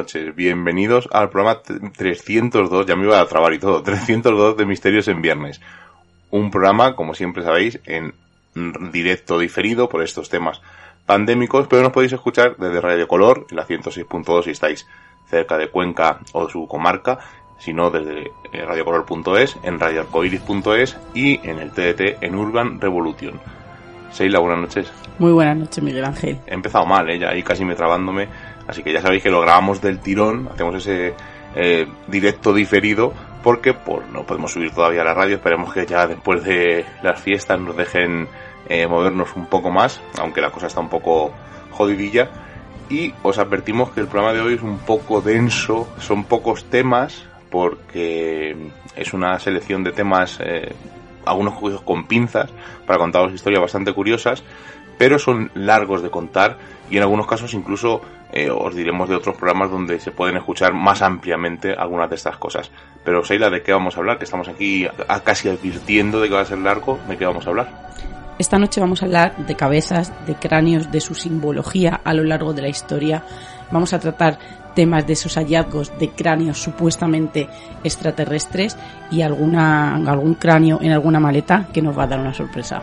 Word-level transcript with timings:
noches. 0.00 0.34
Bienvenidos 0.34 1.10
al 1.12 1.28
programa 1.28 1.60
302, 1.60 2.86
ya 2.86 2.96
me 2.96 3.04
iba 3.04 3.20
a 3.20 3.26
trabar 3.26 3.52
y 3.52 3.58
todo, 3.58 3.82
302 3.84 4.56
de 4.56 4.64
Misterios 4.64 5.08
en 5.08 5.20
Viernes. 5.20 5.60
Un 6.30 6.50
programa, 6.50 6.96
como 6.96 7.12
siempre 7.12 7.42
sabéis, 7.42 7.78
en 7.84 8.14
directo 8.92 9.38
diferido 9.38 9.90
por 9.90 10.02
estos 10.02 10.30
temas 10.30 10.62
pandémicos, 11.04 11.66
pero 11.68 11.82
nos 11.82 11.92
podéis 11.92 12.14
escuchar 12.14 12.56
desde 12.56 12.80
Radio 12.80 13.06
Color, 13.06 13.46
en 13.50 13.56
la 13.56 13.66
106.2 13.66 14.44
si 14.44 14.50
estáis 14.52 14.86
cerca 15.28 15.58
de 15.58 15.68
Cuenca 15.68 16.20
o 16.32 16.48
su 16.48 16.66
comarca, 16.66 17.18
sino 17.58 17.90
desde 17.90 18.30
eh, 18.52 18.64
radiocolor.es, 18.64 19.58
en 19.64 19.78
radioarcoiris.es 19.78 20.96
y 21.12 21.46
en 21.46 21.58
el 21.58 21.72
TDT 21.72 22.22
en 22.22 22.36
Urban 22.36 22.80
Revolution. 22.80 23.38
Seila, 24.12 24.38
buenas 24.38 24.60
noches. 24.60 24.90
Muy 25.18 25.32
buenas 25.32 25.58
noches, 25.58 25.84
Miguel 25.84 26.06
Ángel. 26.06 26.38
He 26.46 26.54
empezado 26.54 26.86
mal, 26.86 27.10
¿eh? 27.10 27.18
ya 27.18 27.28
ahí 27.28 27.42
casi 27.42 27.64
me 27.66 27.74
trabándome, 27.74 28.28
así 28.70 28.82
que 28.82 28.92
ya 28.92 29.02
sabéis 29.02 29.22
que 29.22 29.30
lo 29.30 29.40
grabamos 29.40 29.80
del 29.80 29.98
tirón, 29.98 30.48
hacemos 30.52 30.76
ese 30.76 31.14
eh, 31.56 31.86
directo 32.06 32.54
diferido, 32.54 33.12
porque 33.42 33.74
pues, 33.74 34.08
no 34.12 34.24
podemos 34.24 34.52
subir 34.52 34.72
todavía 34.72 35.02
a 35.02 35.04
la 35.04 35.14
radio, 35.14 35.36
esperemos 35.36 35.72
que 35.74 35.86
ya 35.86 36.06
después 36.06 36.44
de 36.44 36.84
las 37.02 37.20
fiestas 37.20 37.58
nos 37.60 37.76
dejen 37.76 38.28
eh, 38.68 38.86
movernos 38.86 39.34
un 39.34 39.46
poco 39.46 39.70
más, 39.70 40.00
aunque 40.18 40.40
la 40.40 40.50
cosa 40.50 40.68
está 40.68 40.80
un 40.80 40.88
poco 40.88 41.32
jodidilla. 41.70 42.30
Y 42.88 43.14
os 43.22 43.38
advertimos 43.38 43.90
que 43.90 44.00
el 44.00 44.06
programa 44.06 44.32
de 44.32 44.40
hoy 44.40 44.54
es 44.54 44.62
un 44.62 44.78
poco 44.78 45.20
denso, 45.20 45.88
son 45.98 46.24
pocos 46.24 46.64
temas, 46.64 47.24
porque 47.50 48.56
es 48.96 49.12
una 49.12 49.38
selección 49.38 49.82
de 49.82 49.92
temas, 49.92 50.38
eh, 50.40 50.72
algunos 51.24 51.82
con 51.82 52.06
pinzas, 52.06 52.50
para 52.86 52.98
contaros 52.98 53.32
historias 53.32 53.62
bastante 53.62 53.92
curiosas, 53.92 54.42
pero 55.00 55.18
son 55.18 55.50
largos 55.54 56.02
de 56.02 56.10
contar 56.10 56.58
y 56.90 56.98
en 56.98 57.02
algunos 57.02 57.26
casos 57.26 57.54
incluso 57.54 58.02
eh, 58.30 58.50
os 58.50 58.74
diremos 58.74 59.08
de 59.08 59.14
otros 59.14 59.34
programas 59.34 59.70
donde 59.70 59.98
se 59.98 60.10
pueden 60.10 60.36
escuchar 60.36 60.74
más 60.74 61.00
ampliamente 61.00 61.72
algunas 61.72 62.10
de 62.10 62.16
estas 62.16 62.36
cosas. 62.36 62.70
Pero 63.02 63.24
Seila, 63.24 63.48
¿de 63.48 63.62
qué 63.62 63.72
vamos 63.72 63.96
a 63.96 64.00
hablar? 64.00 64.18
Que 64.18 64.24
estamos 64.24 64.46
aquí 64.48 64.86
casi 65.24 65.48
advirtiendo 65.48 66.20
de 66.20 66.28
que 66.28 66.34
va 66.34 66.42
a 66.42 66.44
ser 66.44 66.58
largo, 66.58 66.98
¿de 67.08 67.16
qué 67.16 67.24
vamos 67.24 67.46
a 67.46 67.48
hablar? 67.48 67.88
Esta 68.38 68.58
noche 68.58 68.78
vamos 68.82 69.00
a 69.00 69.06
hablar 69.06 69.38
de 69.38 69.56
cabezas, 69.56 70.12
de 70.26 70.34
cráneos, 70.34 70.92
de 70.92 71.00
su 71.00 71.14
simbología 71.14 71.98
a 72.04 72.12
lo 72.12 72.22
largo 72.22 72.52
de 72.52 72.60
la 72.60 72.68
historia. 72.68 73.24
Vamos 73.70 73.94
a 73.94 74.00
tratar 74.00 74.38
temas 74.74 75.06
de 75.06 75.14
esos 75.14 75.36
hallazgos 75.36 75.98
de 75.98 76.10
cráneos 76.10 76.62
supuestamente 76.62 77.48
extraterrestres 77.82 78.76
y 79.10 79.22
algún 79.22 80.36
cráneo 80.38 80.78
en 80.82 80.92
alguna 80.92 81.20
maleta 81.20 81.68
que 81.72 81.80
nos 81.80 81.98
va 81.98 82.02
a 82.02 82.08
dar 82.08 82.20
una 82.20 82.34
sorpresa. 82.34 82.82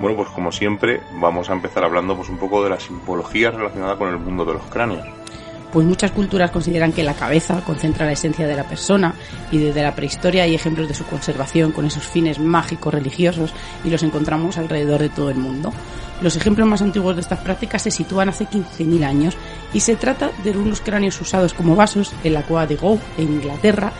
Bueno, 0.00 0.16
pues 0.16 0.28
como 0.30 0.50
siempre 0.50 1.00
vamos 1.20 1.50
a 1.50 1.52
empezar 1.52 1.84
hablando 1.84 2.16
pues 2.16 2.28
un 2.28 2.38
poco 2.38 2.62
de 2.64 2.70
la 2.70 2.80
simbología 2.80 3.50
relacionada 3.50 3.96
con 3.96 4.08
el 4.08 4.18
mundo 4.18 4.44
de 4.44 4.54
los 4.54 4.62
cráneos. 4.64 5.06
Pues 5.72 5.86
muchas 5.86 6.12
culturas 6.12 6.52
consideran 6.52 6.92
que 6.92 7.02
la 7.02 7.14
cabeza 7.14 7.60
concentra 7.64 8.06
la 8.06 8.12
esencia 8.12 8.46
de 8.46 8.54
la 8.54 8.62
persona 8.62 9.12
y 9.50 9.58
desde 9.58 9.82
la 9.82 9.94
prehistoria 9.94 10.44
hay 10.44 10.54
ejemplos 10.54 10.86
de 10.86 10.94
su 10.94 11.04
conservación 11.04 11.72
con 11.72 11.84
esos 11.84 12.06
fines 12.06 12.38
mágicos 12.38 12.94
religiosos 12.94 13.52
y 13.82 13.90
los 13.90 14.04
encontramos 14.04 14.56
alrededor 14.56 15.00
de 15.00 15.08
todo 15.08 15.30
el 15.30 15.36
mundo. 15.36 15.72
Los 16.20 16.36
ejemplos 16.36 16.68
más 16.68 16.80
antiguos 16.80 17.16
de 17.16 17.22
estas 17.22 17.40
prácticas 17.40 17.82
se 17.82 17.90
sitúan 17.90 18.28
hace 18.28 18.46
15.000 18.46 19.04
años 19.04 19.36
y 19.72 19.80
se 19.80 19.96
trata 19.96 20.30
de 20.44 20.52
unos 20.52 20.80
cráneos 20.80 21.20
usados 21.20 21.54
como 21.54 21.74
vasos 21.74 22.14
en 22.22 22.34
la 22.34 22.42
cueva 22.42 22.68
de 22.68 22.76
Gow, 22.76 23.00
en 23.18 23.32
Inglaterra, 23.32 23.92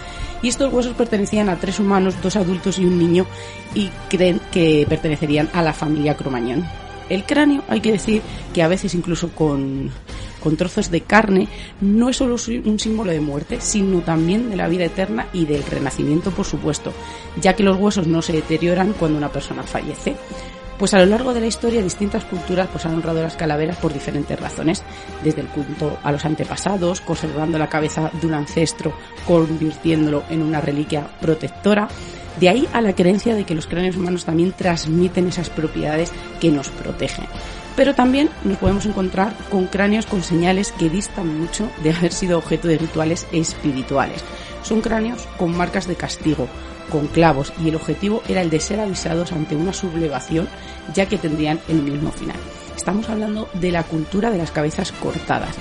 y 0.45 0.49
estos 0.49 0.71
huesos 0.71 0.95
pertenecían 0.95 1.49
a 1.49 1.57
tres 1.57 1.81
humanos, 1.81 2.17
dos 2.23 2.37
adultos 2.37 2.79
y 2.79 2.85
un 2.85 2.99
niño, 2.99 3.25
y 3.75 3.89
creen 4.11 4.43
que 4.53 4.85
pertenecerían 4.87 5.49
a 5.55 5.63
la 5.63 5.73
familia 5.73 6.19
Cromañón. 6.19 6.67
El 7.09 7.25
cráneo, 7.25 7.63
hay 7.67 7.81
que 7.81 7.93
decir 7.93 8.21
que 8.53 8.63
a 8.63 8.69
veces 8.69 8.95
incluso 8.95 9.31
con, 9.31 9.91
con 10.43 10.59
trozos 10.59 10.91
de 10.91 11.01
carne, 11.01 11.49
no 11.81 12.11
es 12.11 12.17
solo 12.17 12.37
un 12.67 12.79
símbolo 12.79 13.11
de 13.11 13.21
muerte, 13.21 13.57
sino 13.63 14.01
también 14.01 14.51
de 14.51 14.57
la 14.57 14.69
vida 14.69 14.85
eterna 14.85 15.29
y 15.33 15.47
del 15.47 15.65
renacimiento, 15.65 16.31
por 16.31 16.45
supuesto, 16.45 16.93
ya 17.41 17.57
que 17.57 17.63
los 17.63 17.79
huesos 17.79 18.07
no 18.07 18.21
se 18.21 18.35
deterioran 18.35 18.93
cuando 18.93 19.17
una 19.17 19.33
persona 19.33 19.63
fallece. 19.63 20.15
Pues 20.79 20.93
a 20.93 20.99
lo 20.99 21.07
largo 21.07 21.33
de 21.33 21.41
la 21.41 21.47
historia 21.47 21.83
distintas 21.83 22.25
culturas 22.25 22.69
pues 22.71 22.85
han 22.85 22.95
honrado 22.95 23.23
las 23.23 23.37
calaveras 23.37 23.77
por 23.77 23.93
diferentes 23.93 24.39
razones, 24.39 24.83
desde 25.23 25.41
el 25.41 25.47
culto 25.49 25.99
a 26.03 26.11
los 26.11 26.25
antepasados, 26.25 27.01
conservando 27.01 27.59
la 27.59 27.69
cabeza 27.69 28.11
de 28.21 28.27
un 28.27 28.35
ancestro, 28.35 28.93
convirtiéndolo 29.27 30.25
en 30.31 30.43
una 30.43 30.61
reliquia 30.61 31.07
protectora, 31.21 31.89
de 32.41 32.49
ahí 32.49 32.69
a 32.73 32.81
la 32.81 32.95
creencia 32.95 33.37
de 33.37 33.45
que 33.45 33.55
los 33.55 33.69
cráneos 33.69 33.97
humanos 33.97 34.25
también 34.25 34.53
transmiten 34.53 35.29
esas 35.29 35.51
propiedades 35.51 36.11
que 36.41 36.51
nos 36.51 36.69
protegen. 36.69 37.27
Pero 37.77 37.95
también 37.95 38.31
nos 38.43 38.59
podemos 38.59 38.87
encontrar 38.87 39.35
con 39.51 39.67
cráneos 39.67 40.07
con 40.07 40.23
señales 40.23 40.73
que 40.73 40.91
distan 40.91 41.39
mucho 41.39 41.69
de 41.83 41.93
haber 41.93 42.13
sido 42.13 42.39
objeto 42.39 42.67
de 42.69 42.79
rituales 42.79 43.27
espirituales. 43.33 44.25
Son 44.63 44.81
cráneos 44.81 45.27
con 45.37 45.57
marcas 45.57 45.87
de 45.87 45.95
castigo, 45.95 46.49
con 46.91 47.07
clavos 47.09 47.53
y 47.63 47.69
el 47.69 47.77
objetivo 47.77 48.23
era 48.29 48.43
el 48.43 48.51
de 48.51 48.61
ser 48.61 48.81
avisados 48.81 49.33
ante 49.33 49.57
una 49.57 49.73
sublevación 49.73 50.49
ya 50.95 51.07
que 51.07 51.19
tendrían 51.19 51.61
el 51.69 51.83
mismo 51.83 52.11
final. 52.11 52.37
Estamos 52.77 53.09
hablando 53.09 53.49
de 53.55 53.73
la 53.73 53.83
cultura 53.85 54.31
de 54.31 54.39
las 54.39 54.51
cabezas 54.51 54.93
cortadas. 54.93 55.57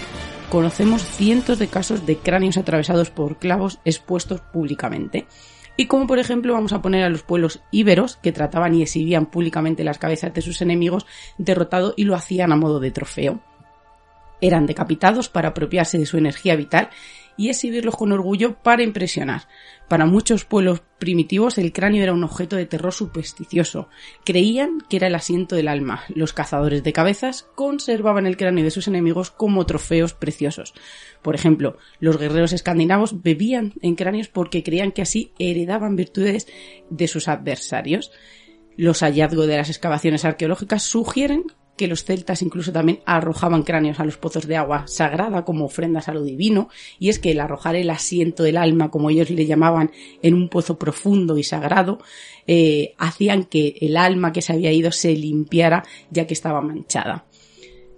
Conocemos 0.50 1.02
cientos 1.02 1.58
de 1.58 1.68
casos 1.68 2.06
de 2.06 2.18
cráneos 2.18 2.58
atravesados 2.58 3.10
por 3.10 3.38
clavos 3.38 3.80
expuestos 3.86 4.42
públicamente. 4.42 5.26
Y 5.76 5.88
como 5.88 6.06
por 6.06 6.20
ejemplo 6.20 6.54
vamos 6.54 6.74
a 6.74 6.82
poner 6.82 7.04
a 7.04 7.10
los 7.10 7.24
pueblos 7.24 7.62
íberos 7.72 8.18
que 8.18 8.32
trataban 8.32 8.76
y 8.76 8.84
exhibían 8.84 9.26
públicamente 9.26 9.84
las 9.84 9.98
cabezas 9.98 10.34
de 10.34 10.42
sus 10.42 10.62
enemigos 10.62 11.06
derrotados 11.38 11.94
y 11.98 12.04
lo 12.04 12.16
hacían 12.16 12.52
a 12.52 12.56
modo 12.56 12.80
de 12.80 12.92
trofeo. 12.92 13.40
Eran 14.42 14.66
decapitados 14.66 15.30
para 15.30 15.50
apropiarse 15.50 15.98
de 15.98 16.06
su 16.06 16.18
energía 16.18 16.56
vital 16.56 16.90
y 17.38 17.50
exhibirlos 17.50 17.96
con 17.96 18.12
orgullo 18.12 18.56
para 18.62 18.84
impresionar. 18.84 19.48
Para 19.88 20.06
muchos 20.06 20.46
pueblos 20.46 20.82
primitivos 20.98 21.58
el 21.58 21.74
cráneo 21.74 22.04
era 22.04 22.14
un 22.14 22.24
objeto 22.24 22.56
de 22.56 22.66
terror 22.66 22.94
supersticioso. 22.94 23.90
Creían 24.26 24.80
que 24.90 24.98
era 24.98 25.08
el 25.08 25.16
asiento 25.16 25.56
del 25.56 25.68
alma. 25.68 26.04
Los 26.16 26.34
cazadores 26.34 26.84
de 26.84 26.94
cabezas 26.94 27.48
conservaban 27.56 28.26
el 28.26 28.38
cráneo 28.38 28.64
de 28.64 28.72
sus 28.72 28.88
enemigos 28.88 29.32
como 29.32 29.66
trofeos 29.66 30.14
preciosos. 30.14 30.74
Por 31.22 31.36
ejemplo, 31.36 31.78
los 32.00 32.18
guerreros 32.18 32.54
escandinavos 32.54 33.22
bebían 33.22 33.74
en 33.82 33.96
cráneos 33.96 34.30
porque 34.30 34.64
creían 34.64 34.92
que 34.92 35.02
así 35.02 35.32
heredaban 35.40 35.96
virtudes 35.96 36.48
de 36.90 37.08
sus 37.08 37.28
adversarios. 37.28 38.12
Los 38.76 39.02
hallazgos 39.02 39.48
de 39.48 39.58
las 39.58 39.70
excavaciones 39.70 40.26
arqueológicas 40.26 40.84
sugieren 40.84 41.44
que 41.76 41.88
los 41.88 42.04
celtas 42.04 42.42
incluso 42.42 42.72
también 42.72 43.00
arrojaban 43.06 43.64
cráneos 43.64 44.00
a 44.00 44.06
los 44.06 44.18
pozos 44.18 44.48
de 44.48 44.58
agua 44.58 44.86
sagrada 44.88 45.44
como 45.44 45.66
ofrendas 45.66 46.08
a 46.08 46.14
lo 46.14 46.24
divino, 46.24 46.70
y 47.00 47.10
es 47.10 47.20
que 47.20 47.32
el 47.32 47.40
arrojar 47.40 47.76
el 47.76 47.90
asiento 47.90 48.44
del 48.44 48.58
alma, 48.58 48.92
como 48.92 49.10
ellos 49.10 49.30
le 49.30 49.46
llamaban, 49.46 49.92
en 50.22 50.34
un 50.36 50.50
pozo 50.50 50.78
profundo 50.78 51.38
y 51.38 51.44
sagrado, 51.44 52.00
eh, 52.48 52.94
hacían 52.98 53.46
que 53.46 53.78
el 53.82 53.98
alma 53.98 54.32
que 54.32 54.42
se 54.42 54.54
había 54.54 54.72
ido 54.72 54.92
se 54.92 55.14
limpiara 55.14 55.84
ya 56.12 56.28
que 56.28 56.34
estaba 56.34 56.62
manchada. 56.62 57.26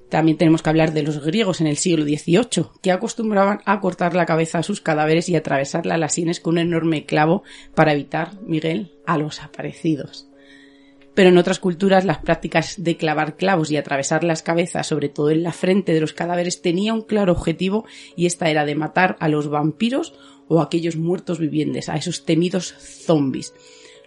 También 0.10 0.38
tenemos 0.38 0.62
que 0.62 0.70
hablar 0.70 0.94
de 0.94 1.02
los 1.02 1.26
griegos 1.26 1.60
en 1.62 1.68
el 1.68 1.78
siglo 1.78 2.06
XVIII, 2.06 2.68
que 2.82 2.92
acostumbraban 2.92 3.62
a 3.66 3.80
cortar 3.82 4.14
la 4.14 4.26
cabeza 4.26 4.60
a 4.60 4.64
sus 4.64 4.80
cadáveres 4.80 5.28
y 5.30 5.36
atravesarla 5.36 5.96
a 5.96 5.98
las 5.98 6.14
sienes 6.14 6.40
con 6.40 6.54
un 6.54 6.60
enorme 6.60 7.06
clavo 7.06 7.44
para 7.74 7.92
evitar, 7.92 8.40
Miguel, 8.42 8.94
a 9.06 9.18
los 9.18 9.42
aparecidos 9.42 10.30
pero 11.16 11.30
en 11.30 11.38
otras 11.38 11.60
culturas 11.60 12.06
las 12.06 12.20
prácticas 12.20 12.76
de 12.78 12.98
clavar 12.98 13.38
clavos 13.38 13.72
y 13.72 13.78
atravesar 13.78 14.24
las 14.24 14.44
cabezas, 14.44 14.86
sobre 14.86 15.10
todo 15.10 15.32
en 15.32 15.42
la 15.42 15.54
frente 15.54 15.94
de 15.94 16.02
los 16.02 16.14
cadáveres, 16.14 16.62
tenía 16.62 16.94
un 16.94 17.02
claro 17.02 17.32
objetivo 17.32 17.86
y 18.16 18.26
esta 18.28 18.50
era 18.50 18.66
de 18.66 18.76
matar 18.76 19.16
a 19.20 19.30
los 19.30 19.48
vampiros 19.48 20.14
o 20.48 20.60
a 20.60 20.66
aquellos 20.66 20.98
muertos 20.98 21.40
vivientes, 21.40 21.90
a 21.90 21.96
esos 21.96 22.26
temidos 22.26 22.76
zombies. 22.78 23.54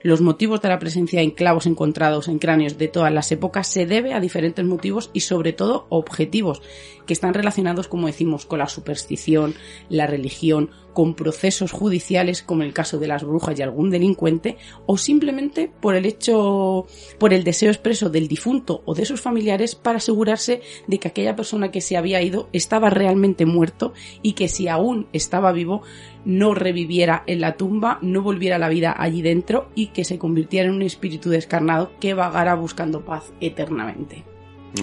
Los 0.02 0.20
motivos 0.20 0.60
de 0.62 0.68
la 0.68 0.78
presencia 0.78 1.20
de 1.20 1.34
clavos 1.34 1.66
encontrados 1.66 2.28
en 2.28 2.38
cráneos 2.38 2.78
de 2.78 2.86
todas 2.86 3.12
las 3.12 3.32
épocas 3.32 3.66
se 3.66 3.84
debe 3.84 4.14
a 4.14 4.20
diferentes 4.20 4.64
motivos 4.64 5.10
y 5.12 5.20
sobre 5.20 5.52
todo 5.52 5.86
objetivos 5.88 6.62
que 7.08 7.14
están 7.14 7.34
relacionados, 7.34 7.88
como 7.88 8.06
decimos, 8.06 8.46
con 8.46 8.60
la 8.60 8.68
superstición, 8.68 9.54
la 9.88 10.06
religión, 10.06 10.70
con 10.92 11.14
procesos 11.14 11.72
judiciales 11.72 12.42
como 12.42 12.64
el 12.64 12.74
caso 12.74 12.98
de 12.98 13.06
las 13.06 13.24
brujas 13.24 13.58
y 13.58 13.62
algún 13.62 13.88
delincuente 13.88 14.56
o 14.84 14.98
simplemente 14.98 15.70
por 15.80 15.94
el 15.94 16.04
hecho 16.04 16.86
por 17.18 17.32
el 17.32 17.44
deseo 17.44 17.70
expreso 17.70 18.10
del 18.10 18.26
difunto 18.26 18.82
o 18.84 18.94
de 18.94 19.04
sus 19.04 19.20
familiares 19.20 19.74
para 19.74 19.98
asegurarse 19.98 20.60
de 20.86 20.98
que 20.98 21.08
aquella 21.08 21.36
persona 21.36 21.70
que 21.70 21.80
se 21.80 21.96
había 21.96 22.20
ido 22.20 22.48
estaba 22.52 22.90
realmente 22.90 23.46
muerto 23.46 23.94
y 24.22 24.32
que 24.32 24.48
si 24.48 24.68
aún 24.68 25.06
estaba 25.12 25.52
vivo 25.52 25.82
no 26.24 26.52
reviviera 26.54 27.22
en 27.26 27.40
la 27.40 27.56
tumba, 27.56 27.98
no 28.02 28.20
volviera 28.20 28.58
la 28.58 28.68
vida 28.68 28.94
allí 28.98 29.22
dentro 29.22 29.70
y 29.74 29.88
que 29.88 30.04
se 30.04 30.18
convirtiera 30.18 30.68
en 30.68 30.74
un 30.74 30.82
espíritu 30.82 31.30
descarnado 31.30 31.92
que 32.00 32.12
vagara 32.12 32.54
buscando 32.54 33.04
paz 33.04 33.32
eternamente. 33.40 34.24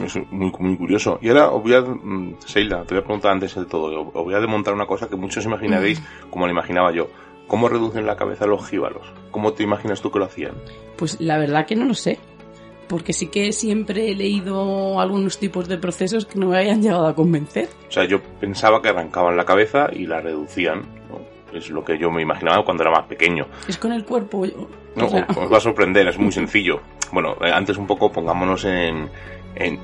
Es 0.04 0.16
muy, 0.32 0.52
muy 0.60 0.78
curioso. 0.78 1.20
Y 1.22 1.30
ahora 1.30 1.50
os 1.52 1.62
voy 1.62 1.74
a, 1.74 1.82
mm, 1.82 2.36
Seila, 2.46 2.84
te 2.84 2.96
voy 2.96 3.02
a 3.02 3.06
preguntar 3.06 3.32
antes 3.32 3.56
de 3.56 3.66
todo, 3.66 4.02
os 4.02 4.14
voy 4.14 4.34
a 4.34 4.40
demontar 4.40 4.74
una 4.74 4.86
cosa 4.86 5.08
que 5.08 5.16
muchos 5.16 5.46
imaginaréis 5.46 6.02
como 6.30 6.46
lo 6.46 6.52
imaginaba 6.52 6.92
yo. 6.92 7.08
¿Cómo 7.48 7.70
reducen 7.70 8.06
la 8.08 8.16
cabeza 8.16 8.48
los 8.48 8.68
jíbaros? 8.68 9.06
¿Cómo 9.30 9.54
te 9.54 9.64
imaginas 9.64 10.02
tú 10.02 10.10
que 10.10 10.18
lo 10.20 10.26
hacían? 10.26 10.56
Pues 10.98 11.22
la 11.22 11.38
verdad 11.38 11.66
que 11.68 11.76
no 11.76 11.86
lo 11.86 11.94
sé. 11.94 12.18
porque 12.88 13.14
sí 13.14 13.28
que 13.28 13.52
siempre 13.52 14.12
he 14.12 14.16
leído 14.16 15.00
algunos 15.00 15.40
tipos 15.40 15.68
de 15.68 15.78
procesos 15.78 16.26
que 16.26 16.38
no 16.40 16.50
me 16.50 16.58
hayan 16.58 16.82
llegado 16.82 17.08
a 17.08 17.16
convencer. 17.16 17.68
O 17.88 17.92
sea, 17.92 18.06
yo 18.06 18.22
pensaba 18.40 18.82
que 18.82 18.90
arrancaban 18.90 19.36
la 19.36 19.46
cabeza 19.46 19.88
y 19.92 20.06
la 20.06 20.22
reducían. 20.22 20.84
Es 21.54 21.70
lo 21.70 21.86
que 21.86 21.98
yo 21.98 22.12
me 22.12 22.22
imaginaba 22.22 22.66
cuando 22.66 22.84
era 22.84 22.92
más 22.92 23.06
pequeño. 23.08 23.46
Es 23.68 23.78
con 23.78 23.94
el 23.94 24.04
cuerpo. 24.04 24.46
No, 24.96 25.06
os 25.06 25.52
va 25.52 25.58
a 25.58 25.62
sorprender, 25.62 26.08
es 26.08 26.20
muy 26.20 26.32
sencillo. 26.32 26.82
Bueno, 27.12 27.36
eh, 27.42 27.52
antes 27.52 27.78
un 27.78 27.88
poco 27.88 28.12
pongámonos 28.12 28.66
en, 28.66 29.10
en, 29.56 29.80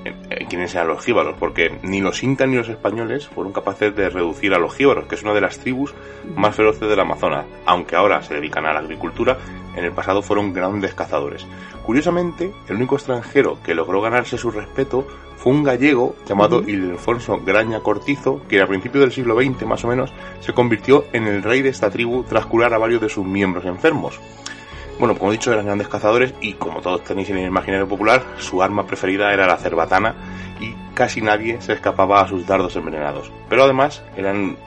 quiénes 0.50 0.75
eran 0.75 0.88
los 0.88 1.03
jíbaros, 1.03 1.35
porque 1.39 1.79
ni 1.83 2.01
los 2.01 2.23
incas 2.23 2.47
ni 2.47 2.57
los 2.57 2.69
españoles 2.69 3.27
fueron 3.27 3.53
capaces 3.53 3.95
de 3.95 4.09
reducir 4.09 4.53
a 4.53 4.59
los 4.59 4.75
jíbaros, 4.75 5.06
que 5.06 5.15
es 5.15 5.23
una 5.23 5.33
de 5.33 5.41
las 5.41 5.59
tribus 5.59 5.94
más 6.35 6.56
feroces 6.56 6.88
del 6.88 7.00
Amazonas, 7.00 7.45
aunque 7.65 7.95
ahora 7.95 8.21
se 8.21 8.33
dedican 8.33 8.65
a 8.65 8.73
la 8.73 8.79
agricultura, 8.79 9.38
en 9.75 9.85
el 9.85 9.91
pasado 9.94 10.21
fueron 10.21 10.53
grandes 10.53 10.94
cazadores. 10.94 11.45
Curiosamente, 11.85 12.51
el 12.68 12.75
único 12.75 12.95
extranjero 12.95 13.57
que 13.63 13.73
logró 13.73 14.01
ganarse 14.01 14.38
su 14.38 14.51
respeto 14.51 15.07
fue 15.38 15.53
un 15.53 15.63
gallego 15.63 16.15
llamado 16.27 16.62
Ildefonso 16.62 17.39
Graña 17.44 17.79
Cortizo, 17.79 18.41
que 18.47 18.62
a 18.62 18.67
principios 18.67 19.01
del 19.01 19.12
siglo 19.12 19.35
XX 19.35 19.65
más 19.65 19.83
o 19.83 19.88
menos 19.88 20.13
se 20.39 20.53
convirtió 20.53 21.06
en 21.13 21.27
el 21.27 21.41
rey 21.41 21.62
de 21.62 21.69
esta 21.69 21.89
tribu 21.89 22.24
tras 22.24 22.45
curar 22.45 22.74
a 22.74 22.77
varios 22.77 23.01
de 23.01 23.09
sus 23.09 23.25
miembros 23.25 23.65
enfermos. 23.65 24.19
Bueno, 25.01 25.18
como 25.18 25.31
he 25.31 25.33
dicho, 25.33 25.51
eran 25.51 25.65
grandes 25.65 25.88
cazadores 25.88 26.31
y 26.42 26.53
como 26.53 26.80
todos 26.80 27.03
tenéis 27.03 27.27
en 27.31 27.39
el 27.39 27.48
imaginario 27.48 27.88
popular, 27.88 28.24
su 28.38 28.62
arma 28.62 28.86
preferida 28.86 29.33
era 29.33 29.48
la 29.48 29.57
cerbatana 29.57 30.13
y 30.59 30.75
casi 30.94 31.21
nadie 31.21 31.59
se 31.59 31.74
escapaba 31.74 32.21
a 32.21 32.27
sus 32.27 32.45
dardos 32.45 32.75
envenenados. 32.75 33.31
Pero 33.50 33.63
además, 33.63 34.03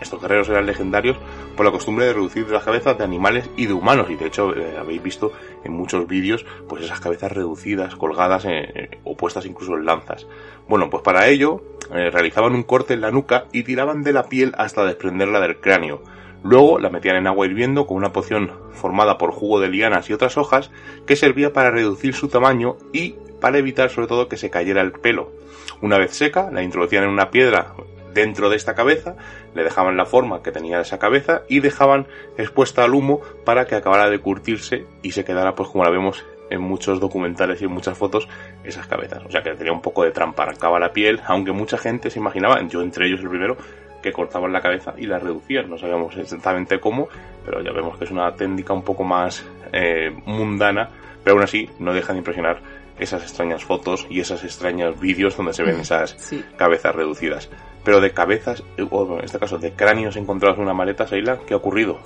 estos 0.01 0.21
guerreros 0.21 0.49
eran 0.49 0.67
legendarios 0.67 1.17
por 1.57 1.65
la 1.65 1.71
costumbre 1.71 2.07
de 2.07 2.15
reducir 2.15 2.51
las 2.51 2.65
cabezas 2.65 2.99
de 2.99 3.05
animales 3.05 3.49
y 3.57 3.67
de 3.67 3.75
humanos 3.75 4.11
y 4.11 4.17
de 4.17 4.27
hecho 4.27 4.53
eh, 4.57 4.77
habéis 4.77 5.05
visto 5.05 5.31
en 5.63 5.73
muchos 5.73 6.05
vídeos 6.09 6.45
pues 6.69 6.83
esas 6.83 6.99
cabezas 6.99 7.31
reducidas, 7.31 7.95
colgadas 7.95 8.45
eh, 8.47 8.99
o 9.05 9.17
puestas 9.17 9.47
incluso 9.47 9.77
en 9.77 9.85
lanzas. 9.85 10.27
Bueno, 10.69 10.91
pues 10.91 11.05
para 11.05 11.29
ello 11.29 11.63
eh, 11.95 12.11
realizaban 12.11 12.57
un 12.57 12.65
corte 12.65 12.95
en 12.95 13.03
la 13.03 13.13
nuca 13.13 13.45
y 13.53 13.63
tiraban 13.63 14.03
de 14.03 14.13
la 14.13 14.25
piel 14.25 14.53
hasta 14.59 14.85
desprenderla 14.85 15.39
del 15.39 15.61
cráneo 15.61 16.03
Luego 16.44 16.79
la 16.79 16.91
metían 16.91 17.17
en 17.17 17.26
agua 17.26 17.46
hirviendo 17.46 17.87
con 17.87 17.96
una 17.96 18.12
poción 18.12 18.52
formada 18.70 19.17
por 19.17 19.32
jugo 19.32 19.61
de 19.61 19.69
lianas 19.69 20.11
y 20.11 20.12
otras 20.12 20.37
hojas 20.37 20.70
que 21.06 21.17
servía 21.17 21.55
para 21.55 21.70
reducir 21.70 22.14
su 22.14 22.29
tamaño 22.29 22.76
y 22.93 23.17
para 23.41 23.58
evitar 23.58 23.88
sobre 23.88 24.08
todo 24.08 24.29
que 24.29 24.37
se 24.37 24.50
cayera 24.50 24.82
el 24.82 24.93
pelo. 24.93 25.32
Una 25.81 25.99
vez 25.99 26.12
seca, 26.14 26.50
la 26.52 26.62
introducían 26.62 27.05
en 27.05 27.11
una 27.11 27.31
piedra 27.31 27.75
dentro 28.12 28.50
de 28.50 28.56
esta 28.56 28.75
cabeza, 28.75 29.17
le 29.55 29.64
dejaban 29.64 29.96
la 29.96 30.06
forma 30.06 30.43
que 30.43 30.52
tenía 30.52 30.81
esa 30.81 30.99
cabeza 30.99 31.43
y 31.49 31.61
dejaban 31.61 32.06
expuesta 32.37 32.85
al 32.85 32.94
humo 32.94 33.20
para 33.44 33.67
que 33.67 33.75
acabara 33.75 34.08
de 34.08 34.20
curtirse 34.20 34.87
y 35.02 35.12
se 35.12 35.25
quedara 35.25 35.55
pues 35.55 35.70
como 35.70 35.85
la 35.85 35.90
vemos 35.90 36.25
en 36.50 36.61
muchos 36.61 37.00
documentales 37.00 37.61
y 37.61 37.64
en 37.64 37.73
muchas 37.73 37.97
fotos 37.97 38.29
esas 38.64 38.87
cabezas. 38.87 39.25
O 39.25 39.31
sea 39.31 39.43
que 39.43 39.55
tenía 39.55 39.73
un 39.73 39.82
poco 39.82 40.05
de 40.05 40.11
trampa, 40.11 40.44
arrancaba 40.44 40.79
la 40.79 40.93
piel, 40.93 41.20
aunque 41.26 41.52
mucha 41.52 41.79
gente 41.79 42.11
se 42.11 42.19
imaginaba, 42.19 42.62
yo 42.69 42.82
entre 42.82 43.06
ellos 43.06 43.20
el 43.20 43.29
primero, 43.29 43.56
que 44.05 44.12
cortaban 44.12 44.53
la 44.53 44.61
cabeza 44.61 44.93
y 44.99 45.06
la 45.06 45.19
reducían. 45.19 45.71
No 45.71 45.79
sabíamos 45.79 46.15
exactamente 46.19 46.79
cómo, 46.79 47.09
pero 47.43 47.62
ya 47.62 47.73
vemos 47.73 47.97
que 47.97 48.05
es 48.05 48.11
una 48.11 48.31
técnica 48.35 48.75
un 48.75 48.83
poco 48.83 49.03
más 49.03 49.43
eh, 49.73 50.15
mundana, 50.27 50.91
pero 51.25 51.37
aún 51.37 51.43
así 51.43 51.71
no 51.79 51.95
deja 51.95 52.12
de 52.12 52.19
impresionar 52.19 52.61
esas 52.99 53.23
extrañas 53.23 53.65
fotos 53.65 54.06
y 54.11 54.21
esos 54.21 54.45
extraños 54.45 55.01
vídeos 55.01 55.39
donde 55.39 55.55
se 55.55 55.62
ven 55.62 55.81
esas 55.81 56.19
cabezas 56.59 56.95
reducidas. 56.95 57.49
Pero 57.83 58.03
de 58.03 58.12
cabezas, 58.12 58.62
o 58.91 59.19
en 59.19 59.25
este 59.25 59.39
caso 59.39 59.56
de 59.56 59.73
cráneos 59.73 60.17
encontrados 60.17 60.59
en 60.59 60.65
una 60.65 60.75
maleta, 60.75 61.07
Seila, 61.07 61.39
¿qué 61.47 61.55
ha 61.55 61.57
ocurrido? 61.57 61.99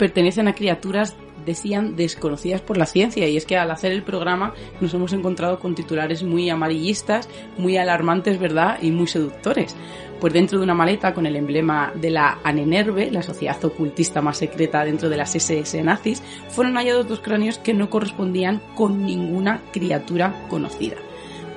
Pertenecen 0.00 0.48
a 0.48 0.54
criaturas 0.54 1.14
decían 1.44 1.94
desconocidas 1.94 2.62
por 2.62 2.78
la 2.78 2.86
ciencia 2.86 3.28
y 3.28 3.36
es 3.36 3.44
que 3.44 3.58
al 3.58 3.70
hacer 3.70 3.92
el 3.92 4.02
programa 4.02 4.54
nos 4.80 4.94
hemos 4.94 5.12
encontrado 5.12 5.60
con 5.60 5.74
titulares 5.74 6.22
muy 6.22 6.48
amarillistas, 6.48 7.28
muy 7.58 7.76
alarmantes, 7.76 8.38
¿verdad? 8.38 8.78
Y 8.80 8.92
muy 8.92 9.08
seductores. 9.08 9.76
Pues 10.18 10.32
dentro 10.32 10.56
de 10.56 10.64
una 10.64 10.72
maleta 10.72 11.12
con 11.12 11.26
el 11.26 11.36
emblema 11.36 11.92
de 11.94 12.08
la 12.08 12.38
Anenerve, 12.44 13.10
la 13.10 13.22
sociedad 13.22 13.62
ocultista 13.62 14.22
más 14.22 14.38
secreta 14.38 14.86
dentro 14.86 15.10
de 15.10 15.18
las 15.18 15.34
SS 15.34 15.82
nazis, 15.82 16.22
fueron 16.48 16.76
hallados 16.76 17.06
dos 17.06 17.20
cráneos 17.20 17.58
que 17.58 17.74
no 17.74 17.90
correspondían 17.90 18.62
con 18.74 19.04
ninguna 19.04 19.60
criatura 19.70 20.46
conocida. 20.48 20.96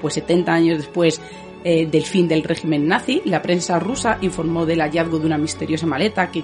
Pues 0.01 0.15
70 0.15 0.53
años 0.53 0.77
después 0.79 1.21
eh, 1.63 1.85
del 1.85 2.03
fin 2.03 2.27
del 2.27 2.43
régimen 2.43 2.87
nazi, 2.87 3.21
la 3.25 3.41
prensa 3.41 3.79
rusa 3.79 4.17
informó 4.21 4.65
del 4.65 4.81
hallazgo 4.81 5.19
de 5.19 5.25
una 5.25 5.37
misteriosa 5.37 5.85
maleta 5.85 6.31
que, 6.31 6.43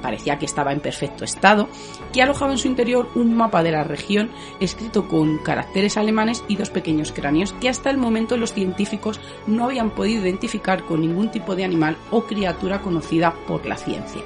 parecía 0.00 0.38
que 0.38 0.44
estaba 0.44 0.72
en 0.72 0.80
perfecto 0.80 1.24
estado, 1.24 1.68
que 2.12 2.22
alojaba 2.22 2.52
en 2.52 2.58
su 2.58 2.68
interior 2.68 3.08
un 3.14 3.34
mapa 3.34 3.62
de 3.62 3.72
la 3.72 3.84
región 3.84 4.30
escrito 4.60 5.08
con 5.08 5.38
caracteres 5.38 5.96
alemanes 5.96 6.44
y 6.48 6.56
dos 6.56 6.70
pequeños 6.70 7.12
cráneos 7.12 7.52
que 7.54 7.68
hasta 7.68 7.90
el 7.90 7.96
momento 7.96 8.36
los 8.36 8.52
científicos 8.52 9.20
no 9.46 9.64
habían 9.64 9.90
podido 9.90 10.22
identificar 10.22 10.84
con 10.84 11.00
ningún 11.00 11.30
tipo 11.30 11.56
de 11.56 11.64
animal 11.64 11.96
o 12.10 12.24
criatura 12.24 12.80
conocida 12.80 13.34
por 13.46 13.66
la 13.66 13.76
ciencia. 13.76 14.22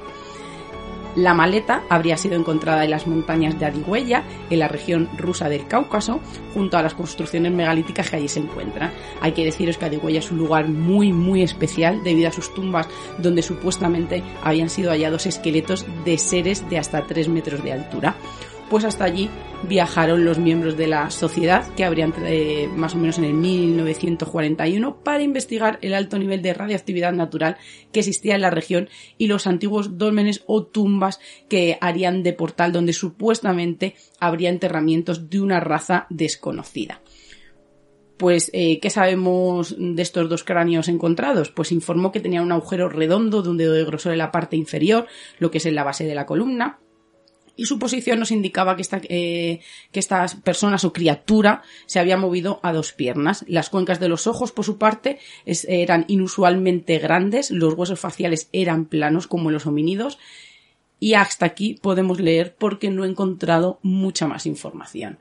La 1.17 1.33
maleta 1.33 1.83
habría 1.89 2.19
sido 2.19 2.37
encontrada 2.37 2.85
en 2.85 2.91
las 2.91 3.07
montañas 3.07 3.59
de 3.59 3.65
Adigüeya, 3.65 4.23
en 4.51 4.59
la 4.59 4.69
región 4.69 5.09
rusa 5.17 5.49
del 5.49 5.67
Cáucaso, 5.67 6.21
junto 6.53 6.77
a 6.77 6.83
las 6.83 6.93
construcciones 6.93 7.53
megalíticas 7.53 8.11
que 8.11 8.17
allí 8.17 8.29
se 8.29 8.41
encuentran. 8.41 8.93
Hay 9.23 9.33
que 9.33 9.45
deciros 9.45 9.79
que 9.79 9.87
Adigüeya 9.87 10.19
es 10.19 10.31
un 10.31 10.37
lugar 10.37 10.69
muy, 10.69 11.15
muy 11.15 11.43
especial 11.43 12.05
debido 12.05 12.29
a 12.29 12.33
sus 12.33 12.53
tumbas 12.53 12.87
donde 13.17 13.41
supuestamente 13.41 14.23
habían 14.43 14.69
sido 14.69 14.91
hallados 14.91 15.25
esqueletos 15.25 15.87
de 16.05 16.19
seres 16.19 16.69
de 16.69 16.79
hasta 16.79 17.07
3 17.07 17.29
metros 17.29 17.65
de 17.65 17.73
altura 17.73 18.17
pues 18.69 18.85
hasta 18.85 19.05
allí 19.05 19.31
viajaron 19.69 20.25
los 20.25 20.39
miembros 20.39 20.77
de 20.77 20.87
la 20.87 21.11
sociedad 21.11 21.67
que 21.75 21.85
habrían 21.85 22.13
eh, 22.25 22.69
más 22.75 22.95
o 22.95 22.99
menos 22.99 23.19
en 23.19 23.25
el 23.25 23.35
1941 23.35 25.01
para 25.03 25.23
investigar 25.23 25.79
el 25.83 25.95
alto 25.95 26.19
nivel 26.19 26.43
de 26.43 26.55
radioactividad 26.55 27.13
natural 27.13 27.57
que 27.93 28.01
existía 28.01 28.35
en 28.35 28.43
la 28.43 28.51
región 28.51 28.89
y 29.19 29.27
los 29.27 29.47
antiguos 29.47 29.99
dólmenes 29.99 30.43
o 30.47 30.65
tumbas 30.65 31.21
que 31.49 31.79
harían 31.81 32.23
de 32.23 32.33
portal 32.33 32.73
donde 32.73 32.93
supuestamente 32.93 33.95
habría 34.21 34.51
enterramientos 34.51 35.31
de 35.31 35.41
una 35.41 35.61
raza 35.61 36.07
desconocida. 36.11 37.01
Pues, 38.17 38.51
eh, 38.55 38.81
¿qué 38.81 38.89
sabemos 38.89 39.77
de 39.79 40.01
estos 40.01 40.31
dos 40.31 40.43
cráneos 40.43 40.89
encontrados? 40.89 41.51
Pues 41.51 41.71
informó 41.71 42.13
que 42.13 42.21
tenían 42.21 42.45
un 42.45 42.53
agujero 42.53 42.89
redondo 42.89 43.43
de 43.43 43.51
un 43.51 43.59
dedo 43.59 43.75
de 43.75 43.85
grosor 43.85 44.13
en 44.13 44.19
la 44.19 44.33
parte 44.33 44.57
inferior, 44.57 45.07
lo 45.39 45.51
que 45.51 45.59
es 45.59 45.67
en 45.67 45.75
la 45.75 45.85
base 45.85 46.07
de 46.07 46.15
la 46.15 46.25
columna, 46.25 46.79
y 47.57 47.65
su 47.65 47.79
posición 47.79 48.21
nos 48.21 48.31
indicaba 48.31 48.77
que 48.77 48.83
esta, 48.83 49.01
eh, 49.09 49.61
que 49.91 50.01
estas 50.01 50.37
personas 50.37 50.85
o 50.85 50.93
criatura 50.93 51.63
se 51.87 51.99
había 51.99 52.17
movido 52.17 52.61
a 52.63 52.73
dos 52.73 52.93
piernas. 52.93 53.45
Las 53.49 53.71
cuencas 53.71 53.99
de 53.99 54.09
los 54.09 54.27
ojos, 54.27 54.53
por 54.53 54.65
su 54.65 54.79
parte, 54.79 55.19
eran 55.45 56.05
inusualmente 56.09 56.99
grandes, 56.99 57.51
los 57.51 57.75
huesos 57.75 57.99
faciales 57.99 58.49
eran 58.53 58.85
planos 58.85 59.27
como 59.27 59.51
los 59.51 59.67
homínidos, 59.67 60.19
y 61.01 61.15
hasta 61.15 61.47
aquí 61.47 61.79
podemos 61.81 62.21
leer 62.21 62.55
porque 62.57 62.91
no 62.91 63.05
he 63.05 63.09
encontrado 63.09 63.79
mucha 63.83 64.27
más 64.27 64.47
información 64.47 65.19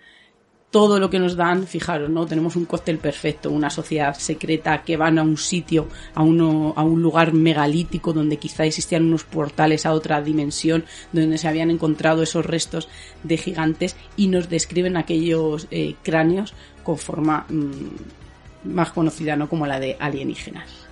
todo 0.71 0.99
lo 0.99 1.09
que 1.09 1.19
nos 1.19 1.35
dan, 1.35 1.67
fijaros, 1.67 2.09
¿no? 2.09 2.25
Tenemos 2.25 2.55
un 2.55 2.65
cóctel 2.65 2.97
perfecto, 2.97 3.49
una 3.49 3.69
sociedad 3.69 4.13
secreta 4.15 4.83
que 4.83 4.97
van 4.97 5.17
a 5.17 5.23
un 5.23 5.37
sitio, 5.37 5.87
a, 6.13 6.21
uno, 6.21 6.73
a 6.75 6.83
un 6.83 7.01
lugar 7.01 7.33
megalítico 7.33 8.11
donde 8.11 8.37
quizá 8.37 8.65
existían 8.65 9.05
unos 9.05 9.23
portales 9.23 9.85
a 9.85 9.93
otra 9.93 10.21
dimensión, 10.21 10.83
donde 11.13 11.37
se 11.37 11.47
habían 11.47 11.71
encontrado 11.71 12.23
esos 12.23 12.45
restos 12.45 12.89
de 13.23 13.37
gigantes 13.37 13.95
y 14.17 14.27
nos 14.27 14.49
describen 14.49 14.97
aquellos 14.97 15.67
eh, 15.71 15.95
cráneos 16.03 16.53
con 16.83 16.97
forma 16.97 17.45
mm, 17.49 18.73
más 18.73 18.91
conocida, 18.91 19.35
¿no? 19.35 19.47
Como 19.47 19.65
la 19.65 19.79
de 19.79 19.95
alienígenas. 19.99 20.84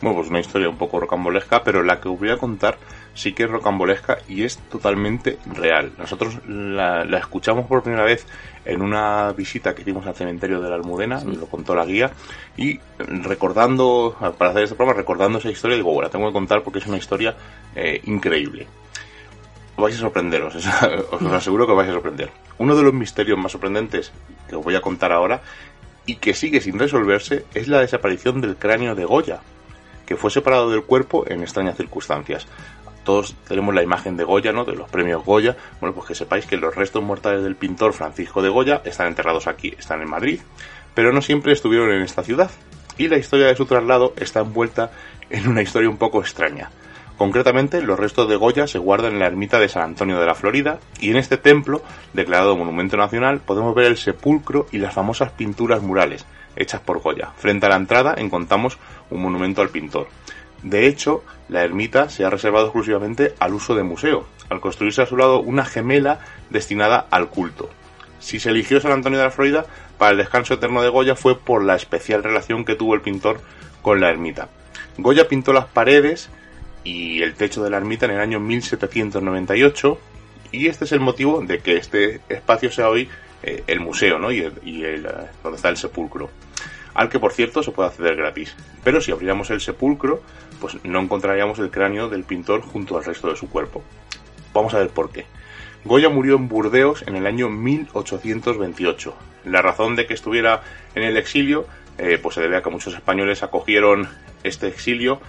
Bueno, 0.00 0.16
pues 0.16 0.30
una 0.30 0.40
historia 0.40 0.68
un 0.68 0.78
poco 0.78 0.98
rocambolesca, 0.98 1.62
pero 1.62 1.82
la 1.82 2.00
que 2.00 2.08
os 2.08 2.18
voy 2.18 2.30
a 2.30 2.38
contar 2.38 2.78
sí 3.12 3.34
que 3.34 3.42
es 3.42 3.50
rocambolesca 3.50 4.18
y 4.28 4.44
es 4.44 4.56
totalmente 4.56 5.38
real. 5.52 5.92
Nosotros 5.98 6.38
la, 6.48 7.02
escuchamos 7.18 7.66
por 7.66 7.82
primera 7.82 8.04
vez 8.04 8.26
en 8.64 8.80
una 8.80 9.32
visita 9.32 9.74
que 9.74 9.82
hicimos 9.82 10.06
al 10.06 10.14
cementerio 10.14 10.60
de 10.60 10.70
la 10.70 10.76
Almudena, 10.76 11.22
nos 11.22 11.36
lo 11.36 11.46
contó 11.46 11.74
la 11.74 11.84
guía, 11.84 12.12
y 12.56 12.80
recordando, 12.98 14.16
para 14.38 14.52
hacer 14.52 14.64
este 14.64 14.74
programa, 14.74 14.98
recordando 14.98 15.38
esa 15.38 15.50
historia, 15.50 15.76
digo, 15.76 15.92
bueno, 15.92 16.08
la 16.08 16.10
tengo 16.10 16.28
que 16.28 16.32
contar 16.32 16.62
porque 16.62 16.78
es 16.78 16.86
una 16.86 16.96
historia 16.96 17.36
eh, 17.76 18.00
increíble. 18.04 18.66
Vais 19.76 19.96
a 19.96 19.98
sorprenderos, 19.98 20.54
os 21.10 21.20
lo 21.20 21.34
aseguro 21.34 21.66
que 21.66 21.72
os 21.72 21.78
vais 21.78 21.90
a 21.90 21.94
sorprender. 21.94 22.30
Uno 22.56 22.74
de 22.74 22.82
los 22.82 22.94
misterios 22.94 23.38
más 23.38 23.52
sorprendentes 23.52 24.12
que 24.48 24.56
os 24.56 24.64
voy 24.64 24.76
a 24.76 24.80
contar 24.80 25.12
ahora 25.12 25.42
y 26.06 26.16
que 26.16 26.32
sigue 26.32 26.62
sin 26.62 26.78
resolverse 26.78 27.44
es 27.52 27.68
la 27.68 27.80
desaparición 27.80 28.40
del 28.40 28.56
cráneo 28.56 28.94
de 28.94 29.04
Goya, 29.04 29.40
que 30.10 30.16
fue 30.16 30.32
separado 30.32 30.68
del 30.68 30.82
cuerpo 30.82 31.24
en 31.28 31.40
extrañas 31.40 31.76
circunstancias 31.76 32.44
todos 33.04 33.36
tenemos 33.46 33.72
la 33.72 33.84
imagen 33.84 34.16
de 34.16 34.24
Goya, 34.24 34.52
¿no? 34.52 34.64
De 34.64 34.74
los 34.74 34.90
premios 34.90 35.24
Goya. 35.24 35.56
Bueno, 35.80 35.94
pues 35.94 36.08
que 36.08 36.14
sepáis 36.14 36.46
que 36.46 36.56
los 36.56 36.74
restos 36.74 37.02
mortales 37.02 37.44
del 37.44 37.54
pintor 37.56 37.92
Francisco 37.92 38.42
de 38.42 38.48
Goya 38.48 38.82
están 38.84 39.06
enterrados 39.06 39.46
aquí, 39.46 39.72
están 39.78 40.02
en 40.02 40.10
Madrid, 40.10 40.40
pero 40.94 41.12
no 41.12 41.22
siempre 41.22 41.52
estuvieron 41.52 41.92
en 41.92 42.02
esta 42.02 42.22
ciudad. 42.22 42.50
Y 42.98 43.08
la 43.08 43.18
historia 43.18 43.46
de 43.46 43.56
su 43.56 43.66
traslado 43.66 44.12
está 44.16 44.40
envuelta 44.40 44.90
en 45.30 45.48
una 45.48 45.62
historia 45.62 45.88
un 45.88 45.96
poco 45.96 46.20
extraña. 46.20 46.70
Concretamente, 47.16 47.80
los 47.80 47.98
restos 47.98 48.28
de 48.28 48.36
Goya 48.36 48.66
se 48.66 48.78
guardan 48.78 49.12
en 49.12 49.20
la 49.20 49.26
ermita 49.26 49.60
de 49.60 49.68
San 49.68 49.82
Antonio 49.84 50.18
de 50.18 50.26
la 50.26 50.34
Florida 50.34 50.80
y 51.00 51.10
en 51.10 51.16
este 51.16 51.36
templo, 51.38 51.82
declarado 52.12 52.56
Monumento 52.56 52.96
Nacional, 52.96 53.40
podemos 53.40 53.74
ver 53.74 53.86
el 53.86 53.96
sepulcro 53.96 54.66
y 54.72 54.78
las 54.78 54.92
famosas 54.92 55.30
pinturas 55.30 55.82
murales 55.82 56.26
hechas 56.56 56.80
por 56.80 57.00
Goya. 57.00 57.32
Frente 57.36 57.66
a 57.66 57.70
la 57.70 57.76
entrada 57.76 58.14
encontramos 58.16 58.78
un 59.10 59.22
monumento 59.22 59.62
al 59.62 59.70
pintor. 59.70 60.08
De 60.62 60.86
hecho, 60.86 61.24
la 61.48 61.64
ermita 61.64 62.08
se 62.08 62.24
ha 62.24 62.30
reservado 62.30 62.66
exclusivamente 62.66 63.34
al 63.38 63.54
uso 63.54 63.74
de 63.74 63.82
museo, 63.82 64.26
al 64.48 64.60
construirse 64.60 65.02
a 65.02 65.06
su 65.06 65.16
lado 65.16 65.40
una 65.40 65.64
gemela 65.64 66.20
destinada 66.50 67.06
al 67.10 67.28
culto. 67.28 67.70
Si 68.18 68.38
se 68.38 68.50
eligió 68.50 68.80
San 68.80 68.92
Antonio 68.92 69.18
de 69.18 69.24
la 69.24 69.30
Florida 69.30 69.64
para 69.96 70.12
el 70.12 70.18
descanso 70.18 70.54
eterno 70.54 70.82
de 70.82 70.90
Goya 70.90 71.16
fue 71.16 71.38
por 71.38 71.64
la 71.64 71.76
especial 71.76 72.22
relación 72.22 72.64
que 72.64 72.74
tuvo 72.74 72.94
el 72.94 73.00
pintor 73.00 73.40
con 73.80 74.00
la 74.00 74.10
ermita. 74.10 74.48
Goya 74.98 75.28
pintó 75.28 75.52
las 75.52 75.64
paredes 75.66 76.28
y 76.84 77.22
el 77.22 77.34
techo 77.34 77.62
de 77.62 77.70
la 77.70 77.78
ermita 77.78 78.06
en 78.06 78.12
el 78.12 78.20
año 78.20 78.40
1798 78.40 79.98
y 80.52 80.66
este 80.66 80.84
es 80.84 80.92
el 80.92 81.00
motivo 81.00 81.42
de 81.42 81.60
que 81.60 81.76
este 81.76 82.20
espacio 82.28 82.70
sea 82.70 82.88
hoy 82.88 83.08
eh, 83.42 83.64
el 83.66 83.80
museo 83.80 84.18
¿no? 84.18 84.30
y, 84.30 84.40
el, 84.40 85.06
eh, 85.06 85.10
donde 85.42 85.56
está 85.56 85.68
el 85.68 85.76
sepulcro 85.76 86.30
al 86.94 87.08
que 87.08 87.18
por 87.18 87.32
cierto 87.32 87.62
se 87.62 87.72
puede 87.72 87.88
acceder 87.88 88.16
gratis. 88.16 88.56
Pero 88.84 89.00
si 89.00 89.12
abriéramos 89.12 89.50
el 89.50 89.60
sepulcro 89.60 90.22
pues 90.60 90.76
no 90.84 91.00
encontraríamos 91.00 91.58
el 91.58 91.70
cráneo 91.70 92.08
del 92.08 92.24
pintor 92.24 92.62
junto 92.62 92.96
al 92.96 93.04
resto 93.04 93.28
de 93.28 93.36
su 93.36 93.48
cuerpo. 93.48 93.82
Vamos 94.52 94.74
a 94.74 94.78
ver 94.78 94.90
por 94.90 95.10
qué. 95.10 95.26
Goya 95.84 96.10
murió 96.10 96.36
en 96.36 96.48
Burdeos 96.48 97.02
en 97.06 97.16
el 97.16 97.26
año 97.26 97.48
1828 97.48 99.14
la 99.46 99.62
razón 99.62 99.96
de 99.96 100.06
que 100.06 100.14
estuviera 100.14 100.62
en 100.94 101.02
el 101.02 101.16
exilio 101.16 101.66
eh, 101.98 102.18
pues 102.22 102.34
se 102.34 102.40
debe 102.40 102.56
a 102.56 102.62
que 102.62 102.70
muchos 102.70 102.94
españoles 102.94 103.42
acogieron 103.42 104.08
este 104.42 104.68
exilio 104.68 105.20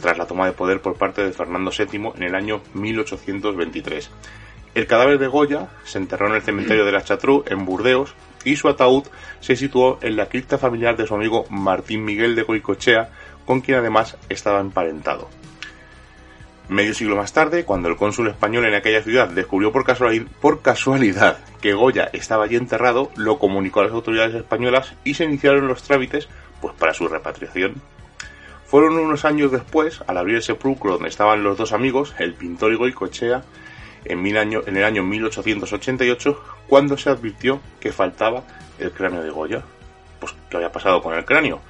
tras 0.00 0.18
la 0.18 0.26
toma 0.26 0.46
de 0.46 0.52
poder 0.52 0.80
por 0.80 0.96
parte 0.96 1.22
de 1.22 1.32
Fernando 1.32 1.70
VII 1.70 2.12
en 2.16 2.22
el 2.24 2.34
año 2.34 2.60
1823. 2.74 4.10
El 4.74 4.86
cadáver 4.86 5.18
de 5.18 5.28
Goya 5.28 5.68
se 5.84 5.98
enterró 5.98 6.26
en 6.26 6.34
el 6.34 6.42
cementerio 6.42 6.84
de 6.84 6.92
la 6.92 7.04
Chatrou, 7.04 7.44
en 7.46 7.64
Burdeos, 7.64 8.14
y 8.44 8.56
su 8.56 8.68
ataúd 8.68 9.04
se 9.40 9.56
situó 9.56 9.98
en 10.02 10.16
la 10.16 10.26
cripta 10.26 10.58
familiar 10.58 10.96
de 10.96 11.06
su 11.06 11.14
amigo 11.14 11.46
Martín 11.50 12.04
Miguel 12.04 12.34
de 12.34 12.42
Goicochea, 12.42 13.10
con 13.44 13.60
quien 13.60 13.78
además 13.78 14.16
estaba 14.28 14.60
emparentado. 14.60 15.28
Medio 16.68 16.94
siglo 16.94 17.16
más 17.16 17.32
tarde, 17.32 17.64
cuando 17.64 17.88
el 17.88 17.96
cónsul 17.96 18.28
español 18.28 18.64
en 18.64 18.74
aquella 18.74 19.02
ciudad 19.02 19.28
descubrió 19.28 19.72
por 19.72 20.62
casualidad, 20.62 21.38
que 21.60 21.74
Goya 21.74 22.08
estaba 22.12 22.44
allí 22.44 22.56
enterrado, 22.56 23.10
lo 23.16 23.38
comunicó 23.38 23.80
a 23.80 23.84
las 23.84 23.92
autoridades 23.92 24.34
españolas 24.34 24.94
y 25.04 25.14
se 25.14 25.24
iniciaron 25.24 25.66
los 25.66 25.82
trámites 25.82 26.28
pues, 26.60 26.74
para 26.74 26.94
su 26.94 27.08
repatriación. 27.08 27.74
Fueron 28.64 28.96
unos 28.96 29.26
años 29.26 29.52
después, 29.52 30.00
al 30.06 30.16
abrir 30.16 30.36
el 30.36 30.42
sepulcro 30.42 30.92
donde 30.92 31.10
estaban 31.10 31.42
los 31.42 31.58
dos 31.58 31.72
amigos, 31.72 32.14
el 32.18 32.32
pintor 32.32 32.72
y 32.72 32.76
Goicochea, 32.76 33.42
en, 34.04 34.26
el 34.26 34.84
año 34.84 35.02
1888, 35.02 36.44
cuando 36.68 36.96
se 36.96 37.10
advirtió 37.10 37.60
que 37.80 37.92
faltaba 37.92 38.44
el 38.78 38.92
cráneo 38.92 39.22
de 39.22 39.30
Goya. 39.30 39.62
Pues, 40.20 40.34
¿qué 40.50 40.56
había 40.56 40.72
pasado 40.72 41.02
con 41.02 41.14
el 41.14 41.24
cráneo? 41.24 41.60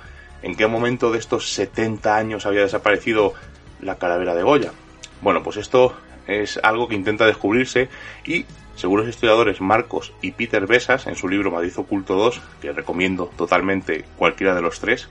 ¿En 0.42 0.56
qué 0.56 0.66
momento 0.66 1.10
de 1.10 1.18
estos 1.18 1.52
70 1.52 2.16
años 2.16 2.46
había 2.46 2.62
desaparecido 2.62 3.34
la 3.80 3.96
calavera 3.96 4.34
de 4.34 4.42
Goya? 4.42 4.72
Bueno, 5.20 5.42
pues 5.42 5.56
esto 5.56 5.94
es 6.26 6.58
algo 6.62 6.88
que 6.88 6.94
intenta 6.94 7.26
descubrirse 7.26 7.88
y, 8.24 8.44
según 8.74 9.00
los 9.00 9.08
historiadores 9.08 9.60
Marcos 9.60 10.12
y 10.20 10.32
Peter 10.32 10.66
Besas, 10.66 11.06
en 11.06 11.16
su 11.16 11.28
libro 11.28 11.50
Madrid 11.50 11.72
Oculto 11.76 12.14
2, 12.14 12.40
que 12.60 12.72
recomiendo 12.72 13.30
totalmente 13.36 14.04
cualquiera 14.16 14.54
de 14.54 14.62
los 14.62 14.80
tres, 14.80 15.08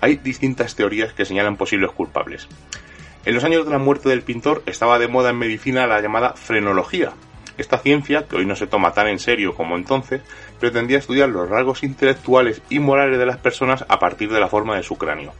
hay 0.00 0.16
distintas 0.16 0.76
teorías 0.76 1.12
que 1.12 1.24
señalan 1.24 1.56
posibles 1.56 1.90
culpables. 1.90 2.48
En 3.24 3.34
los 3.34 3.44
años 3.44 3.64
de 3.64 3.72
la 3.72 3.78
muerte 3.78 4.08
del 4.08 4.22
pintor 4.22 4.62
estaba 4.66 4.98
de 4.98 5.08
moda 5.08 5.30
en 5.30 5.38
medicina 5.38 5.86
la 5.86 6.00
llamada 6.00 6.34
frenología. 6.34 7.12
Esta 7.58 7.78
ciencia, 7.78 8.26
que 8.26 8.36
hoy 8.36 8.46
no 8.46 8.54
se 8.54 8.68
toma 8.68 8.92
tan 8.92 9.08
en 9.08 9.18
serio 9.18 9.54
como 9.54 9.76
entonces, 9.76 10.22
pretendía 10.60 10.98
estudiar 10.98 11.28
los 11.28 11.48
rasgos 11.48 11.82
intelectuales 11.82 12.62
y 12.70 12.78
morales 12.78 13.18
de 13.18 13.26
las 13.26 13.36
personas 13.36 13.84
a 13.88 13.98
partir 13.98 14.30
de 14.30 14.40
la 14.40 14.48
forma 14.48 14.76
de 14.76 14.84
su 14.84 14.96
cráneo. 14.96 15.34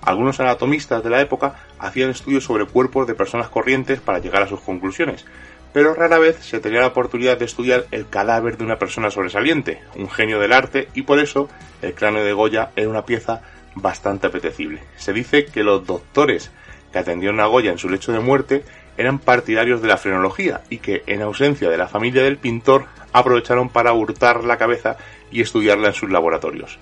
Algunos 0.00 0.38
anatomistas 0.38 1.02
de 1.02 1.10
la 1.10 1.20
época 1.20 1.56
hacían 1.80 2.10
estudios 2.10 2.44
sobre 2.44 2.66
cuerpos 2.66 3.06
de 3.06 3.14
personas 3.14 3.48
corrientes 3.48 4.00
para 4.00 4.20
llegar 4.20 4.42
a 4.42 4.48
sus 4.48 4.60
conclusiones, 4.60 5.26
pero 5.72 5.94
rara 5.94 6.18
vez 6.18 6.36
se 6.36 6.60
tenía 6.60 6.80
la 6.80 6.86
oportunidad 6.86 7.36
de 7.36 7.44
estudiar 7.44 7.86
el 7.90 8.08
cadáver 8.08 8.56
de 8.56 8.64
una 8.64 8.78
persona 8.78 9.10
sobresaliente, 9.10 9.82
un 9.96 10.08
genio 10.08 10.38
del 10.38 10.52
arte, 10.52 10.88
y 10.94 11.02
por 11.02 11.18
eso 11.18 11.48
el 11.82 11.94
cráneo 11.94 12.24
de 12.24 12.32
Goya 12.32 12.70
era 12.76 12.88
una 12.88 13.04
pieza 13.04 13.42
bastante 13.74 14.28
apetecible. 14.28 14.82
Se 14.96 15.12
dice 15.12 15.46
que 15.46 15.64
los 15.64 15.84
doctores 15.84 16.52
que 16.92 16.98
atendieron 16.98 17.40
a 17.40 17.46
Goya 17.46 17.70
en 17.70 17.78
su 17.78 17.88
lecho 17.88 18.12
de 18.12 18.20
muerte 18.20 18.64
eran 18.96 19.18
partidarios 19.18 19.80
de 19.80 19.88
la 19.88 19.96
frenología 19.96 20.62
y 20.70 20.78
que, 20.78 21.02
en 21.06 21.22
ausencia 21.22 21.70
de 21.70 21.78
la 21.78 21.88
familia 21.88 22.22
del 22.22 22.36
pintor, 22.36 22.86
aprovecharon 23.12 23.68
para 23.68 23.92
hurtar 23.92 24.44
la 24.44 24.58
cabeza 24.58 24.96
y 25.30 25.40
estudiarla 25.40 25.88
en 25.88 25.94
sus 25.94 26.10
laboratorios. 26.10 26.78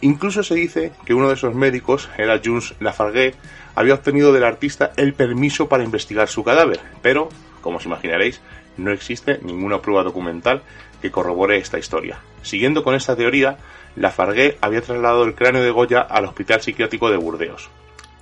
Incluso 0.00 0.42
se 0.42 0.54
dice 0.54 0.92
que 1.04 1.12
uno 1.12 1.28
de 1.28 1.34
esos 1.34 1.54
médicos, 1.54 2.08
era 2.16 2.40
Jules 2.42 2.74
Lafargue, 2.80 3.34
había 3.74 3.94
obtenido 3.94 4.32
del 4.32 4.44
artista 4.44 4.92
el 4.96 5.12
permiso 5.12 5.68
para 5.68 5.84
investigar 5.84 6.28
su 6.28 6.42
cadáver, 6.44 6.80
pero, 7.02 7.28
como 7.60 7.78
os 7.78 7.84
imaginaréis, 7.84 8.40
no 8.76 8.92
existe 8.92 9.40
ninguna 9.42 9.82
prueba 9.82 10.02
documental 10.02 10.62
que 11.02 11.10
corrobore 11.10 11.58
esta 11.58 11.78
historia. 11.78 12.20
Siguiendo 12.42 12.82
con 12.82 12.94
esta 12.94 13.16
teoría, 13.16 13.58
Lafargue 13.96 14.56
había 14.60 14.80
trasladado 14.80 15.24
el 15.24 15.34
cráneo 15.34 15.62
de 15.62 15.70
Goya 15.70 16.00
al 16.00 16.24
Hospital 16.24 16.62
Psiquiátrico 16.62 17.10
de 17.10 17.16
Burdeos. 17.16 17.68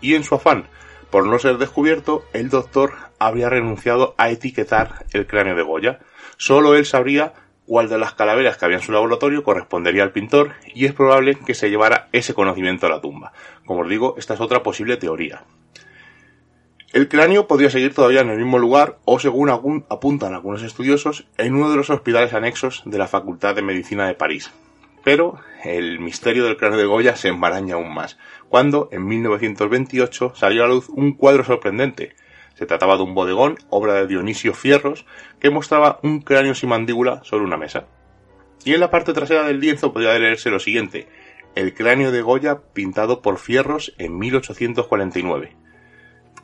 Y 0.01 0.15
en 0.15 0.25
su 0.25 0.35
afán 0.35 0.67
por 1.11 1.27
no 1.27 1.39
ser 1.39 1.59
descubierto, 1.59 2.25
el 2.33 2.51
doctor 2.51 2.93
habría 3.19 3.49
renunciado 3.49 4.15
a 4.19 4.31
etiquetar 4.31 5.07
el 5.13 5.27
cráneo 5.27 5.57
de 5.57 5.63
Goya. 5.63 6.01
Solo 6.37 6.75
él 6.75 6.87
sabría 6.87 7.33
cuál 7.67 7.89
de 7.89 7.99
las 7.99 8.15
calaveras 8.15 8.57
que 8.57 8.65
había 8.65 8.79
en 8.79 8.83
su 8.83 8.93
laboratorio 8.93 9.43
correspondería 9.43 10.03
al 10.03 10.13
pintor 10.13 10.53
y 10.75 10.87
es 10.87 10.95
probable 10.95 11.35
que 11.35 11.55
se 11.55 11.71
llevara 11.71 12.09
ese 12.13 12.35
conocimiento 12.35 12.87
a 12.87 12.91
la 12.91 13.01
tumba. 13.01 13.33
Como 13.67 13.83
os 13.83 13.89
digo, 13.89 14.15
esta 14.19 14.35
es 14.35 14.41
otra 14.41 14.63
posible 14.63 14.97
teoría. 14.97 15.45
El 16.93 17.09
cráneo 17.09 17.47
podría 17.47 17.69
seguir 17.69 17.95
todavía 17.95 18.23
en 18.23 18.31
el 18.31 18.39
mismo 18.39 18.59
lugar 18.59 18.99
o, 19.05 19.19
según 19.19 19.51
apuntan 19.51 20.33
algunos 20.33 20.63
estudiosos, 20.63 21.27
en 21.37 21.55
uno 21.55 21.71
de 21.71 21.77
los 21.77 21.91
hospitales 21.91 22.33
anexos 22.33 22.83
de 22.87 22.97
la 22.97 23.07
Facultad 23.07 23.55
de 23.55 23.61
Medicina 23.61 24.07
de 24.07 24.15
París. 24.15 24.51
Pero 25.05 25.39
el 25.65 26.01
misterio 26.01 26.45
del 26.45 26.57
cráneo 26.57 26.79
de 26.79 26.87
Goya 26.87 27.17
se 27.17 27.29
enmaraña 27.29 27.75
aún 27.75 27.93
más, 27.93 28.19
cuando 28.49 28.89
en 28.93 29.07
1928 29.07 30.33
salió 30.35 30.65
a 30.65 30.69
la 30.69 30.75
luz 30.75 30.89
un 30.89 31.13
cuadro 31.13 31.45
sorprendente. 31.45 32.15
Se 32.55 32.67
trataba 32.67 32.97
de 32.97 33.03
un 33.03 33.15
bodegón, 33.15 33.57
obra 33.71 33.95
de 33.95 34.07
Dionisio 34.07 34.55
Fierros, 34.55 35.07
que 35.39 35.51
mostraba 35.51 36.01
un 36.03 36.21
cráneo 36.21 36.55
sin 36.55 36.71
mandíbula 36.71 37.23
sobre 37.25 37.45
una 37.45 37.57
mesa. 37.57 37.87
Y 38.65 38.75
en 38.75 38.81
la 38.81 38.91
parte 38.91 39.13
trasera 39.13 39.45
del 39.45 39.61
lienzo 39.61 39.93
podía 39.93 40.19
leerse 40.19 40.51
lo 40.51 40.59
siguiente: 40.59 41.09
El 41.55 41.75
cráneo 41.75 42.11
de 42.11 42.23
Goya 42.23 42.61
pintado 42.73 43.23
por 43.23 43.39
Fierros 43.39 43.95
en 43.99 44.19
1849. 44.19 45.57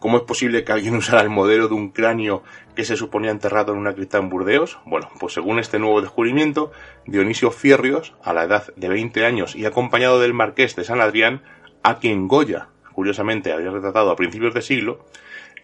¿Cómo 0.04 0.18
es 0.18 0.25
posible 0.25 0.64
que 0.64 0.73
alguien 0.73 0.96
usara 0.99 1.23
el 1.23 1.30
modelo 1.30 1.68
de 1.68 1.75
un 1.75 1.88
cráneo 1.88 2.42
que 2.76 2.84
se 2.84 2.94
suponía 2.94 3.30
enterrado 3.30 3.73
en 3.73 3.78
una 3.78 3.94
cripta 3.94 4.18
en 4.18 4.28
Burdeos? 4.28 4.78
Bueno, 4.84 5.08
pues 5.18 5.32
según 5.32 5.58
este 5.58 5.78
nuevo 5.78 6.02
descubrimiento, 6.02 6.73
Dionisio 7.06 7.50
Fierrios, 7.50 8.14
a 8.23 8.34
la 8.34 8.44
edad 8.44 8.73
de 8.76 8.88
20 8.90 9.25
años 9.25 9.56
y 9.56 9.64
acompañado 9.64 10.20
del 10.20 10.34
marqués 10.34 10.76
de 10.76 10.84
San 10.84 11.00
Adrián, 11.00 11.42
a 11.85 11.99
quien 11.99 12.26
Goya, 12.26 12.69
curiosamente, 12.93 13.53
había 13.53 13.71
retratado 13.71 14.11
a 14.11 14.17
principios 14.17 14.55
de 14.55 14.62
siglo, 14.62 15.05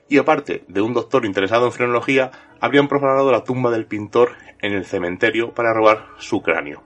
y 0.07 0.19
aparte 0.19 0.65
de 0.69 0.83
un 0.83 0.93
doctor 0.93 1.25
interesado 1.25 1.65
en 1.67 1.73
frenología, 1.73 2.31
habrían 2.61 2.89
profanado 2.89 3.33
la 3.33 3.43
tumba 3.43 3.71
del 3.71 3.87
pintor 3.87 4.33
en 4.61 4.75
el 4.75 4.85
cementerio 4.85 5.55
para 5.55 5.73
robar 5.73 6.09
su 6.19 6.43
cráneo. 6.43 6.83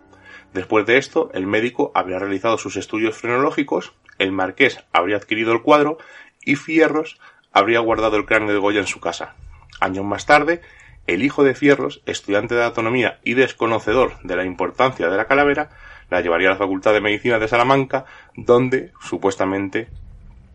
Después 0.52 0.86
de 0.86 0.98
esto, 0.98 1.30
el 1.34 1.48
médico 1.48 1.90
habría 1.94 2.20
realizado 2.20 2.58
sus 2.58 2.76
estudios 2.76 3.16
frenológicos, 3.16 3.92
el 4.18 4.30
marqués 4.30 4.84
habría 4.92 5.16
adquirido 5.16 5.52
el 5.52 5.62
cuadro 5.62 5.98
y 6.44 6.54
Fierros 6.54 7.18
habría 7.52 7.80
guardado 7.80 8.16
el 8.16 8.26
cráneo 8.26 8.52
de 8.52 8.60
Goya 8.60 8.80
en 8.80 8.86
su 8.86 9.00
casa. 9.00 9.34
Años 9.80 10.04
más 10.04 10.26
tarde, 10.26 10.60
el 11.08 11.24
hijo 11.24 11.42
de 11.42 11.56
Fierros, 11.56 12.02
estudiante 12.06 12.54
de 12.54 12.62
anatomía 12.62 13.18
y 13.24 13.34
desconocedor 13.34 14.12
de 14.22 14.36
la 14.36 14.44
importancia 14.44 15.08
de 15.08 15.16
la 15.16 15.26
calavera, 15.26 15.70
la 16.10 16.20
llevaría 16.20 16.48
a 16.48 16.52
la 16.52 16.58
Facultad 16.58 16.92
de 16.92 17.00
Medicina 17.00 17.38
de 17.38 17.48
Salamanca, 17.48 18.04
donde 18.36 18.92
supuestamente 19.00 19.88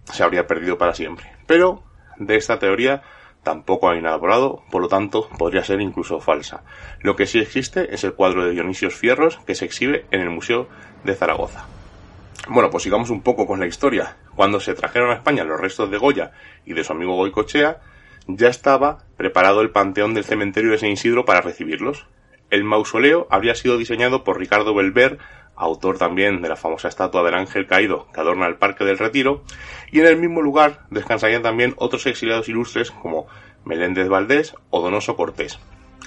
se 0.05 0.23
habría 0.23 0.47
perdido 0.47 0.77
para 0.77 0.93
siempre. 0.93 1.31
Pero 1.47 1.83
de 2.17 2.35
esta 2.35 2.59
teoría 2.59 3.01
tampoco 3.43 3.89
hay 3.89 4.01
nada 4.01 4.19
probado, 4.19 4.63
por 4.69 4.81
lo 4.81 4.87
tanto 4.87 5.29
podría 5.37 5.63
ser 5.63 5.81
incluso 5.81 6.19
falsa. 6.19 6.63
Lo 7.01 7.15
que 7.15 7.25
sí 7.25 7.39
existe 7.39 7.93
es 7.93 8.03
el 8.03 8.13
cuadro 8.13 8.45
de 8.45 8.51
Dionisios 8.51 8.95
Fierros 8.95 9.39
que 9.45 9.55
se 9.55 9.65
exhibe 9.65 10.05
en 10.11 10.21
el 10.21 10.29
Museo 10.29 10.67
de 11.03 11.15
Zaragoza. 11.15 11.65
Bueno, 12.47 12.69
pues 12.69 12.83
sigamos 12.83 13.09
un 13.09 13.21
poco 13.21 13.45
con 13.45 13.59
la 13.59 13.67
historia. 13.67 14.17
Cuando 14.35 14.59
se 14.59 14.73
trajeron 14.73 15.11
a 15.11 15.15
España 15.15 15.43
los 15.43 15.59
restos 15.59 15.91
de 15.91 15.97
Goya 15.97 16.31
y 16.65 16.73
de 16.73 16.83
su 16.83 16.93
amigo 16.93 17.15
Goicochea, 17.15 17.79
ya 18.27 18.47
estaba 18.47 18.99
preparado 19.17 19.61
el 19.61 19.71
panteón 19.71 20.13
del 20.13 20.23
cementerio 20.23 20.71
de 20.71 20.77
San 20.77 20.89
Isidro 20.89 21.25
para 21.25 21.41
recibirlos. 21.41 22.05
El 22.49 22.63
mausoleo 22.63 23.27
habría 23.29 23.55
sido 23.55 23.77
diseñado 23.77 24.23
por 24.23 24.39
Ricardo 24.39 24.73
Belver 24.73 25.19
autor 25.59 25.97
también 25.97 26.41
de 26.41 26.49
la 26.49 26.55
famosa 26.55 26.87
estatua 26.87 27.21
del 27.21 27.35
ángel 27.35 27.67
caído 27.67 28.07
que 28.13 28.21
adorna 28.21 28.47
el 28.47 28.55
Parque 28.55 28.85
del 28.85 28.97
Retiro, 28.97 29.43
y 29.91 29.99
en 29.99 30.07
el 30.07 30.17
mismo 30.17 30.41
lugar 30.41 30.85
descansarían 30.89 31.43
también 31.43 31.73
otros 31.77 32.05
exiliados 32.07 32.49
ilustres 32.49 32.91
como 32.91 33.27
Meléndez 33.65 34.07
Valdés 34.07 34.55
o 34.69 34.81
Donoso 34.81 35.15
Cortés. 35.15 35.59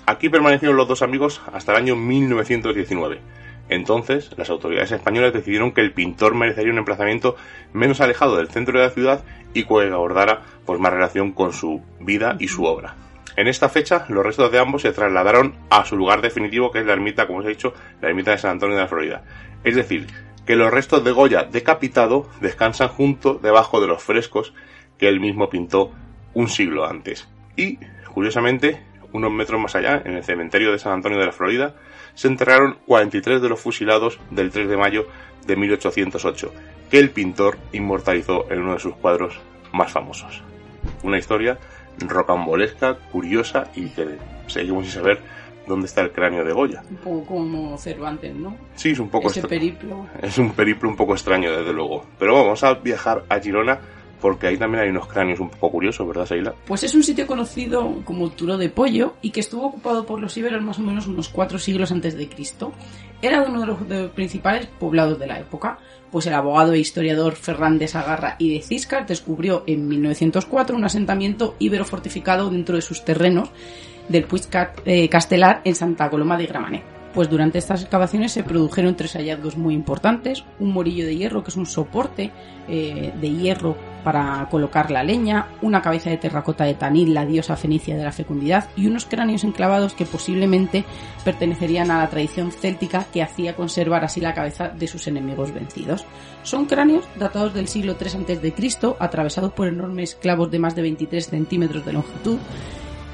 Aquí 0.06 0.30
permanecieron 0.30 0.76
los 0.76 0.88
dos 0.88 1.02
amigos 1.02 1.42
hasta 1.52 1.72
el 1.72 1.78
año 1.78 1.96
1919. 1.96 3.20
Entonces, 3.68 4.30
las 4.36 4.50
autoridades 4.50 4.90
españolas 4.90 5.32
decidieron 5.32 5.72
que 5.72 5.82
el 5.82 5.92
pintor 5.92 6.34
merecería 6.34 6.72
un 6.72 6.78
emplazamiento 6.78 7.36
menos 7.72 8.00
alejado 8.00 8.36
del 8.36 8.48
centro 8.48 8.78
de 8.78 8.86
la 8.86 8.90
ciudad 8.90 9.24
y 9.54 9.64
que 9.64 9.92
abordara 9.92 10.42
pues, 10.66 10.80
más 10.80 10.92
relación 10.92 11.32
con 11.32 11.52
su 11.52 11.82
vida 12.00 12.36
y 12.40 12.48
su 12.48 12.64
obra. 12.64 12.96
En 13.36 13.48
esta 13.48 13.68
fecha, 13.68 14.04
los 14.08 14.24
restos 14.24 14.52
de 14.52 14.58
ambos 14.58 14.82
se 14.82 14.92
trasladaron 14.92 15.54
a 15.70 15.84
su 15.84 15.96
lugar 15.96 16.20
definitivo, 16.20 16.70
que 16.70 16.80
es 16.80 16.86
la 16.86 16.92
ermita, 16.92 17.26
como 17.26 17.38
os 17.38 17.46
he 17.46 17.50
dicho, 17.50 17.72
la 18.00 18.08
ermita 18.08 18.32
de 18.32 18.38
San 18.38 18.52
Antonio 18.52 18.76
de 18.76 18.82
la 18.82 18.88
Florida. 18.88 19.22
Es 19.64 19.74
decir, 19.74 20.06
que 20.46 20.56
los 20.56 20.70
restos 20.70 21.04
de 21.04 21.12
Goya 21.12 21.44
decapitado 21.44 22.28
descansan 22.40 22.88
junto 22.88 23.34
debajo 23.34 23.80
de 23.80 23.86
los 23.86 24.02
frescos 24.02 24.52
que 24.98 25.08
él 25.08 25.20
mismo 25.20 25.48
pintó 25.48 25.92
un 26.34 26.48
siglo 26.48 26.84
antes. 26.86 27.28
Y, 27.56 27.78
curiosamente, 28.12 28.82
unos 29.12 29.32
metros 29.32 29.60
más 29.60 29.74
allá, 29.74 30.02
en 30.04 30.14
el 30.14 30.24
cementerio 30.24 30.72
de 30.72 30.78
San 30.78 30.92
Antonio 30.92 31.18
de 31.18 31.26
la 31.26 31.32
Florida, 31.32 31.74
se 32.14 32.28
enterraron 32.28 32.78
43 32.86 33.40
de 33.40 33.48
los 33.48 33.60
fusilados 33.60 34.18
del 34.30 34.50
3 34.50 34.68
de 34.68 34.76
mayo 34.76 35.06
de 35.46 35.56
1808, 35.56 36.52
que 36.90 36.98
el 36.98 37.10
pintor 37.10 37.58
inmortalizó 37.72 38.50
en 38.50 38.60
uno 38.60 38.74
de 38.74 38.80
sus 38.80 38.94
cuadros 38.96 39.40
más 39.72 39.92
famosos. 39.92 40.42
Una 41.02 41.18
historia 41.18 41.58
rocambolesca, 41.98 42.96
curiosa 43.10 43.68
y 43.74 43.88
que 43.90 44.18
seguimos 44.46 44.84
sin 44.84 44.94
saber 44.94 45.20
dónde 45.66 45.86
está 45.86 46.00
el 46.00 46.12
cráneo 46.12 46.44
de 46.44 46.52
Goya. 46.52 46.82
Un 46.90 46.96
poco 46.96 47.26
como 47.26 47.78
Cervantes, 47.78 48.34
¿no? 48.34 48.56
Sí, 48.74 48.90
es 48.90 48.98
un 48.98 49.08
poco 49.08 49.28
Ese 49.28 49.42
periplo. 49.42 50.06
Es 50.22 50.38
un 50.38 50.52
periplo 50.52 50.88
un 50.88 50.96
poco 50.96 51.14
extraño, 51.14 51.52
desde 51.52 51.72
luego. 51.72 52.04
Pero 52.18 52.34
vamos 52.34 52.62
a 52.64 52.74
viajar 52.74 53.24
a 53.28 53.38
Girona 53.38 53.78
porque 54.22 54.46
ahí 54.46 54.56
también 54.56 54.84
hay 54.84 54.90
unos 54.90 55.08
cráneos 55.08 55.40
un 55.40 55.50
poco 55.50 55.72
curiosos, 55.72 56.06
¿verdad, 56.06 56.24
Seila? 56.24 56.54
Pues 56.64 56.84
es 56.84 56.94
un 56.94 57.02
sitio 57.02 57.26
conocido 57.26 58.02
como 58.04 58.30
Turo 58.30 58.56
de 58.56 58.68
Pollo 58.68 59.16
y 59.20 59.30
que 59.30 59.40
estuvo 59.40 59.66
ocupado 59.66 60.06
por 60.06 60.20
los 60.20 60.36
íberos 60.36 60.62
más 60.62 60.78
o 60.78 60.82
menos 60.82 61.08
unos 61.08 61.28
cuatro 61.28 61.58
siglos 61.58 61.90
antes 61.90 62.16
de 62.16 62.28
Cristo. 62.28 62.72
Era 63.20 63.42
uno 63.42 63.60
de 63.60 63.66
los, 63.66 64.10
principales 64.12 64.66
poblados 64.78 65.18
de 65.18 65.26
la 65.26 65.40
época, 65.40 65.78
pues 66.12 66.26
el 66.26 66.34
abogado 66.34 66.72
e 66.72 66.78
historiador 66.78 67.34
Ferran 67.34 67.78
de 67.78 67.88
Sagarra 67.88 68.36
y 68.38 68.54
de 68.54 68.62
Ciscar 68.62 69.06
descubrió 69.06 69.64
en 69.66 69.88
1904 69.88 70.76
un 70.76 70.84
asentamiento 70.84 71.56
íbero 71.58 71.84
fortificado 71.84 72.48
dentro 72.48 72.76
de 72.76 72.82
sus 72.82 73.04
terrenos 73.04 73.50
del 74.08 74.24
Puig 74.24 74.42
eh, 74.84 75.08
Castelar 75.08 75.62
en 75.64 75.74
Santa 75.74 76.08
Coloma 76.08 76.38
de 76.38 76.46
Gramanet. 76.46 76.84
Pues 77.12 77.28
durante 77.28 77.58
estas 77.58 77.82
excavaciones 77.82 78.32
se 78.32 78.42
produjeron 78.42 78.96
tres 78.96 79.12
hallazgos 79.14 79.56
muy 79.56 79.74
importantes. 79.74 80.44
Un 80.58 80.72
morillo 80.72 81.04
de 81.04 81.16
hierro, 81.16 81.44
que 81.44 81.50
es 81.50 81.56
un 81.56 81.66
soporte 81.66 82.30
eh, 82.68 83.12
de 83.20 83.30
hierro 83.30 83.76
para 84.04 84.46
colocar 84.50 84.90
la 84.90 85.02
leña, 85.02 85.48
una 85.62 85.82
cabeza 85.82 86.10
de 86.10 86.16
terracota 86.16 86.64
de 86.64 86.74
Tanit, 86.74 87.08
la 87.08 87.26
diosa 87.26 87.56
fenicia 87.56 87.96
de 87.96 88.04
la 88.04 88.12
fecundidad, 88.12 88.68
y 88.76 88.86
unos 88.86 89.04
cráneos 89.04 89.44
enclavados 89.44 89.94
que 89.94 90.06
posiblemente 90.06 90.84
pertenecerían 91.24 91.90
a 91.90 91.98
la 91.98 92.10
tradición 92.10 92.52
céltica 92.52 93.06
que 93.12 93.22
hacía 93.22 93.54
conservar 93.54 94.04
así 94.04 94.20
la 94.20 94.34
cabeza 94.34 94.68
de 94.68 94.86
sus 94.86 95.06
enemigos 95.06 95.52
vencidos. 95.52 96.04
Son 96.42 96.66
cráneos 96.66 97.04
datados 97.16 97.54
del 97.54 97.68
siglo 97.68 97.96
III 98.00 98.34
a.C., 98.40 98.94
atravesados 98.98 99.52
por 99.52 99.68
enormes 99.68 100.14
clavos 100.14 100.50
de 100.50 100.58
más 100.58 100.74
de 100.74 100.82
23 100.82 101.26
centímetros 101.26 101.84
de 101.84 101.92
longitud, 101.92 102.38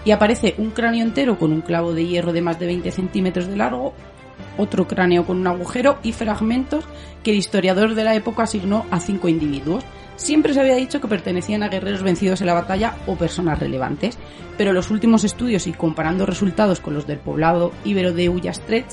y 0.04 0.10
aparece 0.10 0.54
un 0.58 0.70
cráneo 0.70 1.04
entero 1.04 1.38
con 1.38 1.52
un 1.52 1.60
clavo 1.60 1.92
de 1.92 2.06
hierro 2.06 2.32
de 2.32 2.40
más 2.40 2.58
de 2.58 2.66
20 2.66 2.90
centímetros 2.92 3.46
de 3.46 3.56
largo, 3.56 3.92
otro 4.58 4.86
cráneo 4.86 5.24
con 5.24 5.38
un 5.38 5.46
agujero 5.46 5.98
y 6.02 6.12
fragmentos 6.12 6.84
que 7.22 7.30
el 7.30 7.38
historiador 7.38 7.94
de 7.94 8.04
la 8.04 8.14
época 8.14 8.42
asignó 8.42 8.84
a 8.90 9.00
cinco 9.00 9.28
individuos. 9.28 9.84
Siempre 10.16 10.52
se 10.52 10.60
había 10.60 10.74
dicho 10.74 11.00
que 11.00 11.08
pertenecían 11.08 11.62
a 11.62 11.68
guerreros 11.68 12.02
vencidos 12.02 12.40
en 12.40 12.48
la 12.48 12.54
batalla 12.54 12.96
o 13.06 13.16
personas 13.16 13.58
relevantes, 13.58 14.18
pero 14.58 14.72
los 14.72 14.90
últimos 14.90 15.24
estudios 15.24 15.66
y 15.66 15.72
comparando 15.72 16.26
resultados 16.26 16.80
con 16.80 16.92
los 16.92 17.06
del 17.06 17.18
poblado 17.18 17.72
íbero 17.84 18.12
de 18.12 18.28
Ullastret, 18.28 18.84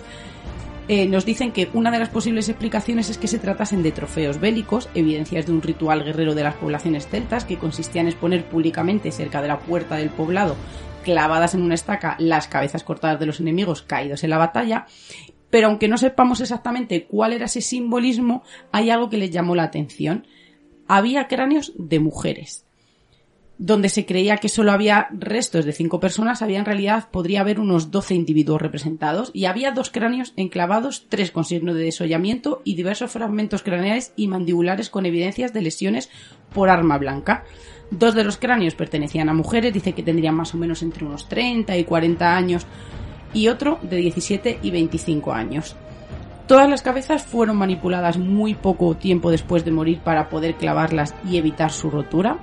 eh, 0.87 1.07
nos 1.07 1.25
dicen 1.25 1.51
que 1.51 1.67
una 1.73 1.89
de 1.89 1.97
las 1.97 2.09
posibles 2.09 2.47
explicaciones 2.47 3.09
es 3.09 3.17
que 3.17 3.27
se 3.27 3.39
tratasen 3.39 3.81
de 3.81 3.91
trofeos 3.91 4.39
bélicos, 4.39 4.87
evidencias 4.93 5.47
de 5.47 5.51
un 5.51 5.63
ritual 5.63 6.03
guerrero 6.03 6.35
de 6.35 6.43
las 6.43 6.53
poblaciones 6.53 7.07
celtas 7.07 7.43
que 7.43 7.57
consistía 7.57 8.01
en 8.01 8.07
exponer 8.07 8.45
públicamente 8.45 9.11
cerca 9.11 9.41
de 9.41 9.47
la 9.47 9.57
puerta 9.57 9.95
del 9.95 10.11
poblado 10.11 10.55
clavadas 11.05 11.53
en 11.53 11.61
una 11.61 11.75
estaca 11.75 12.15
las 12.17 12.47
cabezas 12.47 12.83
cortadas 12.83 13.19
de 13.19 13.27
los 13.27 13.39
enemigos 13.39 13.83
caídos 13.83 14.23
en 14.23 14.31
la 14.31 14.39
batalla, 14.39 14.87
pero 15.49 15.67
aunque 15.67 15.87
no 15.87 15.97
sepamos 15.97 16.41
exactamente 16.41 17.05
cuál 17.05 17.33
era 17.33 17.45
ese 17.45 17.61
simbolismo, 17.61 18.43
hay 18.71 18.89
algo 18.89 19.09
que 19.09 19.17
les 19.17 19.31
llamó 19.31 19.55
la 19.55 19.63
atención. 19.63 20.27
Había 20.87 21.27
cráneos 21.27 21.73
de 21.77 21.99
mujeres. 21.99 22.65
Donde 23.57 23.87
se 23.87 24.05
creía 24.05 24.35
que 24.37 24.49
solo 24.49 24.73
había 24.73 25.07
restos 25.11 25.63
de 25.63 25.71
cinco 25.71 26.01
personas, 26.01 26.41
había 26.41 26.59
en 26.59 26.65
realidad 26.65 27.07
podría 27.09 27.39
haber 27.39 27.61
unos 27.61 27.89
doce 27.89 28.13
individuos 28.13 28.61
representados 28.61 29.31
y 29.33 29.45
había 29.45 29.71
dos 29.71 29.89
cráneos 29.89 30.33
enclavados, 30.35 31.05
tres 31.07 31.31
con 31.31 31.45
signo 31.45 31.73
de 31.73 31.85
desollamiento 31.85 32.61
y 32.65 32.75
diversos 32.75 33.11
fragmentos 33.11 33.63
craneales 33.63 34.11
y 34.17 34.27
mandibulares 34.27 34.89
con 34.89 35.05
evidencias 35.05 35.53
de 35.53 35.61
lesiones 35.61 36.09
por 36.53 36.69
arma 36.69 36.97
blanca. 36.97 37.45
Dos 37.91 38.13
de 38.13 38.25
los 38.25 38.37
cráneos 38.37 38.75
pertenecían 38.75 39.29
a 39.29 39.33
mujeres, 39.33 39.73
dice 39.73 39.93
que 39.93 40.03
tendrían 40.03 40.35
más 40.35 40.53
o 40.53 40.57
menos 40.57 40.83
entre 40.83 41.05
unos 41.05 41.29
30 41.29 41.77
y 41.77 41.85
40 41.85 42.35
años, 42.35 42.67
y 43.35 43.49
otro 43.49 43.77
de 43.83 43.97
17 43.97 44.59
y 44.63 44.71
25 44.71 45.31
años. 45.31 45.75
Todas 46.47 46.69
las 46.69 46.81
cabezas 46.81 47.23
fueron 47.23 47.57
manipuladas 47.57 48.17
muy 48.17 48.53
poco 48.53 48.95
tiempo 48.95 49.31
después 49.31 49.65
de 49.65 49.71
morir 49.71 49.99
para 49.99 50.29
poder 50.29 50.55
clavarlas 50.55 51.13
y 51.27 51.37
evitar 51.37 51.71
su 51.71 51.89
rotura. 51.89 52.39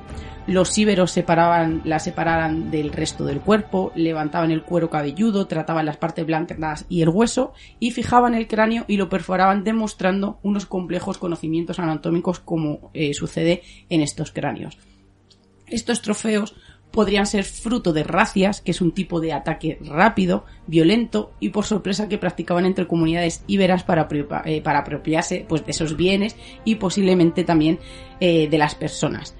Los 0.48 0.76
íberos 0.76 1.12
separaban, 1.12 1.82
las 1.84 2.02
separaban 2.02 2.72
del 2.72 2.90
resto 2.90 3.24
del 3.24 3.40
cuerpo, 3.40 3.92
levantaban 3.94 4.50
el 4.50 4.64
cuero 4.64 4.90
cabelludo, 4.90 5.46
trataban 5.46 5.86
las 5.86 5.98
partes 5.98 6.26
blancas 6.26 6.84
y 6.88 7.02
el 7.02 7.10
hueso 7.10 7.52
y 7.78 7.92
fijaban 7.92 8.34
el 8.34 8.48
cráneo 8.48 8.84
y 8.88 8.96
lo 8.96 9.08
perforaban 9.08 9.62
demostrando 9.62 10.40
unos 10.42 10.66
complejos 10.66 11.16
conocimientos 11.16 11.78
anatómicos 11.78 12.40
como 12.40 12.90
eh, 12.94 13.14
sucede 13.14 13.62
en 13.88 14.00
estos 14.00 14.32
cráneos. 14.32 14.78
Estos 15.68 16.02
trofeos 16.02 16.56
podrían 16.92 17.26
ser 17.26 17.44
fruto 17.44 17.92
de 17.92 18.04
racias, 18.04 18.60
que 18.60 18.70
es 18.70 18.80
un 18.80 18.92
tipo 18.92 19.20
de 19.20 19.32
ataque 19.32 19.78
rápido, 19.80 20.44
violento 20.66 21.32
y 21.40 21.48
por 21.48 21.64
sorpresa 21.64 22.08
que 22.08 22.18
practicaban 22.18 22.66
entre 22.66 22.86
comunidades 22.86 23.42
íberas 23.46 23.82
para, 23.82 24.08
eh, 24.44 24.62
apropiarse 24.64 25.44
pues, 25.48 25.64
de 25.64 25.72
esos 25.72 25.96
bienes 25.96 26.36
y 26.64 26.76
posiblemente 26.76 27.44
también 27.44 27.78
eh, 28.20 28.48
de 28.48 28.58
las 28.58 28.74
personas. 28.74 29.34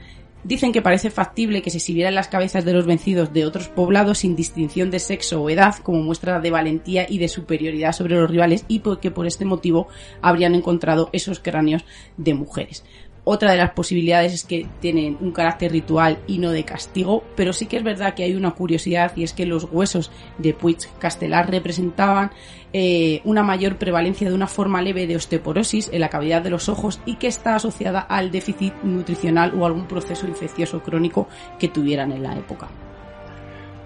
Dicen 0.45 0.73
que 0.73 0.83
parece 0.83 1.11
factible 1.11 1.63
que 1.63 1.71
se 1.71 1.77
exhibieran 1.77 2.17
las 2.17 2.27
cabezas 2.27 2.65
de 2.65 2.73
los 2.73 2.85
vencidos 2.85 3.33
de 3.33 3.47
otros 3.47 3.69
poblados 3.69 4.19
sin 4.19 4.35
distinción 4.35 4.91
de 4.91 4.99
sexo 4.99 5.41
o 5.41 5.49
edad 5.49 5.77
como 5.77 6.03
muestra 6.03 6.41
de 6.41 6.51
valentía 6.51 7.07
y 7.09 7.19
de 7.19 7.29
superioridad 7.29 7.93
sobre 7.93 8.17
los 8.17 8.29
rivales 8.29 8.65
y 8.67 8.81
que 9.01 9.13
por 9.13 9.29
este 9.29 9.45
motivo 9.45 9.87
habrían 10.21 10.57
encontrado 10.57 11.11
esos 11.13 11.39
cráneos 11.39 11.85
de 12.17 12.35
mujeres. 12.35 12.85
Otra 13.25 13.53
de 13.53 13.57
las 13.57 13.71
posibilidades 13.71 14.33
es 14.33 14.45
que 14.45 14.67
tienen 14.81 15.17
un 15.21 15.31
carácter 15.31 15.71
ritual 15.71 16.19
y 16.27 16.39
no 16.39 16.51
de 16.51 16.65
castigo, 16.65 17.23
pero 17.37 17.53
sí 17.53 17.67
que 17.67 17.77
es 17.77 17.85
verdad 17.85 18.15
que 18.15 18.25
hay 18.25 18.35
una 18.35 18.51
curiosidad 18.51 19.13
y 19.15 19.23
es 19.23 19.33
que 19.33 19.47
los 19.47 19.69
huesos 19.71 20.11
de 20.39 20.55
Puig 20.55 20.79
Castelar 20.99 21.49
representaban 21.49 22.33
eh, 22.73 23.21
una 23.25 23.45
mayor 23.45 23.77
prevalencia 23.77 24.29
de 24.29 24.35
una 24.35 24.49
forma 24.49 24.83
leve 24.83 25.07
de 25.07 25.15
osteoporosis 25.15 25.89
en 25.93 26.01
la 26.01 26.09
cavidad 26.09 26.43
de 26.43 26.51
los 26.51 26.69
ojos 26.69 27.01
y 27.07 27.15
que 27.15 27.29
está 27.29 27.55
asociada 27.55 28.01
al 28.01 28.33
déficit 28.33 28.75
nutricional 28.83 29.53
o 29.57 29.67
algún 29.67 29.87
proceso 29.87 30.27
infeccioso 30.27 30.83
crónico 30.83 31.29
que 31.61 31.69
tuvieran 31.69 32.11
en 32.11 32.25
la 32.25 32.37
época. 32.37 32.69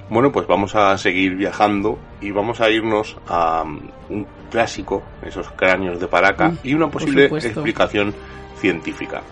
Bueno, 0.08 0.30
pues 0.32 0.46
vamos 0.46 0.74
a 0.76 0.96
seguir 0.96 1.34
viajando 1.34 1.98
y 2.22 2.30
vamos 2.30 2.60
a 2.60 2.70
irnos 2.70 3.16
a 3.26 3.64
um, 3.64 3.80
un 4.08 4.26
clásico, 4.50 5.02
esos 5.22 5.50
cráneos 5.50 5.98
de 5.98 6.06
Paraca, 6.06 6.54
y 6.62 6.74
una 6.74 6.88
posible 6.88 7.24
explicación 7.24 8.14
científica. 8.56 9.22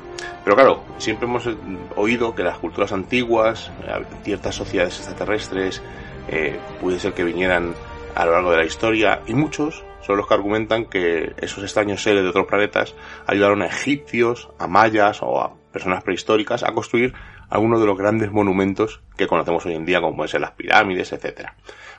Pero 0.45 0.57
claro, 0.57 0.85
siempre 0.99 1.27
hemos 1.27 1.49
oído 1.97 2.35
que 2.35 2.43
las 2.43 2.59
culturas 2.59 2.93
antiguas, 2.93 3.71
eh, 3.87 4.05
ciertas 4.23 4.55
sociedades 4.55 4.99
extraterrestres, 4.99 5.83
eh, 6.29 6.59
puede 6.81 6.99
ser 6.99 7.13
que 7.13 7.25
vinieran 7.25 7.75
a 8.15 8.25
lo 8.27 8.33
largo 8.33 8.51
de 8.53 8.59
la 8.59 8.65
historia, 8.65 9.23
y 9.27 9.35
muchos 9.35 9.85
son 10.03 10.17
los 10.19 10.27
que 10.27 10.35
argumentan 10.35 10.85
que 10.85 11.35
esos 11.39 11.65
extraños 11.65 12.03
seres 12.03 12.23
de 12.23 12.29
otros 12.29 12.47
planetas 12.47 12.95
ayudaron 13.27 13.63
a 13.63 13.67
egipcios, 13.67 14.51
a 14.59 14.67
mayas 14.67 15.23
o 15.23 15.41
a 15.41 15.55
personas 15.73 16.05
prehistóricas 16.05 16.63
a 16.63 16.73
construir 16.73 17.15
algunos 17.49 17.81
de 17.81 17.87
los 17.87 17.97
grandes 17.97 18.31
monumentos 18.31 19.01
que 19.17 19.27
conocemos 19.27 19.65
hoy 19.67 19.75
en 19.75 19.85
día, 19.85 20.01
como 20.01 20.17
pueden 20.17 20.29
ser 20.29 20.41
las 20.41 20.53
pirámides, 20.53 21.13
etcétera. 21.13 21.55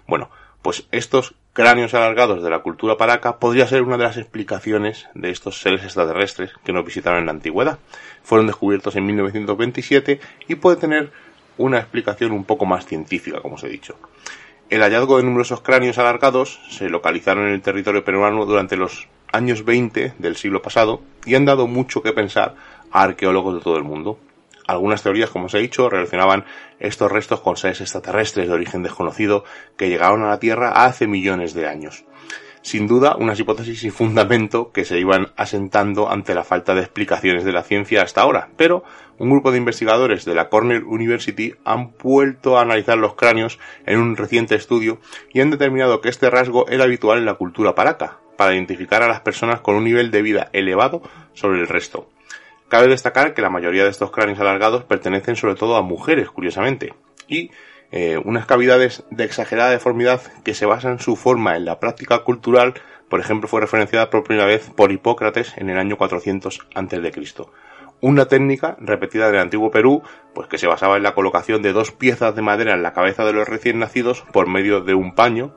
Bueno, 0.07 0.29
pues 0.65 0.87
estos 0.91 1.35
cráneos 1.53 1.93
alargados 1.93 2.41
de 2.41 2.49
la 2.49 2.63
cultura 2.63 2.97
paraca 2.97 3.37
podría 3.37 3.67
ser 3.67 3.83
una 3.83 3.97
de 3.97 4.03
las 4.05 4.17
explicaciones 4.17 5.05
de 5.13 5.29
estos 5.29 5.61
seres 5.61 5.83
extraterrestres 5.83 6.53
que 6.63 6.73
nos 6.73 6.83
visitaron 6.83 7.19
en 7.19 7.27
la 7.27 7.33
antigüedad. 7.33 7.77
Fueron 8.23 8.47
descubiertos 8.47 8.95
en 8.95 9.05
1927 9.05 10.19
y 10.47 10.55
puede 10.55 10.77
tener 10.77 11.11
una 11.59 11.77
explicación 11.77 12.31
un 12.31 12.45
poco 12.45 12.65
más 12.65 12.87
científica, 12.87 13.41
como 13.41 13.57
os 13.57 13.63
he 13.63 13.69
dicho. 13.69 13.95
El 14.71 14.81
hallazgo 14.81 15.17
de 15.17 15.23
numerosos 15.23 15.61
cráneos 15.61 15.99
alargados 15.99 16.59
se 16.71 16.89
localizaron 16.89 17.45
en 17.45 17.53
el 17.53 17.61
territorio 17.61 18.03
peruano 18.03 18.47
durante 18.47 18.75
los 18.75 19.07
años 19.31 19.65
20 19.65 20.13
del 20.17 20.35
siglo 20.35 20.63
pasado 20.63 21.03
y 21.27 21.35
han 21.35 21.45
dado 21.45 21.67
mucho 21.67 22.01
que 22.01 22.11
pensar 22.11 22.55
a 22.89 23.03
arqueólogos 23.03 23.53
de 23.53 23.61
todo 23.61 23.77
el 23.77 23.83
mundo. 23.83 24.17
Algunas 24.67 25.03
teorías, 25.03 25.29
como 25.29 25.45
os 25.45 25.53
he 25.53 25.59
dicho, 25.59 25.89
relacionaban 25.89 26.45
estos 26.79 27.11
restos 27.11 27.41
con 27.41 27.57
seres 27.57 27.81
extraterrestres 27.81 28.47
de 28.47 28.53
origen 28.53 28.83
desconocido 28.83 29.43
que 29.77 29.89
llegaron 29.89 30.23
a 30.23 30.29
la 30.29 30.39
Tierra 30.39 30.85
hace 30.85 31.07
millones 31.07 31.53
de 31.53 31.67
años. 31.67 32.05
Sin 32.65 32.87
duda, 32.87 33.15
unas 33.15 33.39
hipótesis 33.39 33.81
sin 33.81 33.91
fundamento 33.91 34.71
que 34.71 34.85
se 34.85 34.99
iban 34.99 35.27
asentando 35.37 36.09
ante 36.09 36.33
la 36.33 36.43
falta 36.43 36.73
de 36.73 36.81
explicaciones 36.81 37.43
de 37.43 37.51
la 37.51 37.61
ciencia 37.61 38.01
hasta 38.01 38.21
ahora, 38.21 38.49
pero 38.57 38.83
un 39.19 39.29
grupo 39.29 39.51
de 39.51 39.59
investigadores 39.59 40.25
de 40.25 40.33
la 40.33 40.49
Cornell 40.49 40.83
University 40.83 41.53
han 41.63 41.93
vuelto 42.01 42.57
a 42.57 42.63
analizar 42.63 42.97
los 42.97 43.13
cráneos 43.13 43.59
en 43.85 43.99
un 43.99 44.17
reciente 44.17 44.55
estudio 44.55 44.99
y 45.31 45.41
han 45.41 45.51
determinado 45.51 46.01
que 46.01 46.09
este 46.09 46.31
rasgo 46.31 46.67
era 46.67 46.85
habitual 46.85 47.19
en 47.19 47.25
la 47.25 47.35
cultura 47.35 47.75
paraca, 47.75 48.17
para 48.35 48.55
identificar 48.55 49.03
a 49.03 49.07
las 49.07 49.21
personas 49.21 49.61
con 49.61 49.75
un 49.75 49.83
nivel 49.83 50.09
de 50.09 50.23
vida 50.23 50.49
elevado 50.51 51.03
sobre 51.33 51.59
el 51.59 51.67
resto. 51.67 52.09
Cabe 52.67 52.87
destacar 52.87 53.33
que 53.33 53.41
la 53.41 53.49
mayoría 53.49 53.83
de 53.83 53.89
estos 53.89 54.11
cráneos 54.11 54.39
alargados 54.39 54.83
pertenecen 54.83 55.35
sobre 55.35 55.55
todo 55.55 55.75
a 55.75 55.81
mujeres, 55.81 56.29
curiosamente, 56.29 56.93
y 57.27 57.51
eh, 57.91 58.17
unas 58.23 58.45
cavidades 58.45 59.03
de 59.11 59.23
exagerada 59.23 59.69
deformidad 59.69 60.21
que 60.43 60.53
se 60.53 60.65
basan 60.65 60.99
su 60.99 61.15
forma 61.15 61.55
en 61.55 61.65
la 61.65 61.79
práctica 61.79 62.19
cultural, 62.19 62.73
por 63.09 63.19
ejemplo, 63.19 63.47
fue 63.47 63.61
referenciada 63.61 64.09
por 64.09 64.23
primera 64.23 64.47
vez 64.47 64.71
por 64.75 64.91
Hipócrates 64.91 65.53
en 65.57 65.69
el 65.69 65.77
año 65.77 65.95
400 65.95 66.67
a.C. 66.73 67.11
Una 68.01 68.25
técnica 68.25 68.75
repetida 68.79 69.29
en 69.29 69.35
el 69.35 69.41
antiguo 69.41 69.71
Perú, 69.71 70.01
pues 70.33 70.47
que 70.47 70.57
se 70.57 70.67
basaba 70.67 70.97
en 70.97 71.03
la 71.03 71.13
colocación 71.13 71.61
de 71.61 71.71
dos 71.71 71.91
piezas 71.91 72.35
de 72.35 72.41
madera 72.41 72.73
en 72.73 72.83
la 72.83 72.93
cabeza 72.93 73.23
de 73.23 73.33
los 73.33 73.47
recién 73.47 73.79
nacidos 73.79 74.25
por 74.33 74.47
medio 74.47 74.81
de 74.81 74.95
un 74.95 75.15
paño, 75.15 75.55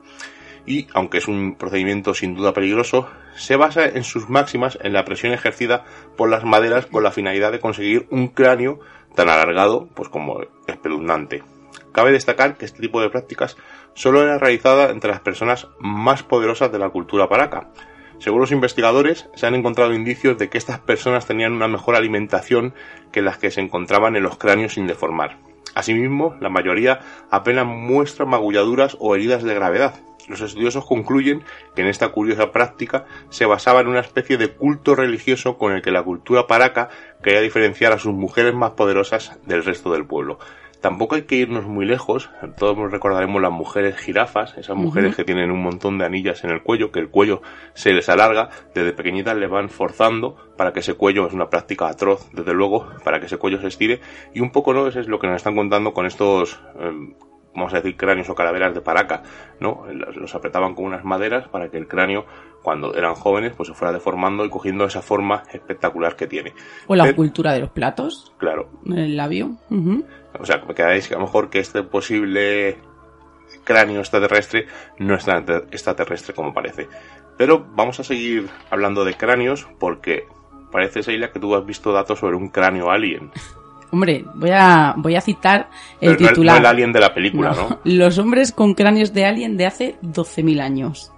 y, 0.69 0.87
aunque 0.93 1.17
es 1.17 1.27
un 1.27 1.55
procedimiento 1.55 2.13
sin 2.13 2.35
duda 2.35 2.53
peligroso, 2.53 3.09
se 3.35 3.55
basa 3.55 3.85
en 3.85 4.03
sus 4.03 4.29
máximas 4.29 4.77
en 4.83 4.93
la 4.93 5.03
presión 5.03 5.33
ejercida 5.33 5.83
por 6.15 6.29
las 6.29 6.43
maderas 6.45 6.85
con 6.85 7.03
la 7.03 7.11
finalidad 7.11 7.51
de 7.51 7.59
conseguir 7.59 8.05
un 8.11 8.27
cráneo 8.27 8.79
tan 9.15 9.29
alargado 9.29 9.89
pues 9.95 10.09
como 10.09 10.41
espeluznante. 10.67 11.43
Cabe 11.91 12.11
destacar 12.11 12.55
que 12.55 12.65
este 12.65 12.81
tipo 12.81 13.01
de 13.01 13.09
prácticas 13.09 13.57
solo 13.95 14.21
era 14.21 14.37
realizada 14.37 14.91
entre 14.91 15.09
las 15.09 15.21
personas 15.21 15.67
más 15.79 16.21
poderosas 16.21 16.71
de 16.71 16.77
la 16.77 16.91
cultura 16.91 17.27
paraca. 17.27 17.71
Según 18.19 18.41
los 18.41 18.51
investigadores, 18.51 19.27
se 19.33 19.47
han 19.47 19.55
encontrado 19.55 19.93
indicios 19.93 20.37
de 20.37 20.49
que 20.49 20.59
estas 20.59 20.77
personas 20.77 21.25
tenían 21.25 21.53
una 21.53 21.67
mejor 21.67 21.95
alimentación 21.95 22.75
que 23.11 23.23
las 23.23 23.39
que 23.39 23.49
se 23.49 23.61
encontraban 23.61 24.15
en 24.15 24.23
los 24.23 24.37
cráneos 24.37 24.73
sin 24.73 24.85
deformar. 24.85 25.37
Asimismo, 25.73 26.35
la 26.39 26.49
mayoría 26.49 26.99
apenas 27.31 27.65
muestra 27.65 28.25
magulladuras 28.25 28.97
o 28.99 29.15
heridas 29.15 29.41
de 29.43 29.55
gravedad, 29.55 29.95
los 30.29 30.41
estudiosos 30.41 30.85
concluyen 30.85 31.43
que 31.75 31.81
en 31.81 31.87
esta 31.87 32.09
curiosa 32.09 32.51
práctica 32.51 33.05
se 33.29 33.45
basaba 33.45 33.81
en 33.81 33.87
una 33.87 33.99
especie 33.99 34.37
de 34.37 34.53
culto 34.53 34.95
religioso 34.95 35.57
con 35.57 35.73
el 35.73 35.81
que 35.81 35.91
la 35.91 36.03
cultura 36.03 36.47
paraca 36.47 36.89
quería 37.21 37.41
diferenciar 37.41 37.91
a 37.91 37.99
sus 37.99 38.13
mujeres 38.13 38.53
más 38.53 38.71
poderosas 38.71 39.39
del 39.45 39.65
resto 39.65 39.91
del 39.91 40.05
pueblo. 40.05 40.39
Tampoco 40.81 41.15
hay 41.15 41.23
que 41.23 41.35
irnos 41.35 41.65
muy 41.65 41.85
lejos, 41.85 42.29
todos 42.57 42.89
recordaremos 42.89 43.41
las 43.41 43.51
mujeres 43.51 43.97
jirafas, 43.97 44.57
esas 44.57 44.77
mujeres 44.77 45.13
que 45.13 45.25
tienen 45.25 45.51
un 45.51 45.61
montón 45.61 45.97
de 45.97 46.05
anillas 46.05 46.45
en 46.45 46.51
el 46.51 46.63
cuello, 46.63 46.89
que 46.93 46.99
el 46.99 47.09
cuello 47.09 47.41
se 47.73 47.91
les 47.91 48.07
alarga, 48.07 48.49
desde 48.73 48.93
pequeñitas 48.93 49.35
le 49.35 49.47
van 49.47 49.67
forzando 49.67 50.37
para 50.55 50.71
que 50.71 50.79
ese 50.79 50.93
cuello, 50.93 51.27
es 51.27 51.33
una 51.33 51.49
práctica 51.49 51.89
atroz, 51.89 52.31
desde 52.31 52.53
luego, 52.53 52.87
para 53.03 53.19
que 53.19 53.25
ese 53.25 53.35
cuello 53.35 53.59
se 53.59 53.67
estire, 53.67 53.99
y 54.33 54.39
un 54.39 54.51
poco 54.51 54.73
no, 54.73 54.87
eso 54.87 55.01
es 55.01 55.09
lo 55.09 55.19
que 55.19 55.27
nos 55.27 55.35
están 55.35 55.57
contando 55.57 55.93
con 55.93 56.05
estos 56.05 56.61
em, 56.79 57.13
vamos 57.59 57.73
a 57.73 57.77
decir, 57.77 57.95
cráneos 57.97 58.29
o 58.29 58.35
calaveras 58.35 58.73
de 58.73 58.81
paraca, 58.81 59.23
¿no? 59.59 59.85
Los 59.91 60.33
apretaban 60.35 60.73
con 60.75 60.85
unas 60.85 61.03
maderas 61.03 61.47
para 61.47 61.69
que 61.69 61.77
el 61.77 61.87
cráneo, 61.87 62.25
cuando 62.63 62.95
eran 62.95 63.15
jóvenes, 63.15 63.53
pues 63.55 63.67
se 63.67 63.75
fuera 63.75 63.93
deformando 63.93 64.45
y 64.45 64.49
cogiendo 64.49 64.85
esa 64.85 65.01
forma 65.01 65.43
espectacular 65.51 66.15
que 66.15 66.27
tiene. 66.27 66.53
O 66.87 66.95
la 66.95 67.13
cultura 67.13 67.53
de 67.53 67.59
los 67.59 67.69
platos. 67.69 68.33
Claro. 68.37 68.69
El 68.85 69.15
labio. 69.15 69.57
O 70.39 70.45
sea, 70.45 70.63
me 70.67 70.73
quedáis 70.73 71.07
que 71.07 71.15
a 71.15 71.17
lo 71.17 71.25
mejor 71.25 71.49
que 71.49 71.59
este 71.59 71.83
posible 71.83 72.77
cráneo 73.63 73.99
extraterrestre 73.99 74.67
no 74.97 75.15
es 75.15 75.25
tan 75.25 75.45
extraterrestre 75.71 76.33
como 76.33 76.53
parece. 76.53 76.87
Pero 77.37 77.65
vamos 77.71 77.99
a 77.99 78.03
seguir 78.03 78.49
hablando 78.69 79.05
de 79.05 79.15
cráneos 79.15 79.67
porque 79.79 80.25
parece, 80.71 81.03
Seila, 81.03 81.31
que 81.31 81.39
tú 81.39 81.55
has 81.55 81.65
visto 81.65 81.91
datos 81.91 82.19
sobre 82.19 82.35
un 82.35 82.49
cráneo 82.49 82.91
alien. 82.91 83.31
Hombre, 83.91 84.25
voy 84.35 84.51
a, 84.51 84.93
voy 84.97 85.15
a 85.15 85.21
citar 85.21 85.69
el 85.99 86.17
titular. 86.17 86.55
No 86.55 86.59
el 86.59 86.65
alien 86.65 86.93
de 86.93 86.99
la 86.99 87.13
película, 87.13 87.53
¿no? 87.53 87.79
Los 87.83 88.17
hombres 88.17 88.51
con 88.51 88.73
cráneos 88.73 89.13
de 89.13 89.25
alien 89.25 89.57
de 89.57 89.65
hace 89.65 89.95
12.000 90.01 90.61
años 90.61 91.11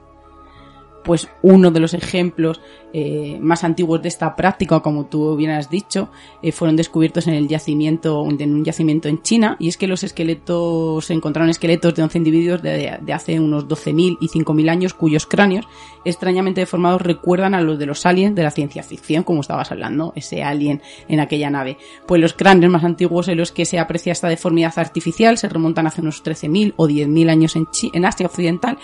pues 1.03 1.27
uno 1.41 1.71
de 1.71 1.79
los 1.79 1.93
ejemplos 1.93 2.61
eh, 2.93 3.37
más 3.41 3.63
antiguos 3.63 4.01
de 4.01 4.09
esta 4.09 4.35
práctica, 4.35 4.81
como 4.81 5.05
tú 5.05 5.35
bien 5.35 5.51
has 5.51 5.69
dicho, 5.69 6.09
eh, 6.41 6.51
fueron 6.51 6.75
descubiertos 6.75 7.27
en 7.27 7.35
el 7.35 7.47
yacimiento, 7.47 8.27
en 8.27 8.53
un 8.53 8.65
yacimiento 8.65 9.07
en 9.07 9.21
China, 9.21 9.55
y 9.59 9.69
es 9.69 9.77
que 9.77 9.87
los 9.87 10.03
esqueletos, 10.03 11.05
se 11.05 11.13
encontraron 11.13 11.49
esqueletos 11.49 11.95
de 11.95 12.03
11 12.03 12.17
individuos 12.17 12.61
de, 12.61 12.99
hace 13.13 13.39
unos 13.39 13.67
12.000 13.67 14.17
y 14.19 14.27
5.000 14.27 14.69
años, 14.69 14.93
cuyos 14.93 15.25
cráneos, 15.25 15.67
extrañamente 16.03 16.61
deformados, 16.61 17.01
recuerdan 17.01 17.53
a 17.53 17.61
los 17.61 17.79
de 17.79 17.85
los 17.85 18.05
aliens 18.05 18.35
de 18.35 18.43
la 18.43 18.51
ciencia 18.51 18.83
ficción, 18.83 19.23
como 19.23 19.41
estabas 19.41 19.71
hablando, 19.71 20.13
ese 20.15 20.43
alien 20.43 20.81
en 21.07 21.19
aquella 21.19 21.49
nave. 21.49 21.77
Pues 22.07 22.19
los 22.21 22.33
cráneos 22.33 22.71
más 22.71 22.83
antiguos 22.83 23.27
en 23.27 23.37
los 23.37 23.51
que 23.51 23.65
se 23.65 23.79
aprecia 23.79 24.11
esta 24.11 24.27
deformidad 24.27 24.73
artificial 24.75 25.37
se 25.37 25.49
remontan 25.49 25.87
hace 25.87 26.01
unos 26.01 26.23
13.000 26.23 26.73
o 26.75 26.87
10.000 26.87 27.29
años 27.29 27.55
en, 27.55 27.67
en 27.93 28.05
Asia 28.05 28.25
Occidental 28.25 28.77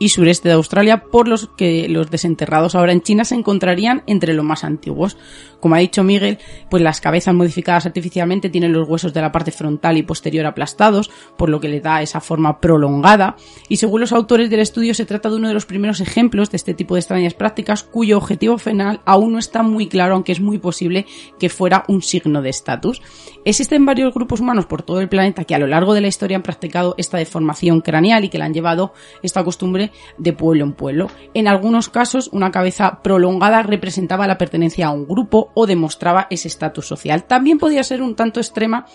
y 0.00 0.08
sureste 0.08 0.48
de 0.48 0.54
Australia, 0.54 1.04
por 1.04 1.28
los 1.28 1.48
que 1.56 1.86
los 1.88 2.10
desenterrados 2.10 2.74
ahora 2.74 2.92
en 2.92 3.02
China 3.02 3.24
se 3.24 3.34
encontrarían 3.34 4.02
entre 4.06 4.32
los 4.32 4.44
más 4.44 4.64
antiguos. 4.64 5.18
Como 5.60 5.74
ha 5.74 5.78
dicho 5.78 6.02
Miguel, 6.02 6.38
pues 6.70 6.82
las 6.82 7.02
cabezas 7.02 7.34
modificadas 7.34 7.84
artificialmente 7.84 8.48
tienen 8.48 8.72
los 8.72 8.88
huesos 8.88 9.12
de 9.12 9.20
la 9.20 9.30
parte 9.30 9.52
frontal 9.52 9.98
y 9.98 10.02
posterior 10.02 10.46
aplastados, 10.46 11.10
por 11.36 11.50
lo 11.50 11.60
que 11.60 11.68
le 11.68 11.80
da 11.80 12.00
esa 12.00 12.22
forma 12.22 12.60
prolongada, 12.60 13.36
y 13.68 13.76
según 13.76 14.00
los 14.00 14.12
autores 14.12 14.48
del 14.48 14.60
estudio 14.60 14.94
se 14.94 15.04
trata 15.04 15.28
de 15.28 15.36
uno 15.36 15.48
de 15.48 15.54
los 15.54 15.66
primeros 15.66 16.00
ejemplos 16.00 16.50
de 16.50 16.56
este 16.56 16.72
tipo 16.72 16.94
de 16.94 17.00
extrañas 17.00 17.34
prácticas 17.34 17.82
cuyo 17.82 18.16
objetivo 18.16 18.56
final 18.56 19.02
aún 19.04 19.34
no 19.34 19.38
está 19.38 19.62
muy 19.62 19.86
claro, 19.86 20.14
aunque 20.14 20.32
es 20.32 20.40
muy 20.40 20.56
posible 20.56 21.04
que 21.38 21.50
fuera 21.50 21.84
un 21.88 22.00
signo 22.00 22.40
de 22.40 22.48
estatus. 22.48 23.02
Existen 23.44 23.84
varios 23.84 24.14
grupos 24.14 24.40
humanos 24.40 24.64
por 24.64 24.82
todo 24.82 25.00
el 25.00 25.10
planeta 25.10 25.44
que 25.44 25.54
a 25.54 25.58
lo 25.58 25.66
largo 25.66 25.92
de 25.92 26.00
la 26.00 26.08
historia 26.08 26.38
han 26.38 26.42
practicado 26.42 26.94
esta 26.96 27.18
deformación 27.18 27.82
craneal 27.82 28.24
y 28.24 28.30
que 28.30 28.38
le 28.38 28.44
han 28.44 28.54
llevado 28.54 28.94
esta 29.22 29.44
costumbre 29.44 29.89
de 30.18 30.32
pueblo 30.32 30.64
en 30.64 30.72
pueblo. 30.72 31.08
En 31.34 31.48
algunos 31.48 31.88
casos, 31.88 32.28
una 32.32 32.50
cabeza 32.50 33.00
prolongada 33.02 33.62
representaba 33.62 34.26
la 34.26 34.38
pertenencia 34.38 34.86
a 34.86 34.90
un 34.90 35.06
grupo 35.06 35.50
o 35.54 35.66
demostraba 35.66 36.26
ese 36.30 36.48
estatus 36.48 36.86
social. 36.86 37.24
También 37.24 37.58
podía 37.58 37.82
ser 37.82 38.02
un 38.02 38.14
tanto 38.14 38.40
extrema 38.40 38.86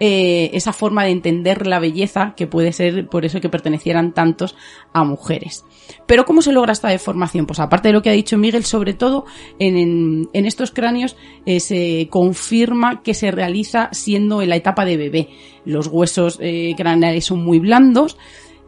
eh, 0.00 0.50
esa 0.52 0.72
forma 0.72 1.04
de 1.04 1.10
entender 1.10 1.66
la 1.66 1.78
belleza, 1.78 2.34
que 2.36 2.46
puede 2.46 2.72
ser 2.72 3.08
por 3.08 3.24
eso 3.24 3.40
que 3.40 3.48
pertenecieran 3.48 4.12
tantos 4.12 4.56
a 4.92 5.04
mujeres. 5.04 5.64
Pero 6.06 6.24
¿cómo 6.24 6.42
se 6.42 6.52
logra 6.52 6.72
esta 6.72 6.88
deformación? 6.88 7.46
Pues 7.46 7.60
aparte 7.60 7.88
de 7.88 7.94
lo 7.94 8.02
que 8.02 8.10
ha 8.10 8.14
dicho 8.14 8.38
Miguel, 8.38 8.64
sobre 8.64 8.94
todo 8.94 9.24
en, 9.58 10.28
estos 10.32 10.70
cráneos 10.70 11.16
eh, 11.46 11.60
se 11.60 12.08
confirma 12.10 13.02
que 13.02 13.14
se 13.14 13.30
realiza 13.30 13.88
siendo 13.92 14.42
en 14.42 14.48
la 14.48 14.56
etapa 14.56 14.84
de 14.84 14.96
bebé. 14.96 15.28
Los 15.64 15.86
huesos 15.86 16.38
eh, 16.40 16.74
craneales 16.76 17.24
son 17.24 17.44
muy 17.44 17.58
blandos, 17.58 18.18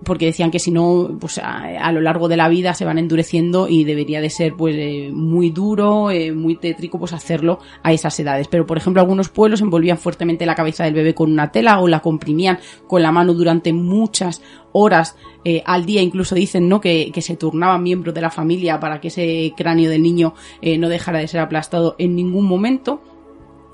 porque 0.04 0.26
decían 0.26 0.50
que 0.50 0.58
si 0.58 0.70
no, 0.70 1.16
pues 1.18 1.40
a, 1.42 1.90
lo 1.92 2.00
largo 2.00 2.28
de 2.28 2.36
la 2.36 2.48
vida 2.48 2.74
se 2.74 2.84
van 2.84 2.98
endureciendo 2.98 3.68
y 3.68 3.84
debería 3.84 4.20
de 4.20 4.30
ser 4.30 4.54
pues 4.54 4.76
eh, 4.76 5.10
muy 5.12 5.50
duro, 5.50 6.10
eh, 6.10 6.32
muy 6.32 6.56
tétrico 6.56 6.98
pues 6.98 7.12
hacerlo 7.12 7.58
a 7.82 7.92
esas 7.92 8.18
edades. 8.20 8.48
Pero 8.48 8.66
por 8.66 8.76
ejemplo 8.76 9.00
algunos 9.00 9.28
pueblos 9.28 9.60
envolvían 9.60 9.98
fuertemente 9.98 10.46
la 10.46 10.54
cabeza 10.54 10.84
del 10.84 10.94
bebé 10.94 11.14
con 11.14 11.32
una 11.32 11.50
tela 11.50 11.80
o 11.80 11.88
la 11.88 12.00
comprimían 12.00 12.58
con 12.86 13.02
la 13.02 13.12
mano 13.12 13.34
durante 13.34 13.72
muchas 13.72 14.42
horas 14.72 15.16
eh, 15.44 15.62
al 15.64 15.86
día, 15.86 16.02
incluso 16.02 16.34
dicen 16.34 16.68
¿no? 16.68 16.80
Que, 16.80 17.10
que, 17.12 17.22
se 17.22 17.36
turnaban 17.36 17.82
miembros 17.82 18.14
de 18.14 18.20
la 18.20 18.30
familia 18.30 18.78
para 18.78 19.00
que 19.00 19.08
ese 19.08 19.52
cráneo 19.56 19.90
del 19.90 20.02
niño 20.02 20.34
no 20.78 20.88
dejara 20.88 21.18
de 21.18 21.28
ser 21.28 21.40
aplastado 21.40 21.96
en 21.98 22.14
ningún 22.14 22.44
momento 22.44 23.00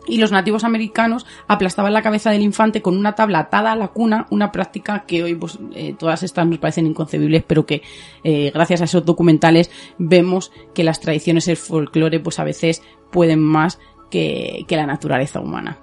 y 0.06 0.18
los 0.18 0.32
nativos 0.32 0.64
americanos 0.64 1.26
aplastaban 1.46 1.92
la 1.92 2.02
cabeza 2.02 2.30
del 2.30 2.42
infante 2.42 2.82
con 2.82 2.96
una 2.96 3.14
tabla 3.14 3.40
atada 3.40 3.72
a 3.72 3.76
la 3.76 3.88
cuna, 3.88 4.26
una 4.30 4.52
práctica 4.52 5.04
que 5.06 5.22
hoy 5.22 5.34
pues, 5.34 5.58
eh, 5.74 5.94
todas 5.98 6.22
estas 6.22 6.46
nos 6.46 6.58
parecen 6.58 6.86
inconcebibles, 6.86 7.44
pero 7.46 7.66
que 7.66 7.82
eh, 8.24 8.50
gracias 8.52 8.80
a 8.80 8.84
esos 8.84 9.04
documentales 9.04 9.70
vemos 9.98 10.52
que 10.74 10.84
las 10.84 11.00
tradiciones, 11.00 11.48
el 11.48 11.56
folclore, 11.56 12.20
pues 12.20 12.38
a 12.38 12.44
veces 12.44 12.82
pueden 13.10 13.40
más 13.40 13.78
que, 14.10 14.64
que 14.66 14.76
la 14.76 14.86
naturaleza 14.86 15.40
humana. 15.40 15.78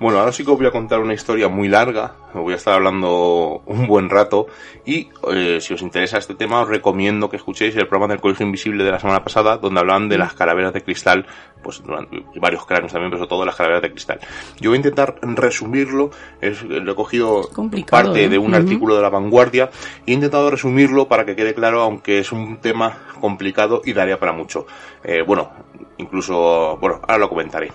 Bueno, 0.00 0.18
ahora 0.18 0.32
sí 0.32 0.46
que 0.46 0.50
os 0.50 0.56
voy 0.56 0.66
a 0.66 0.70
contar 0.70 0.98
una 1.00 1.12
historia 1.12 1.48
muy 1.48 1.68
larga, 1.68 2.14
os 2.32 2.40
voy 2.40 2.54
a 2.54 2.56
estar 2.56 2.72
hablando 2.72 3.60
un 3.66 3.86
buen 3.86 4.08
rato. 4.08 4.46
Y 4.86 5.10
eh, 5.30 5.58
si 5.60 5.74
os 5.74 5.82
interesa 5.82 6.16
este 6.16 6.34
tema 6.34 6.62
os 6.62 6.68
recomiendo 6.68 7.28
que 7.28 7.36
escuchéis 7.36 7.76
el 7.76 7.86
programa 7.86 8.14
del 8.14 8.22
Colegio 8.22 8.46
Invisible 8.46 8.82
de 8.82 8.92
la 8.92 8.98
semana 8.98 9.22
pasada 9.22 9.58
donde 9.58 9.78
hablaban 9.78 10.08
de 10.08 10.16
las 10.16 10.32
calaveras 10.32 10.72
de 10.72 10.82
cristal, 10.82 11.26
pues 11.62 11.82
durante 11.82 12.24
varios 12.36 12.64
cráneos 12.64 12.92
también, 12.92 13.10
pero 13.10 13.18
sobre 13.18 13.28
todo 13.28 13.44
las 13.44 13.56
calaveras 13.56 13.82
de 13.82 13.90
cristal. 13.90 14.20
Yo 14.58 14.70
voy 14.70 14.76
a 14.76 14.78
intentar 14.78 15.16
resumirlo, 15.20 16.10
es, 16.40 16.62
lo 16.62 16.92
he 16.92 16.94
cogido 16.94 17.50
parte 17.90 18.30
de 18.30 18.38
un 18.38 18.54
artículo 18.54 18.96
de 18.96 19.02
la 19.02 19.10
vanguardia. 19.10 19.68
Y 20.06 20.12
he 20.12 20.14
intentado 20.14 20.50
resumirlo 20.50 21.08
para 21.08 21.26
que 21.26 21.36
quede 21.36 21.52
claro, 21.52 21.82
aunque 21.82 22.20
es 22.20 22.32
un 22.32 22.56
tema 22.56 23.00
complicado 23.20 23.82
y 23.84 23.92
daría 23.92 24.18
para 24.18 24.32
mucho. 24.32 24.66
Eh, 25.04 25.22
bueno, 25.26 25.50
incluso, 25.98 26.78
bueno, 26.80 27.02
ahora 27.02 27.18
lo 27.18 27.28
comentaré. 27.28 27.70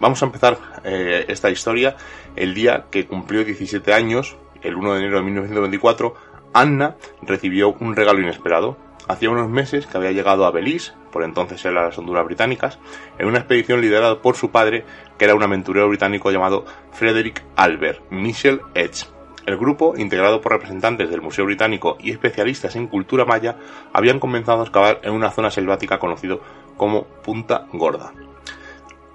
Vamos 0.00 0.22
a 0.22 0.26
empezar 0.26 0.56
eh, 0.82 1.26
esta 1.28 1.50
historia 1.50 1.94
el 2.34 2.54
día 2.54 2.86
que 2.90 3.06
cumplió 3.06 3.44
17 3.44 3.92
años, 3.92 4.38
el 4.62 4.74
1 4.76 4.94
de 4.94 4.98
enero 4.98 5.18
de 5.18 5.24
1924, 5.24 6.14
Anna 6.54 6.96
recibió 7.20 7.74
un 7.74 7.94
regalo 7.94 8.20
inesperado. 8.20 8.78
Hacía 9.08 9.28
unos 9.28 9.50
meses 9.50 9.86
que 9.86 9.98
había 9.98 10.12
llegado 10.12 10.46
a 10.46 10.50
Belice, 10.52 10.92
por 11.12 11.22
entonces 11.22 11.62
eran 11.64 11.84
las 11.84 11.98
Honduras 11.98 12.24
británicas, 12.24 12.78
en 13.18 13.26
una 13.26 13.38
expedición 13.38 13.82
liderada 13.82 14.22
por 14.22 14.36
su 14.36 14.50
padre, 14.50 14.84
que 15.18 15.26
era 15.26 15.34
un 15.34 15.42
aventurero 15.42 15.88
británico 15.88 16.30
llamado 16.30 16.64
Frederick 16.92 17.44
Albert 17.56 18.00
Michel 18.10 18.62
Edge. 18.74 19.06
El 19.44 19.58
grupo, 19.58 19.94
integrado 19.96 20.40
por 20.40 20.52
representantes 20.52 21.10
del 21.10 21.22
Museo 21.22 21.44
Británico 21.44 21.96
y 21.98 22.10
especialistas 22.10 22.76
en 22.76 22.86
cultura 22.86 23.24
maya, 23.24 23.56
habían 23.92 24.20
comenzado 24.20 24.60
a 24.60 24.64
excavar 24.64 25.00
en 25.02 25.12
una 25.12 25.30
zona 25.30 25.50
selvática 25.50 25.98
conocido 25.98 26.40
como 26.76 27.04
Punta 27.04 27.66
Gorda. 27.72 28.12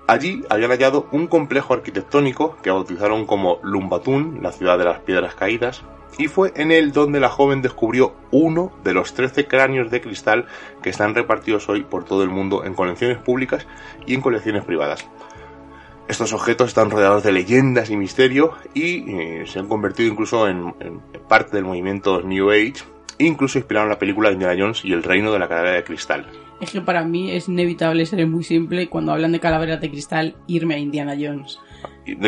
Allí 0.08 0.44
habían 0.50 0.70
hallado 0.70 1.08
un 1.12 1.28
complejo 1.28 1.74
arquitectónico 1.74 2.58
que 2.62 2.70
bautizaron 2.70 3.26
como 3.26 3.60
Lumbatún, 3.64 4.40
la 4.44 4.52
ciudad 4.52 4.78
de 4.78 4.86
las 4.86 5.00
piedras 5.00 5.34
caídas, 5.34 5.84
y 6.18 6.28
fue 6.28 6.54
en 6.56 6.72
él 6.72 6.92
donde 6.92 7.20
la 7.20 7.30
joven 7.30 7.62
descubrió 7.62 8.14
uno 8.32 8.72
de 8.84 8.94
los 8.94 9.14
13 9.14 9.48
cráneos 9.48 9.90
de 9.92 10.02
cristal 10.02 10.46
que 10.82 10.90
están 10.90 11.16
repartidos 11.16 11.68
hoy 11.70 11.84
por 11.84 12.06
todo 12.06 12.24
el 12.24 12.30
mundo 12.30 12.64
en 12.64 12.76
colecciones 12.76 13.18
públicas 13.18 13.68
y 14.06 14.14
en 14.14 14.22
colecciones 14.22 14.64
privadas. 14.64 15.06
Estos 16.08 16.34
objetos 16.34 16.68
están 16.68 16.92
rodeados 16.92 17.24
de 17.24 17.32
leyendas 17.32 17.90
y 17.90 17.98
misterio 17.98 18.54
y 18.76 19.12
eh, 19.12 19.44
se 19.48 19.58
han 19.58 19.68
convertido 19.68 20.12
incluso 20.12 20.48
en, 20.48 20.74
parte 21.28 21.56
del 21.56 21.66
movimiento 21.66 22.22
New 22.22 22.52
Age 22.52 22.76
incluso 23.18 23.58
inspiraron 23.58 23.90
la 23.90 23.98
película 23.98 24.32
Indiana 24.32 24.56
Jones 24.58 24.84
y 24.84 24.94
el 24.94 25.02
reino 25.02 25.32
de 25.32 25.40
la 25.40 25.48
calavera 25.48 25.78
de 25.78 25.84
cristal. 25.84 26.28
Es 26.62 26.72
que 26.72 26.82
para 26.82 27.04
mí 27.04 27.32
es 27.32 27.48
inevitable 27.50 28.06
ser 28.06 28.26
muy 28.28 28.44
simple 28.44 28.88
cuando 28.88 29.12
hablan 29.12 29.32
de 29.32 29.40
calaveras 29.40 29.82
de 29.82 29.90
cristal 29.90 30.36
irme 30.48 30.76
a 30.76 30.78
Indiana 30.78 31.16
Jones. 31.20 31.60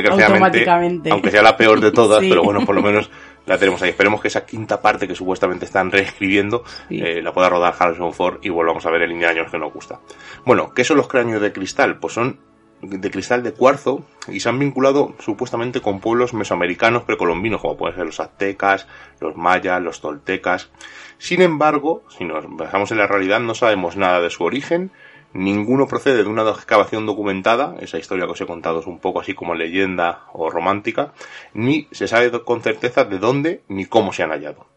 Automáticamente. 0.10 1.12
Aunque 1.12 1.32
sea 1.32 1.42
la 1.42 1.56
peor 1.56 1.80
de 1.80 1.92
todas, 1.92 2.20
pero 2.30 2.44
bueno, 2.44 2.66
por 2.66 2.76
lo 2.76 2.82
menos 2.82 3.10
la 3.46 3.58
tenemos 3.58 3.82
ahí. 3.82 3.90
Esperemos 3.90 4.22
que 4.22 4.28
esa 4.28 4.46
quinta 4.46 4.82
parte 4.82 5.08
que 5.08 5.16
supuestamente 5.16 5.66
están 5.66 5.92
reescribiendo 5.92 6.64
eh, 6.90 7.22
la 7.22 7.34
pueda 7.34 7.50
rodar 7.50 7.74
Harrison 7.78 8.14
Ford 8.14 8.40
y 8.42 8.50
volvamos 8.50 8.86
a 8.86 8.92
ver 8.92 9.04
el 9.04 9.12
Indiana 9.12 9.34
Jones 9.36 9.52
que 9.52 9.58
nos 9.58 9.74
gusta. 9.74 10.00
Bueno, 10.46 10.74
¿qué 10.74 10.84
son 10.84 10.98
los 10.98 11.08
cráneos 11.08 11.42
de 11.42 11.54
cristal? 11.54 11.98
Pues 11.98 12.14
son 12.14 12.40
de 12.82 13.10
cristal 13.10 13.42
de 13.42 13.54
cuarzo 13.54 14.06
y 14.28 14.40
se 14.40 14.50
han 14.50 14.60
vinculado 14.60 15.16
supuestamente 15.20 15.82
con 15.82 16.00
pueblos 16.00 16.34
mesoamericanos 16.34 17.04
precolombinos, 17.04 17.62
como 17.62 17.76
pueden 17.76 17.96
ser 17.96 18.06
los 18.06 18.20
aztecas, 18.20 18.88
los 19.20 19.36
mayas, 19.36 19.82
los 19.82 20.00
toltecas. 20.00 20.70
Sin 21.20 21.42
embargo, 21.42 22.04
si 22.16 22.26
nos 22.26 22.46
basamos 22.48 22.92
en 22.92 23.00
la 23.00 23.08
realidad, 23.08 23.40
no 23.40 23.56
sabemos 23.56 23.98
nada 23.98 24.22
de 24.22 24.30
su 24.30 24.44
origen, 24.44 24.92
ninguno 25.34 25.88
procede 25.88 26.24
de 26.24 26.30
una 26.30 26.48
excavación 26.50 27.06
documentada, 27.06 27.76
esa 27.80 27.98
historia 27.98 28.26
que 28.26 28.34
os 28.34 28.42
he 28.42 28.46
contado 28.46 28.80
es 28.80 28.88
un 28.88 29.00
poco 29.00 29.20
así 29.20 29.34
como 29.34 29.56
leyenda 29.56 30.26
o 30.34 30.50
romántica, 30.50 31.14
ni 31.54 31.88
se 31.92 32.08
sabe 32.08 32.32
con 32.44 32.62
certeza 32.62 33.04
de 33.04 33.18
dónde 33.18 33.62
ni 33.68 33.86
cómo 33.86 34.14
se 34.14 34.24
han 34.24 34.32
hallado. 34.32 34.68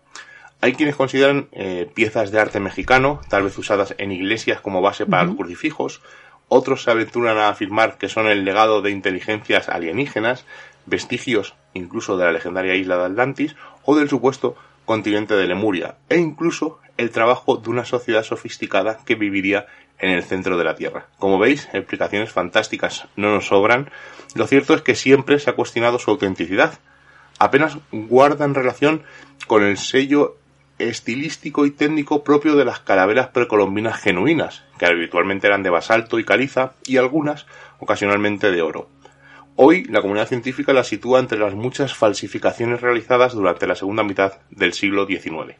Hay 0.63 0.75
quienes 0.75 0.97
consideran 0.97 1.49
eh, 1.53 1.91
piezas 1.95 2.31
de 2.31 2.41
arte 2.41 2.61
mexicano, 2.61 3.21
tal 3.29 3.45
vez 3.45 3.57
usadas 3.57 3.95
en 3.97 4.13
iglesias 4.13 4.61
como 4.61 4.83
base 4.83 5.07
para 5.07 5.25
los 5.25 5.37
crucifijos, 5.37 6.03
otros 6.49 6.83
se 6.83 6.91
aventuran 6.91 7.39
a 7.39 7.49
afirmar 7.49 7.97
que 7.97 8.09
son 8.09 8.27
el 8.27 8.45
legado 8.45 8.83
de 8.83 8.91
inteligencias 8.91 9.69
alienígenas, 9.69 10.45
vestigios 10.85 11.55
incluso 11.73 12.17
de 12.17 12.25
la 12.25 12.33
legendaria 12.33 12.75
isla 12.75 12.97
de 12.99 13.05
Atlantis 13.05 13.57
o 13.85 13.97
del 13.97 14.09
supuesto 14.09 14.57
continente 14.91 15.37
de 15.37 15.47
Lemuria, 15.47 15.95
e 16.09 16.19
incluso 16.19 16.81
el 16.97 17.13
trabajo 17.13 17.57
de 17.57 17.71
una 17.71 17.85
sociedad 17.85 18.25
sofisticada 18.25 18.99
que 19.07 19.15
viviría 19.15 19.67
en 20.01 20.11
el 20.11 20.25
centro 20.25 20.59
de 20.59 20.65
la 20.65 20.75
Tierra. 20.75 21.07
Como 21.17 21.39
veis, 21.39 21.69
explicaciones 21.73 22.33
fantásticas 22.33 23.07
no 23.15 23.33
nos 23.33 23.47
sobran. 23.47 23.89
Lo 24.35 24.49
cierto 24.49 24.75
es 24.75 24.83
que 24.83 24.97
siempre 24.97 25.39
se 25.39 25.49
ha 25.49 25.53
cuestionado 25.53 26.01
su 26.01 26.11
autenticidad. 26.11 26.81
Apenas 27.39 27.79
guardan 27.93 28.57
relación 28.57 29.05
con 29.47 29.63
el 29.63 29.79
sello 29.79 30.39
estilístico 30.81 31.67
y 31.67 31.71
técnico 31.71 32.25
propio 32.25 32.57
de 32.57 32.65
las 32.65 32.81
calaveras 32.81 33.29
precolombinas 33.29 33.97
genuinas, 34.01 34.65
que 34.77 34.87
habitualmente 34.87 35.47
eran 35.47 35.63
de 35.63 35.71
basalto 35.71 36.19
y 36.19 36.25
caliza, 36.25 36.73
y 36.85 36.97
algunas 36.97 37.47
ocasionalmente 37.79 38.51
de 38.51 38.61
oro. 38.61 38.89
Hoy 39.57 39.85
la 39.85 40.01
comunidad 40.01 40.29
científica 40.29 40.73
la 40.73 40.85
sitúa 40.85 41.21
entre 41.21 41.39
las 41.39 41.55
muchas 41.55 41.95
falsificaciones 41.95 42.81
realizadas 42.81 43.35
durante 43.35 43.67
la 43.67 43.75
segunda 43.75 44.03
mitad 44.03 44.35
del 44.51 44.73
siglo 44.73 45.07
XIX. 45.07 45.57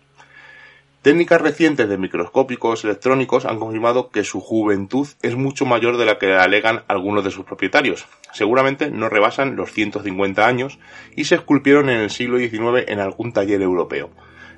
Técnicas 1.03 1.41
recientes 1.41 1.89
de 1.89 1.97
microscópicos 1.97 2.85
electrónicos 2.85 3.47
han 3.47 3.59
confirmado 3.59 4.11
que 4.11 4.23
su 4.23 4.41
juventud 4.41 5.09
es 5.23 5.35
mucho 5.35 5.65
mayor 5.65 5.97
de 5.97 6.05
la 6.05 6.19
que 6.19 6.35
alegan 6.35 6.83
algunos 6.89 7.25
de 7.25 7.31
sus 7.31 7.47
propietarios. 7.47 8.07
Seguramente 8.33 8.91
no 8.91 9.09
rebasan 9.09 9.57
los 9.57 9.73
150 9.73 10.47
años 10.47 10.79
y 11.17 11.25
se 11.25 11.37
esculpieron 11.37 11.89
en 11.89 12.01
el 12.01 12.11
siglo 12.11 12.39
XIX 12.39 12.87
en 12.87 13.01
algún 13.01 13.33
taller 13.33 13.63
europeo. 13.63 14.11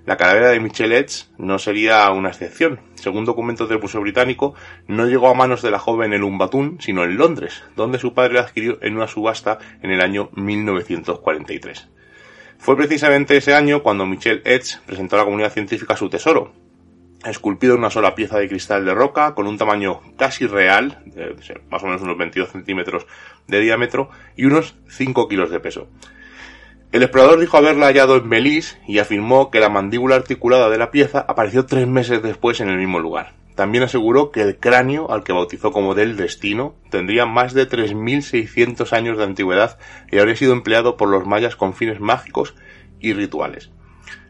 La 0.04 0.16
calavera 0.16 0.50
de 0.50 0.58
Michelet 0.58 1.10
no 1.38 1.60
sería 1.60 2.10
una 2.10 2.30
excepción. 2.30 2.80
Según 2.94 3.24
documentos 3.24 3.68
del 3.68 3.80
Museo 3.80 4.00
Británico, 4.00 4.54
no 4.88 5.06
llegó 5.06 5.28
a 5.28 5.34
manos 5.34 5.62
de 5.62 5.70
la 5.70 5.78
joven 5.78 6.12
en 6.12 6.24
Umbatún, 6.24 6.78
sino 6.80 7.04
en 7.04 7.16
Londres, 7.16 7.62
donde 7.76 7.98
su 7.98 8.12
padre 8.12 8.34
la 8.34 8.40
adquirió 8.40 8.78
en 8.82 8.96
una 8.96 9.06
subasta 9.06 9.58
en 9.80 9.92
el 9.92 10.00
año 10.00 10.30
1943. 10.34 11.88
Fue 12.58 12.76
precisamente 12.76 13.36
ese 13.36 13.54
año 13.54 13.82
cuando 13.84 14.04
Michel 14.04 14.42
Edge 14.44 14.78
presentó 14.86 15.16
a 15.16 15.20
la 15.20 15.24
comunidad 15.24 15.52
científica 15.52 15.96
su 15.96 16.08
tesoro, 16.08 16.52
esculpido 17.24 17.74
en 17.74 17.80
una 17.80 17.90
sola 17.90 18.16
pieza 18.16 18.38
de 18.38 18.48
cristal 18.48 18.84
de 18.84 18.94
roca 18.94 19.34
con 19.34 19.46
un 19.46 19.58
tamaño 19.58 20.00
casi 20.16 20.46
real, 20.46 20.98
más 21.70 21.82
o 21.82 21.86
menos 21.86 22.02
unos 22.02 22.18
22 22.18 22.50
centímetros 22.50 23.06
de 23.46 23.60
diámetro 23.60 24.10
y 24.36 24.46
unos 24.46 24.74
5 24.88 25.28
kilos 25.28 25.50
de 25.50 25.60
peso. 25.60 25.88
El 26.92 27.02
explorador 27.02 27.40
dijo 27.40 27.57
haberla 27.57 27.87
hallado 27.87 28.16
en 28.16 28.28
Belice 28.28 28.76
y 28.87 28.98
afirmó 28.98 29.50
que 29.50 29.61
la 29.61 29.70
mandíbula 29.70 30.14
articulada 30.14 30.68
de 30.68 30.76
la 30.76 30.90
pieza 30.90 31.24
apareció 31.26 31.64
tres 31.64 31.88
meses 31.88 32.22
después 32.22 32.61
en 32.61 32.68
el 32.68 32.76
mismo 32.76 33.00
lugar. 33.00 33.33
También 33.55 33.83
aseguró 33.83 34.31
que 34.31 34.42
el 34.42 34.59
cráneo, 34.59 35.11
al 35.11 35.24
que 35.24 35.33
bautizó 35.33 35.72
como 35.72 35.94
del 35.94 36.18
destino, 36.18 36.74
tendría 36.90 37.24
más 37.24 37.55
de 37.55 37.66
3.600 37.66 38.92
años 38.92 39.16
de 39.16 39.24
antigüedad 39.24 39.78
y 40.11 40.18
habría 40.18 40.37
sido 40.37 40.52
empleado 40.52 40.98
por 40.98 41.09
los 41.09 41.26
mayas 41.26 41.57
con 41.57 41.72
fines 41.72 41.98
mágicos 41.98 42.55
y 43.00 43.14
rituales. 43.14 43.70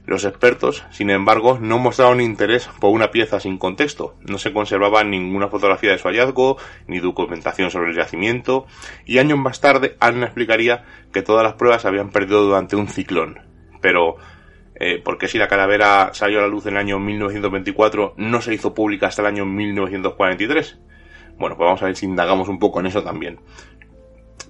Los 0.05 0.25
expertos, 0.25 0.85
sin 0.91 1.11
embargo, 1.11 1.59
no 1.61 1.79
mostraron 1.79 2.21
interés 2.21 2.69
por 2.81 2.91
una 2.91 3.12
pieza 3.12 3.38
sin 3.38 3.57
contexto. 3.57 4.17
No 4.29 4.37
se 4.38 4.53
conservaba 4.53 5.05
ninguna 5.05 5.49
fotografía 5.49 5.93
de 5.93 5.99
su 5.99 6.09
hallazgo, 6.09 6.57
ni 6.88 6.99
documentación 6.99 7.71
sobre 7.71 7.91
el 7.91 7.97
yacimiento, 7.97 8.67
y 9.07 9.19
años 9.19 9.38
más 9.38 9.61
tarde 9.61 9.97
Anna 10.01 10.27
explicaría 10.27 10.85
que 11.12 11.23
todas 11.23 11.45
las 11.45 11.55
pruebas 11.55 11.85
habían 11.85 12.11
perdido 12.11 12.43
durante 12.43 12.75
un 12.75 12.88
ciclón. 12.88 13.38
Pero, 13.81 14.17
eh, 14.75 15.01
¿por 15.01 15.19
qué 15.19 15.29
si 15.29 15.38
la 15.38 15.47
calavera 15.47 16.11
salió 16.15 16.41
a 16.41 16.43
la 16.43 16.49
luz 16.49 16.67
en 16.67 16.73
el 16.73 16.81
año 16.81 16.99
1924 16.99 18.15
no 18.17 18.41
se 18.41 18.55
hizo 18.55 18.75
pública 18.75 19.07
hasta 19.07 19.23
el 19.23 19.29
año 19.29 19.47
1943? 19.47 20.81
Bueno, 21.38 21.57
pues 21.57 21.67
vamos 21.67 21.83
a 21.83 21.87
ver 21.87 21.97
si 21.97 22.07
indagamos 22.07 22.49
un 22.49 22.59
poco 22.59 22.81
en 22.81 22.87
eso 22.87 23.03
también. 23.03 23.41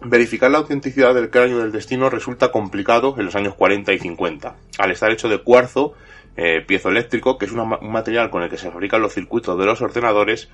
Verificar 0.05 0.51
la 0.51 0.59
autenticidad 0.59 1.15
del 1.15 1.31
cráneo 1.31 1.59
del 1.59 1.71
destino 1.71 2.11
resulta 2.11 2.51
complicado 2.51 3.15
en 3.19 3.27
los 3.27 3.37
años 3.37 3.55
40 3.55 3.93
y 3.93 3.99
50. 3.99 4.57
Al 4.79 4.91
estar 4.91 5.13
hecho 5.13 5.29
de 5.29 5.39
cuarzo, 5.39 5.95
eh, 6.37 6.61
piezoeléctrico, 6.67 7.39
que 7.39 7.45
es 7.47 7.53
un 7.53 7.77
material 7.83 8.31
con 8.31 8.43
el 8.43 8.51
que 8.51 8.59
se 8.59 8.71
fabrican 8.71 9.01
los 9.01 9.15
circuitos 9.15 9.57
de 9.59 9.65
los 9.65 9.81
ordenadores, 9.81 10.49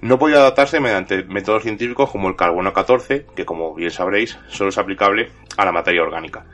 no 0.00 0.18
podía 0.18 0.38
adaptarse 0.38 0.80
mediante 0.80 1.22
métodos 1.22 1.62
científicos 1.62 2.10
como 2.10 2.28
el 2.28 2.36
carbono 2.36 2.72
14, 2.72 3.26
que 3.36 3.44
como 3.44 3.74
bien 3.74 3.90
sabréis, 3.90 4.38
solo 4.48 4.70
es 4.70 4.78
aplicable 4.78 5.30
a 5.56 5.64
la 5.64 5.72
materia 5.72 6.02
orgánica. 6.02 6.46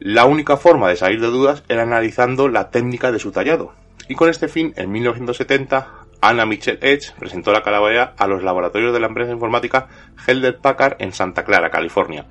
La 0.00 0.24
única 0.24 0.56
forma 0.56 0.88
de 0.88 0.96
salir 0.96 1.20
de 1.20 1.28
dudas 1.28 1.62
era 1.68 1.82
analizando 1.82 2.48
la 2.48 2.70
técnica 2.70 3.12
de 3.12 3.18
su 3.18 3.30
tallado. 3.30 3.74
Y 4.08 4.14
con 4.14 4.28
este 4.28 4.48
fin, 4.48 4.72
en 4.76 4.90
1970, 4.90 6.05
Anna 6.20 6.46
Mitchell 6.46 6.78
Edge 6.82 7.12
presentó 7.18 7.52
la 7.52 7.62
calavera 7.62 8.14
a 8.18 8.26
los 8.26 8.42
laboratorios 8.42 8.92
de 8.92 9.00
la 9.00 9.06
empresa 9.06 9.32
informática 9.32 9.88
Helder 10.26 10.58
Packard 10.58 10.96
en 10.98 11.12
Santa 11.12 11.44
Clara, 11.44 11.70
California. 11.70 12.26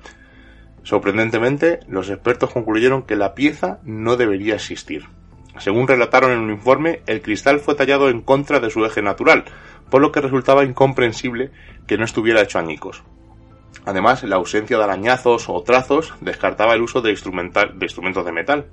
Sorprendentemente, 0.82 1.80
los 1.88 2.10
expertos 2.10 2.52
concluyeron 2.52 3.02
que 3.02 3.16
la 3.16 3.34
pieza 3.34 3.80
no 3.84 4.16
debería 4.16 4.54
existir. 4.54 5.06
Según 5.58 5.88
relataron 5.88 6.32
en 6.32 6.38
un 6.38 6.50
informe, 6.50 7.02
el 7.06 7.22
cristal 7.22 7.60
fue 7.60 7.74
tallado 7.74 8.08
en 8.08 8.20
contra 8.20 8.60
de 8.60 8.70
su 8.70 8.84
eje 8.84 9.02
natural, 9.02 9.44
por 9.90 10.02
lo 10.02 10.12
que 10.12 10.20
resultaba 10.20 10.64
incomprensible 10.64 11.50
que 11.86 11.96
no 11.96 12.04
estuviera 12.04 12.42
hecho 12.42 12.58
añicos. 12.58 13.02
Además, 13.84 14.22
la 14.24 14.36
ausencia 14.36 14.76
de 14.76 14.84
arañazos 14.84 15.48
o 15.48 15.62
trazos 15.62 16.14
descartaba 16.20 16.74
el 16.74 16.82
uso 16.82 17.00
de 17.00 17.10
instrumentos 17.10 18.24
de 18.24 18.32
metal. 18.32 18.66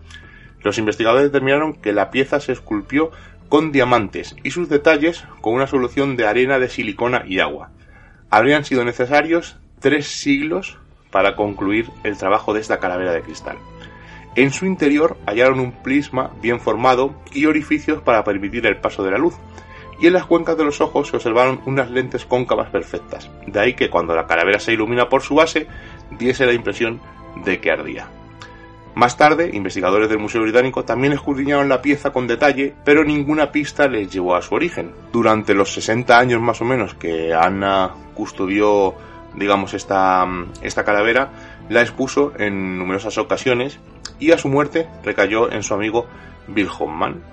Los 0.62 0.78
investigadores 0.78 1.32
determinaron 1.32 1.73
que 1.73 1.93
la 1.93 2.10
pieza 2.10 2.39
se 2.39 2.52
esculpió 2.52 3.12
con 3.53 3.71
diamantes 3.71 4.35
y 4.43 4.49
sus 4.49 4.67
detalles 4.67 5.25
con 5.41 5.53
una 5.53 5.67
solución 5.67 6.17
de 6.17 6.25
arena 6.25 6.57
de 6.57 6.69
silicona 6.69 7.23
y 7.27 7.39
agua. 7.39 7.69
Habrían 8.31 8.65
sido 8.65 8.83
necesarios 8.83 9.57
tres 9.79 10.07
siglos 10.07 10.79
para 11.11 11.35
concluir 11.35 11.91
el 12.03 12.17
trabajo 12.17 12.55
de 12.55 12.61
esta 12.61 12.79
calavera 12.79 13.11
de 13.11 13.21
cristal. 13.21 13.59
En 14.35 14.51
su 14.51 14.65
interior 14.65 15.17
hallaron 15.27 15.59
un 15.59 15.71
prisma 15.71 16.31
bien 16.41 16.59
formado 16.59 17.13
y 17.31 17.45
orificios 17.45 18.01
para 18.01 18.23
permitir 18.23 18.65
el 18.65 18.77
paso 18.77 19.03
de 19.03 19.11
la 19.11 19.19
luz, 19.19 19.35
y 20.01 20.07
en 20.07 20.13
las 20.13 20.25
cuencas 20.25 20.57
de 20.57 20.65
los 20.65 20.81
ojos 20.81 21.09
se 21.09 21.17
observaron 21.17 21.61
unas 21.67 21.91
lentes 21.91 22.25
cóncavas 22.25 22.71
perfectas, 22.71 23.29
de 23.45 23.59
ahí 23.59 23.75
que 23.75 23.91
cuando 23.91 24.15
la 24.15 24.25
calavera 24.25 24.59
se 24.59 24.73
ilumina 24.73 25.09
por 25.09 25.21
su 25.21 25.35
base 25.35 25.67
diese 26.17 26.47
la 26.47 26.53
impresión 26.53 26.99
de 27.45 27.61
que 27.61 27.69
ardía. 27.69 28.07
Más 28.95 29.17
tarde, 29.17 29.49
investigadores 29.53 30.08
del 30.08 30.19
Museo 30.19 30.43
Británico 30.43 30.86
también 30.86 31.13
escudriñaron 31.13 31.67
la 31.67 31.82
pieza 31.82 32.12
con 32.12 32.27
detalle, 32.27 32.75
pero 32.84 33.03
ninguna 33.03 33.51
pista 33.51 33.88
les 33.88 34.12
llevó 34.12 34.36
a 34.36 34.41
su 34.43 34.53
origen. 34.53 34.91
Durante 35.12 35.56
los 35.56 35.73
60 35.73 36.17
años 36.17 36.41
más 36.41 36.62
o 36.62 36.65
menos 36.65 36.93
que 36.93 37.34
Anna 37.34 37.91
custodió, 38.13 38.93
digamos, 39.36 39.73
esta, 39.73 40.27
esta 40.62 40.84
calavera, 40.84 41.32
la 41.69 41.82
expuso 41.82 42.34
en 42.38 42.77
numerosas 42.77 43.17
ocasiones 43.17 43.79
y 44.19 44.32
a 44.32 44.38
su 44.38 44.47
muerte 44.47 44.88
recayó 45.03 45.51
en 45.51 45.63
su 45.63 45.73
amigo 45.73 46.06
Bill 46.47 46.69
Hoffman. 46.77 47.23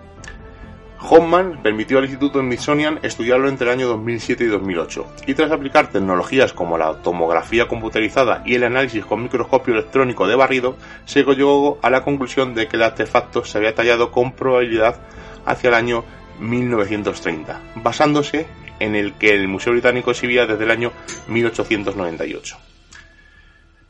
Hoffman 1.02 1.62
permitió 1.62 1.98
al 1.98 2.04
Instituto 2.04 2.40
Smithsonian 2.40 2.98
estudiarlo 3.02 3.48
entre 3.48 3.66
el 3.66 3.72
año 3.72 3.88
2007 3.88 4.44
y 4.44 4.46
2008, 4.48 5.06
y 5.26 5.34
tras 5.34 5.50
aplicar 5.50 5.90
tecnologías 5.90 6.52
como 6.52 6.76
la 6.76 7.00
tomografía 7.02 7.68
computerizada 7.68 8.42
y 8.44 8.54
el 8.54 8.64
análisis 8.64 9.06
con 9.06 9.22
microscopio 9.22 9.74
electrónico 9.74 10.26
de 10.28 10.36
barrido, 10.36 10.76
se 11.06 11.24
llegó 11.24 11.78
a 11.82 11.88
la 11.88 12.04
conclusión 12.04 12.54
de 12.54 12.68
que 12.68 12.76
el 12.76 12.82
artefacto 12.82 13.44
se 13.44 13.56
había 13.56 13.74
tallado 13.74 14.10
con 14.10 14.32
probabilidad 14.32 15.00
hacia 15.46 15.68
el 15.68 15.74
año 15.74 16.04
1930, 16.38 17.60
basándose 17.76 18.46
en 18.78 18.94
el 18.94 19.14
que 19.14 19.30
el 19.30 19.48
Museo 19.48 19.72
Británico 19.72 20.10
exhibía 20.10 20.46
desde 20.46 20.64
el 20.64 20.70
año 20.70 20.92
1898. 21.28 22.58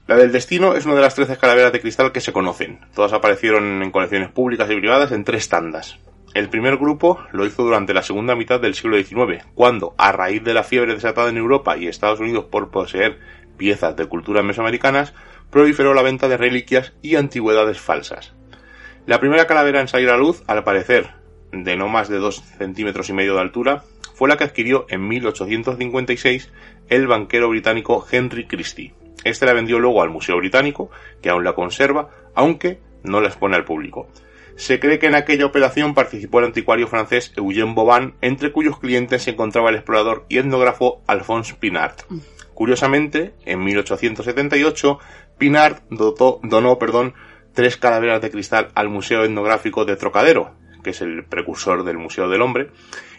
La 0.06 0.16
del 0.16 0.32
destino 0.32 0.74
es 0.74 0.86
una 0.86 0.94
de 0.94 1.02
las 1.02 1.14
13 1.14 1.36
calaveras 1.38 1.72
de 1.72 1.80
cristal 1.80 2.12
que 2.12 2.20
se 2.20 2.32
conocen. 2.32 2.80
Todas 2.94 3.12
aparecieron 3.12 3.82
en 3.82 3.90
colecciones 3.90 4.30
públicas 4.30 4.68
y 4.70 4.76
privadas 4.76 5.12
en 5.12 5.24
tres 5.24 5.48
tandas. 5.48 5.98
El 6.32 6.48
primer 6.48 6.76
grupo 6.76 7.18
lo 7.32 7.44
hizo 7.44 7.64
durante 7.64 7.92
la 7.92 8.04
segunda 8.04 8.36
mitad 8.36 8.60
del 8.60 8.74
siglo 8.74 8.96
XIX, 8.96 9.44
cuando, 9.54 9.94
a 9.98 10.12
raíz 10.12 10.44
de 10.44 10.54
la 10.54 10.62
fiebre 10.62 10.94
desatada 10.94 11.28
en 11.28 11.36
Europa 11.36 11.76
y 11.76 11.88
Estados 11.88 12.20
Unidos 12.20 12.44
por 12.44 12.70
poseer 12.70 13.18
piezas 13.56 13.96
de 13.96 14.06
culturas 14.06 14.44
mesoamericanas, 14.44 15.12
proliferó 15.50 15.92
la 15.92 16.02
venta 16.02 16.28
de 16.28 16.36
reliquias 16.36 16.92
y 17.02 17.16
antigüedades 17.16 17.80
falsas. 17.80 18.32
La 19.06 19.18
primera 19.18 19.48
calavera 19.48 19.80
en 19.80 19.88
salir 19.88 20.08
a 20.10 20.16
luz, 20.16 20.44
al 20.46 20.62
parecer 20.62 21.10
de 21.50 21.76
no 21.76 21.88
más 21.88 22.08
de 22.08 22.18
dos 22.18 22.44
centímetros 22.58 23.08
y 23.08 23.12
medio 23.12 23.34
de 23.34 23.40
altura, 23.40 23.82
fue 24.14 24.28
la 24.28 24.36
que 24.36 24.44
adquirió 24.44 24.86
en 24.88 25.08
1856 25.08 26.52
el 26.88 27.08
banquero 27.08 27.48
británico 27.48 28.06
Henry 28.08 28.46
Christie. 28.46 28.94
Este 29.24 29.46
la 29.46 29.52
vendió 29.52 29.80
luego 29.80 30.00
al 30.00 30.10
Museo 30.10 30.36
Británico, 30.36 30.90
que 31.20 31.30
aún 31.30 31.42
la 31.42 31.54
conserva, 31.54 32.08
aunque 32.36 32.78
no 33.02 33.20
la 33.20 33.28
expone 33.28 33.56
al 33.56 33.64
público. 33.64 34.08
Se 34.60 34.78
cree 34.78 34.98
que 34.98 35.06
en 35.06 35.14
aquella 35.14 35.46
operación 35.46 35.94
participó 35.94 36.38
el 36.38 36.44
anticuario 36.44 36.86
francés 36.86 37.32
Eugène 37.34 37.74
Boban, 37.74 38.16
entre 38.20 38.52
cuyos 38.52 38.78
clientes 38.78 39.22
se 39.22 39.30
encontraba 39.30 39.70
el 39.70 39.76
explorador 39.76 40.26
y 40.28 40.36
etnógrafo 40.36 41.02
Alphonse 41.06 41.54
Pinard. 41.54 41.94
Curiosamente, 42.52 43.32
en 43.46 43.64
1878, 43.64 44.98
Pinard 45.38 45.80
donó 45.88 46.78
perdón, 46.78 47.14
tres 47.54 47.78
calaveras 47.78 48.20
de 48.20 48.30
cristal 48.30 48.68
al 48.74 48.90
Museo 48.90 49.24
Etnográfico 49.24 49.86
de 49.86 49.96
Trocadero, 49.96 50.50
que 50.84 50.90
es 50.90 51.00
el 51.00 51.24
precursor 51.24 51.82
del 51.82 51.96
Museo 51.96 52.28
del 52.28 52.42
Hombre, 52.42 52.68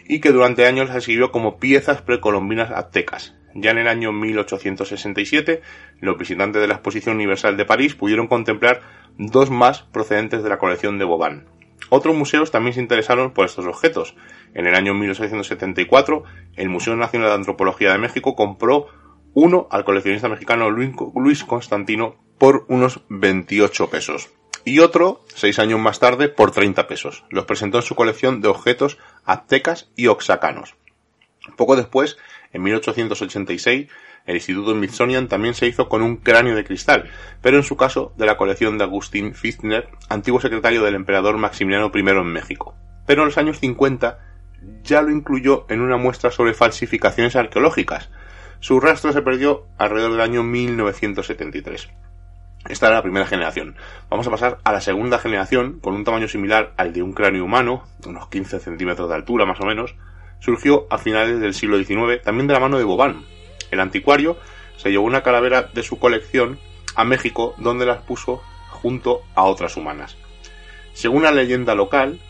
y 0.06 0.20
que 0.20 0.30
durante 0.30 0.66
años 0.66 0.86
las 0.86 0.98
exhibió 0.98 1.32
como 1.32 1.58
piezas 1.58 2.02
precolombinas 2.02 2.70
aztecas. 2.70 3.34
Ya 3.54 3.72
en 3.72 3.78
el 3.78 3.88
año 3.88 4.12
1867, 4.12 5.60
los 6.00 6.16
visitantes 6.16 6.62
de 6.62 6.68
la 6.68 6.74
Exposición 6.74 7.16
Universal 7.16 7.56
de 7.56 7.64
París 7.64 7.96
pudieron 7.96 8.28
contemplar 8.28 9.01
dos 9.18 9.50
más 9.50 9.82
procedentes 9.82 10.42
de 10.42 10.48
la 10.48 10.58
colección 10.58 10.98
de 10.98 11.04
Boban. 11.04 11.46
Otros 11.88 12.16
museos 12.16 12.50
también 12.50 12.74
se 12.74 12.80
interesaron 12.80 13.32
por 13.32 13.44
estos 13.44 13.66
objetos. 13.66 14.14
En 14.54 14.66
el 14.66 14.74
año 14.74 14.94
1874, 14.94 16.24
el 16.56 16.68
Museo 16.68 16.96
Nacional 16.96 17.28
de 17.28 17.34
Antropología 17.34 17.92
de 17.92 17.98
México 17.98 18.34
compró 18.34 18.86
uno 19.34 19.66
al 19.70 19.84
coleccionista 19.84 20.28
mexicano 20.28 20.70
Luis 20.70 21.44
Constantino 21.44 22.16
por 22.38 22.64
unos 22.68 23.02
28 23.08 23.90
pesos. 23.90 24.30
Y 24.64 24.78
otro, 24.78 25.24
seis 25.34 25.58
años 25.58 25.80
más 25.80 25.98
tarde, 25.98 26.28
por 26.28 26.52
30 26.52 26.86
pesos. 26.86 27.24
Los 27.30 27.46
presentó 27.46 27.78
en 27.78 27.82
su 27.82 27.94
colección 27.94 28.40
de 28.40 28.48
objetos 28.48 28.98
aztecas 29.24 29.90
y 29.96 30.06
oxacanos. 30.06 30.76
Poco 31.56 31.74
después, 31.74 32.16
en 32.52 32.62
1886, 32.62 33.88
el 34.26 34.36
Instituto 34.36 34.72
Smithsonian 34.72 35.28
también 35.28 35.54
se 35.54 35.66
hizo 35.66 35.88
con 35.88 36.02
un 36.02 36.16
cráneo 36.16 36.54
de 36.54 36.64
cristal, 36.64 37.10
pero 37.40 37.56
en 37.56 37.62
su 37.62 37.76
caso 37.76 38.12
de 38.16 38.26
la 38.26 38.36
colección 38.36 38.78
de 38.78 38.84
Agustín 38.84 39.34
Fichtner, 39.34 39.88
antiguo 40.08 40.40
secretario 40.40 40.82
del 40.82 40.94
emperador 40.94 41.38
Maximiliano 41.38 41.90
I 41.92 41.98
en 41.98 42.32
México. 42.32 42.74
Pero 43.06 43.22
en 43.22 43.26
los 43.26 43.38
años 43.38 43.58
50 43.58 44.18
ya 44.84 45.02
lo 45.02 45.10
incluyó 45.10 45.66
en 45.68 45.80
una 45.80 45.96
muestra 45.96 46.30
sobre 46.30 46.54
falsificaciones 46.54 47.34
arqueológicas. 47.34 48.10
Su 48.60 48.78
rastro 48.78 49.12
se 49.12 49.22
perdió 49.22 49.66
alrededor 49.76 50.12
del 50.12 50.20
año 50.20 50.44
1973. 50.44 51.90
Esta 52.68 52.86
era 52.86 52.96
la 52.96 53.02
primera 53.02 53.26
generación. 53.26 53.74
Vamos 54.08 54.26
a 54.28 54.30
pasar 54.30 54.58
a 54.62 54.72
la 54.72 54.80
segunda 54.80 55.18
generación, 55.18 55.80
con 55.80 55.94
un 55.94 56.04
tamaño 56.04 56.28
similar 56.28 56.72
al 56.76 56.92
de 56.92 57.02
un 57.02 57.12
cráneo 57.12 57.44
humano, 57.44 57.82
unos 58.06 58.28
15 58.28 58.60
centímetros 58.60 59.08
de 59.08 59.16
altura 59.16 59.46
más 59.46 59.60
o 59.60 59.66
menos, 59.66 59.96
surgió 60.38 60.86
a 60.90 60.98
finales 60.98 61.40
del 61.40 61.54
siglo 61.54 61.76
XIX, 61.76 62.22
también 62.22 62.46
de 62.46 62.54
la 62.54 62.60
mano 62.60 62.78
de 62.78 62.84
Boban. 62.84 63.24
El 63.72 63.80
anticuario 63.80 64.36
se 64.76 64.90
llevó 64.90 65.04
una 65.04 65.22
calavera 65.22 65.62
de 65.62 65.82
su 65.82 65.98
colección 65.98 66.60
a 66.94 67.04
México, 67.04 67.54
donde 67.56 67.86
las 67.86 68.02
puso 68.02 68.42
junto 68.68 69.22
a 69.34 69.44
otras 69.44 69.76
humanas. 69.76 70.16
Según 70.92 71.22
la 71.22 71.32
leyenda 71.32 71.74
local, 71.74 72.20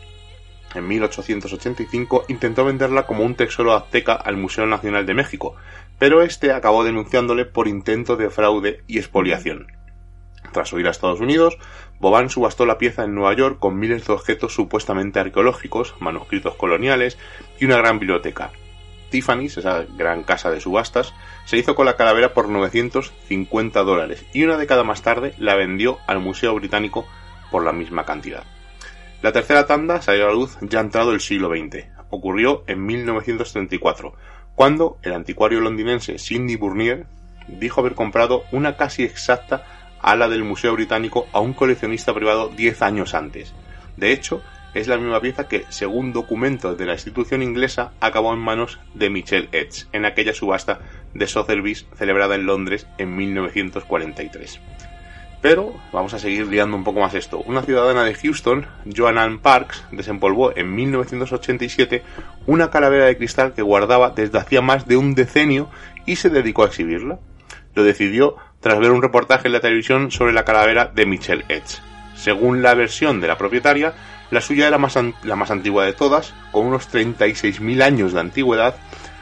en 0.74 0.87
1885 0.87 2.26
intentó 2.28 2.64
venderla 2.64 3.07
como 3.07 3.24
un 3.24 3.35
tesoro 3.35 3.74
azteca 3.74 4.14
al 4.14 4.37
Museo 4.37 4.66
Nacional 4.66 5.05
de 5.05 5.14
México, 5.14 5.57
pero 5.98 6.22
este 6.22 6.52
acabó 6.52 6.85
denunciándole 6.85 7.44
por 7.44 7.66
intento 7.66 8.16
de 8.16 8.31
fraude 8.31 8.85
y 8.87 8.98
expoliación. 8.98 9.66
Tras 10.52 10.72
huir 10.72 10.87
a 10.87 10.90
Estados 10.90 11.20
Unidos, 11.20 11.59
Boban 11.98 12.31
subastó 12.31 12.66
la 12.66 12.78
pieza 12.78 13.05
en 13.05 13.14
Nueva 13.14 13.35
York 13.35 13.59
con 13.59 13.78
miles 13.78 14.07
de 14.07 14.12
objetos 14.12 14.55
supuestamente 14.55 15.18
arqueológicos, 15.18 15.94
manuscritos 15.98 16.55
coloniales 16.55 17.18
y 17.59 17.64
una 17.64 17.78
gran 17.78 17.98
biblioteca. 17.98 18.52
Tiffany's, 19.12 19.57
esa 19.57 19.85
gran 19.96 20.25
casa 20.25 20.51
de 20.51 20.61
subastas, 20.61 21.14
se 21.44 21.57
hizo 21.57 21.77
con 21.77 21.87
la 21.87 21.94
calavera 21.94 22.35
por 22.35 22.48
950 22.48 23.83
dólares 23.85 24.27
y 24.33 24.42
una 24.42 24.57
década 24.57 24.83
más 24.83 25.03
tarde 25.03 25.35
la 25.38 25.55
vendió 25.55 25.98
al 26.08 26.19
Museo 26.19 26.52
Británico 26.56 27.06
por 27.52 27.65
la 27.65 27.73
misma 27.73 28.04
cantidad. 28.04 28.42
La 29.23 29.31
tercera 29.31 29.67
tanda 29.67 30.02
salió 30.02 30.25
a 30.25 30.29
la 30.29 30.35
luz 30.35 30.58
ya 30.63 30.81
entrado 30.81 31.13
el 31.13 31.21
siglo 31.21 31.48
XX. 31.48 31.85
Ocurrió 32.10 32.65
en 32.67 32.85
1934, 32.85 34.15
cuando 34.56 34.98
el 35.02 35.13
anticuario 35.13 35.60
londinense 35.60 36.19
Sidney 36.19 36.56
Burnier 36.56 37.06
dijo 37.46 37.81
haber 37.81 37.94
comprado 37.94 38.42
una 38.50 38.77
casi 38.77 39.04
exacta 39.04 39.65
a 40.00 40.17
la 40.17 40.29
del 40.29 40.42
Museo 40.42 40.73
Británico 40.73 41.29
a 41.33 41.38
un 41.38 41.52
coleccionista 41.52 42.13
privado 42.13 42.48
10 42.48 42.83
años 42.83 43.15
antes. 43.15 43.54
De 43.96 44.13
hecho, 44.13 44.42
es 44.75 44.88
la 44.88 44.96
misma 44.96 45.20
pieza 45.20 45.48
que, 45.48 45.64
según 45.68 46.12
documentos 46.12 46.79
de 46.79 46.87
la 46.87 46.94
institución 46.94 47.42
inglesa, 47.42 47.92
acabó 48.00 48.33
en 48.33 48.40
manos 48.40 48.79
de 48.94 49.10
Michel 49.10 49.48
Edge 49.52 49.87
en 49.92 50.04
aquella 50.04 50.35
subasta 50.35 50.81
de 51.14 51.27
Sotheby's 51.27 51.87
celebrada 51.96 52.35
en 52.35 52.46
Londres 52.46 52.87
en 52.98 53.16
1943. 53.16 54.60
Pero 55.42 55.75
vamos 55.92 56.14
a 56.14 56.20
seguir 56.20 56.46
liando 56.46 56.77
un 56.77 56.85
poco 56.85 57.00
más 57.00 57.14
esto. 57.14 57.40
Una 57.40 57.62
ciudadana 57.62 58.04
de 58.04 58.14
Houston, 58.14 58.64
Joanna 58.96 59.25
Ann 59.25 59.40
Parks, 59.40 59.85
desempolvó 59.90 60.56
en 60.56 60.73
1987 60.73 62.04
una 62.46 62.70
calavera 62.70 63.06
de 63.06 63.16
cristal 63.16 63.52
que 63.52 63.62
guardaba 63.62 64.10
desde 64.10 64.38
hacía 64.38 64.62
más 64.62 64.87
de 64.87 64.96
un 64.96 65.16
decenio 65.16 65.68
y 66.06 66.14
se 66.16 66.31
dedicó 66.31 66.62
a 66.62 66.66
exhibirla. 66.68 67.18
Lo 67.75 67.83
decidió 67.83 68.37
tras 68.60 68.79
ver 68.79 68.92
un 68.92 69.02
reportaje 69.02 69.48
en 69.48 69.54
la 69.54 69.60
televisión 69.60 70.12
sobre 70.12 70.33
la 70.33 70.44
calavera 70.44 70.92
de 70.94 71.06
Michelle 71.06 71.44
Edge. 71.48 71.81
Según 72.14 72.62
la 72.62 72.75
versión 72.75 73.20
de 73.20 73.27
la 73.27 73.37
propietaria, 73.37 73.94
la 74.33 74.40
suya 74.40 74.66
era 74.66 74.78
la 74.78 75.37
más 75.37 75.50
antigua 75.50 75.85
de 75.85 75.92
todas, 75.92 76.33
con 76.52 76.64
unos 76.64 76.90
36.000 76.90 77.83
años 77.83 78.14
de 78.14 78.20
antigüedad, 78.20 78.76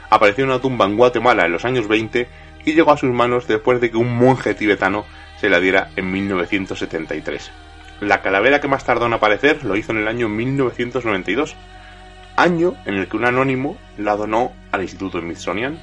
apareció 0.09 0.45
en 0.45 0.51
una 0.51 0.61
tumba 0.61 0.85
en 0.85 0.95
Guatemala 0.95 1.45
en 1.45 1.51
los 1.51 1.65
años 1.65 1.89
20 1.89 2.29
y 2.63 2.71
llegó 2.71 2.93
a 2.93 2.97
sus 2.97 3.11
manos 3.11 3.45
después 3.45 3.81
de 3.81 3.91
que 3.91 3.97
un 3.97 4.17
monje 4.17 4.53
tibetano 4.53 5.03
se 5.41 5.49
la 5.49 5.59
diera 5.59 5.89
en 5.97 6.09
1973. 6.09 7.51
La 7.99 8.21
calavera 8.21 8.61
que 8.61 8.69
más 8.69 8.85
tardó 8.85 9.07
en 9.07 9.13
aparecer 9.13 9.65
lo 9.65 9.75
hizo 9.75 9.91
en 9.91 9.97
el 9.97 10.07
año 10.07 10.29
1992, 10.29 11.57
año 12.37 12.75
en 12.85 12.95
el 12.95 13.09
que 13.09 13.17
un 13.17 13.25
anónimo 13.25 13.75
la 13.97 14.15
donó 14.15 14.53
al 14.71 14.81
Instituto 14.81 15.19
Smithsonian. 15.19 15.77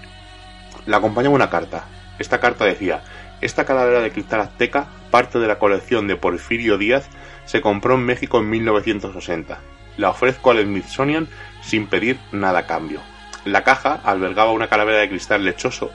La 0.87 0.97
acompañaba 0.97 1.35
una 1.35 1.51
carta, 1.51 1.85
Esta 2.19 2.41
carta 2.41 2.65
decía, 2.65 3.03
esta 3.41 3.65
calavera 3.65 4.01
de 4.01 4.11
cristal 4.11 4.41
azteca, 4.41 4.89
parte 5.11 5.39
de 5.39 5.47
la 5.47 5.59
colección 5.59 6.07
de 6.07 6.17
Porfirio 6.17 6.79
Díaz, 6.79 7.09
se 7.45 7.61
compró 7.61 7.95
en 7.95 8.05
México 8.05 8.39
en 8.39 8.51
1960. 8.51 9.59
La 9.97 10.11
ofrezco 10.11 10.51
al 10.51 10.63
Smithsonian 10.63 11.29
sin 11.63 11.87
pedir 11.87 12.19
nada 12.33 12.61
a 12.61 12.67
cambio. 12.67 13.01
La 13.45 13.65
caja 13.65 14.01
albergaba 14.05 14.53
una 14.53 14.69
calavera 14.69 14.99
de 14.99 15.09
cristal 15.09 15.45
lechoso, 15.45 15.91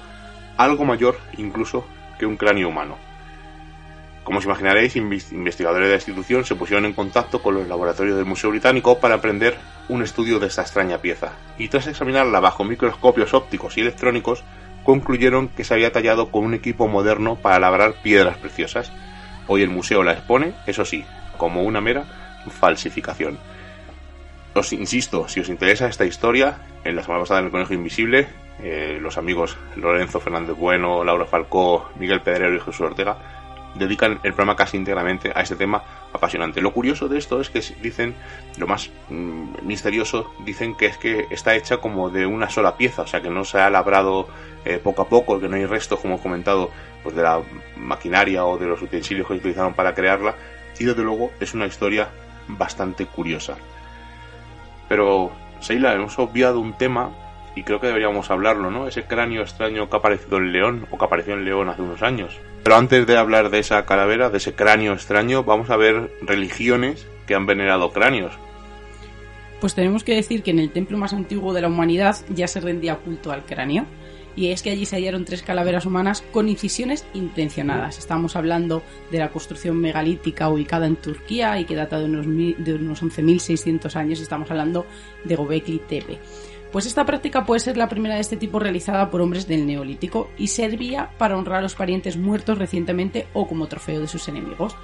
algo 0.58 0.86
mayor 0.86 1.20
incluso 1.38 1.86
que 2.18 2.26
un 2.26 2.38
cráneo 2.38 2.70
humano. 2.70 2.98
Como 4.24 4.40
os 4.40 4.46
imaginaréis, 4.46 4.96
investigadores 4.96 5.88
de 5.88 5.92
la 5.92 5.98
institución 5.98 6.46
se 6.46 6.56
pusieron 6.56 6.86
en 6.86 6.94
contacto 6.94 7.42
con 7.42 7.56
los 7.56 7.68
laboratorios 7.68 8.16
del 8.16 8.26
Museo 8.26 8.52
Británico 8.52 9.00
para 9.00 9.16
aprender 9.16 9.58
un 9.90 10.02
estudio 10.02 10.40
de 10.40 10.48
esta 10.48 10.62
extraña 10.62 11.00
pieza, 11.00 11.34
y 11.58 11.68
tras 11.68 11.88
examinarla 11.88 12.40
bajo 12.40 12.64
microscopios 12.64 13.34
ópticos 13.34 13.78
y 13.78 13.82
electrónicos, 13.82 14.46
concluyeron 14.84 15.48
que 15.50 15.64
se 15.64 15.74
había 15.74 15.92
tallado 15.92 16.30
con 16.30 16.44
un 16.44 16.54
equipo 16.54 16.88
moderno 16.88 17.36
para 17.36 17.60
labrar 17.60 18.02
piedras 18.02 18.38
preciosas. 18.38 18.92
Hoy 19.48 19.62
el 19.62 19.70
museo 19.70 20.04
la 20.04 20.14
expone, 20.14 20.54
eso 20.68 20.86
sí, 20.86 21.06
como 21.38 21.64
una 21.64 21.82
mera 21.82 22.06
falsificación. 22.50 23.38
Os 24.54 24.72
insisto, 24.74 25.28
si 25.28 25.40
os 25.40 25.50
interesa 25.50 25.88
esta 25.88 26.06
historia, 26.06 26.60
en 26.84 26.96
la 26.96 27.04
semana 27.04 27.22
pasada 27.22 27.40
en 27.40 27.46
el 27.48 27.52
Conejo 27.52 27.74
Invisible, 27.74 28.28
eh, 28.62 29.00
los 29.02 29.18
amigos 29.18 29.58
Lorenzo 29.76 30.20
Fernández 30.20 30.56
Bueno, 30.56 31.04
Laura 31.04 31.26
Falcó, 31.26 31.90
Miguel 31.98 32.22
Pedrero 32.22 32.56
y 32.56 32.60
Jesús 32.60 32.82
Ortega 32.82 33.43
dedican 33.76 34.20
el 34.24 34.34
programa 34.34 34.56
casi 34.56 34.78
íntegramente 34.78 35.32
a 35.34 35.42
este 35.42 35.56
tema 35.56 35.84
apasionante. 36.14 36.62
Lo 36.62 36.74
curioso 36.74 37.08
de 37.08 37.18
esto 37.18 37.42
es 37.42 37.50
que 37.50 37.62
dicen, 37.82 38.16
lo 38.58 38.68
más 38.68 38.90
mm, 39.10 39.66
misterioso, 39.66 40.34
dicen 40.46 40.76
que 40.76 40.88
es 40.88 40.98
que 40.98 41.28
está 41.30 41.56
hecha 41.56 41.78
como 41.78 42.10
de 42.10 42.26
una 42.26 42.50
sola 42.50 42.78
pieza, 42.78 43.04
o 43.04 43.08
sea 43.08 43.22
que 43.22 43.30
no 43.30 43.44
se 43.46 43.60
ha 43.60 43.70
labrado 43.70 44.28
eh, 44.66 44.80
poco 44.82 45.02
a 45.02 45.10
poco, 45.10 45.40
que 45.40 45.50
no 45.50 45.56
hay 45.56 45.66
restos, 45.66 46.00
como 46.00 46.16
he 46.16 46.20
comentado, 46.20 46.70
pues 47.04 47.16
de 47.16 47.24
la 47.24 47.42
maquinaria 47.76 48.46
o 48.46 48.58
de 48.58 48.68
los 48.68 48.82
utensilios 48.82 49.28
que 49.28 49.34
utilizaron 49.34 49.74
para 49.74 49.94
crearla, 49.94 50.36
y 50.80 50.86
desde 50.86 51.04
luego 51.04 51.32
es 51.40 51.54
una 51.54 51.66
historia 51.66 52.10
bastante 52.48 53.06
curiosa. 53.06 53.56
Pero, 54.90 55.32
Seila, 55.60 55.94
hemos 55.94 56.18
obviado 56.20 56.60
un 56.60 56.74
tema 56.78 57.12
y 57.56 57.64
creo 57.64 57.80
que 57.80 57.88
deberíamos 57.88 58.30
hablarlo, 58.32 58.72
¿no? 58.72 58.88
Ese 58.88 59.04
cráneo 59.04 59.42
extraño 59.42 59.90
que 59.90 59.96
ha 59.96 60.00
aparecido 60.00 60.38
en 60.38 60.52
León 60.52 60.88
o 60.92 60.98
que 60.98 61.06
apareció 61.06 61.34
en 61.34 61.46
León 61.46 61.70
hace 61.70 61.82
unos 61.82 62.02
años. 62.02 62.40
Pero 62.64 62.78
antes 62.78 63.06
de 63.06 63.18
hablar 63.18 63.50
de 63.50 63.60
esa 63.60 63.86
calavera, 63.86 64.30
de 64.30 64.38
ese 64.38 64.54
cráneo 64.54 64.94
extraño, 64.94 65.44
vamos 65.44 65.70
a 65.70 65.78
ver 65.78 66.12
religiones 66.22 67.06
que 67.28 67.36
han 67.36 67.46
venerado 67.46 67.92
cráneos. 67.92 68.34
Pues 69.60 69.76
tenemos 69.76 70.04
que 70.04 70.16
decir 70.16 70.44
que 70.44 70.52
en 70.52 70.60
el 70.60 70.72
templo 70.72 70.98
más 70.98 71.14
antiguo 71.14 71.54
de 71.54 71.62
la 71.62 71.68
humanidad 71.68 72.18
ya 72.30 72.48
se 72.48 72.62
rendía 72.62 72.98
culto 72.98 73.32
al 73.32 73.46
cráneo. 73.46 73.86
Y 74.36 74.48
es 74.48 74.64
que 74.64 74.72
allí 74.72 74.86
se 74.86 74.96
hallaron 74.96 75.26
tres 75.26 75.44
calaveras 75.44 75.86
humanas 75.86 76.24
con 76.32 76.50
incisiones 76.50 77.06
intencionadas. 77.14 78.00
Estamos 78.00 78.36
hablando 78.36 78.82
de 79.12 79.20
la 79.20 79.30
construcción 79.30 79.80
megalítica 79.80 80.50
ubicada 80.50 80.88
en 80.88 80.96
Turquía 80.96 81.60
y 81.60 81.66
que 81.66 81.76
data 81.76 82.00
de 82.00 82.06
unos, 82.06 82.26
de 82.26 82.74
unos 82.74 83.04
11.600 83.04 83.96
años. 83.96 84.20
Estamos 84.20 84.50
hablando 84.50 84.88
de 85.24 85.36
Gobekli 85.36 85.80
Tepe. 85.88 86.18
Pues 86.74 86.88
esta 86.88 87.06
práctica 87.06 87.46
puede 87.46 87.60
ser 87.60 87.78
la 87.78 87.88
primera 87.88 88.16
de 88.16 88.22
este 88.22 88.36
tipo 88.36 88.58
realizada 88.58 89.12
por 89.12 89.22
hombres 89.22 89.48
del 89.48 89.68
Neolítico 89.68 90.32
y 90.40 90.48
servía 90.48 91.12
para 91.20 91.38
honrar 91.38 91.60
a 91.60 91.62
los 91.62 91.76
parientes 91.76 92.18
muertos 92.18 92.58
recientemente 92.58 93.28
o 93.34 93.48
como 93.48 93.68
trofeo 93.68 94.02
de 94.02 94.08
sus 94.08 94.28
enemigos. 94.28 94.76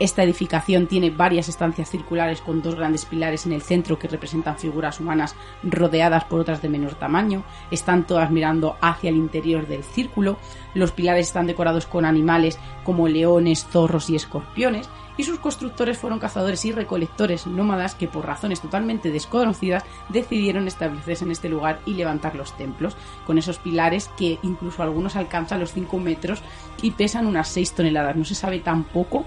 Esta 0.00 0.24
edificación 0.24 0.88
tiene 0.88 1.10
varias 1.10 1.48
estancias 1.48 1.88
circulares 1.88 2.40
con 2.40 2.62
dos 2.62 2.74
grandes 2.74 3.04
pilares 3.04 3.46
en 3.46 3.52
el 3.52 3.62
centro 3.62 3.98
que 3.98 4.08
representan 4.08 4.58
figuras 4.58 4.98
humanas 4.98 5.36
rodeadas 5.62 6.24
por 6.24 6.40
otras 6.40 6.60
de 6.62 6.68
menor 6.68 6.96
tamaño. 6.96 7.44
Están 7.70 8.04
todas 8.04 8.30
mirando 8.30 8.76
hacia 8.80 9.10
el 9.10 9.16
interior 9.16 9.68
del 9.68 9.84
círculo. 9.84 10.36
Los 10.74 10.90
pilares 10.90 11.28
están 11.28 11.46
decorados 11.46 11.86
con 11.86 12.04
animales 12.04 12.58
como 12.82 13.06
leones, 13.06 13.66
zorros 13.70 14.10
y 14.10 14.16
escorpiones 14.16 14.88
y 15.16 15.24
sus 15.24 15.38
constructores 15.38 15.98
fueron 15.98 16.18
cazadores 16.18 16.64
y 16.64 16.72
recolectores 16.72 17.46
nómadas 17.46 17.94
que 17.94 18.08
por 18.08 18.26
razones 18.26 18.60
totalmente 18.60 19.10
desconocidas 19.10 19.84
decidieron 20.08 20.66
establecerse 20.66 21.24
en 21.24 21.30
este 21.30 21.48
lugar 21.48 21.80
y 21.86 21.94
levantar 21.94 22.34
los 22.34 22.56
templos, 22.56 22.96
con 23.26 23.38
esos 23.38 23.58
pilares 23.58 24.10
que 24.16 24.38
incluso 24.42 24.82
algunos 24.82 25.16
alcanzan 25.16 25.60
los 25.60 25.72
5 25.72 25.98
metros 25.98 26.42
y 26.82 26.90
pesan 26.90 27.26
unas 27.26 27.48
6 27.48 27.72
toneladas. 27.74 28.16
No 28.16 28.24
se 28.24 28.34
sabe 28.34 28.58
tampoco 28.58 29.24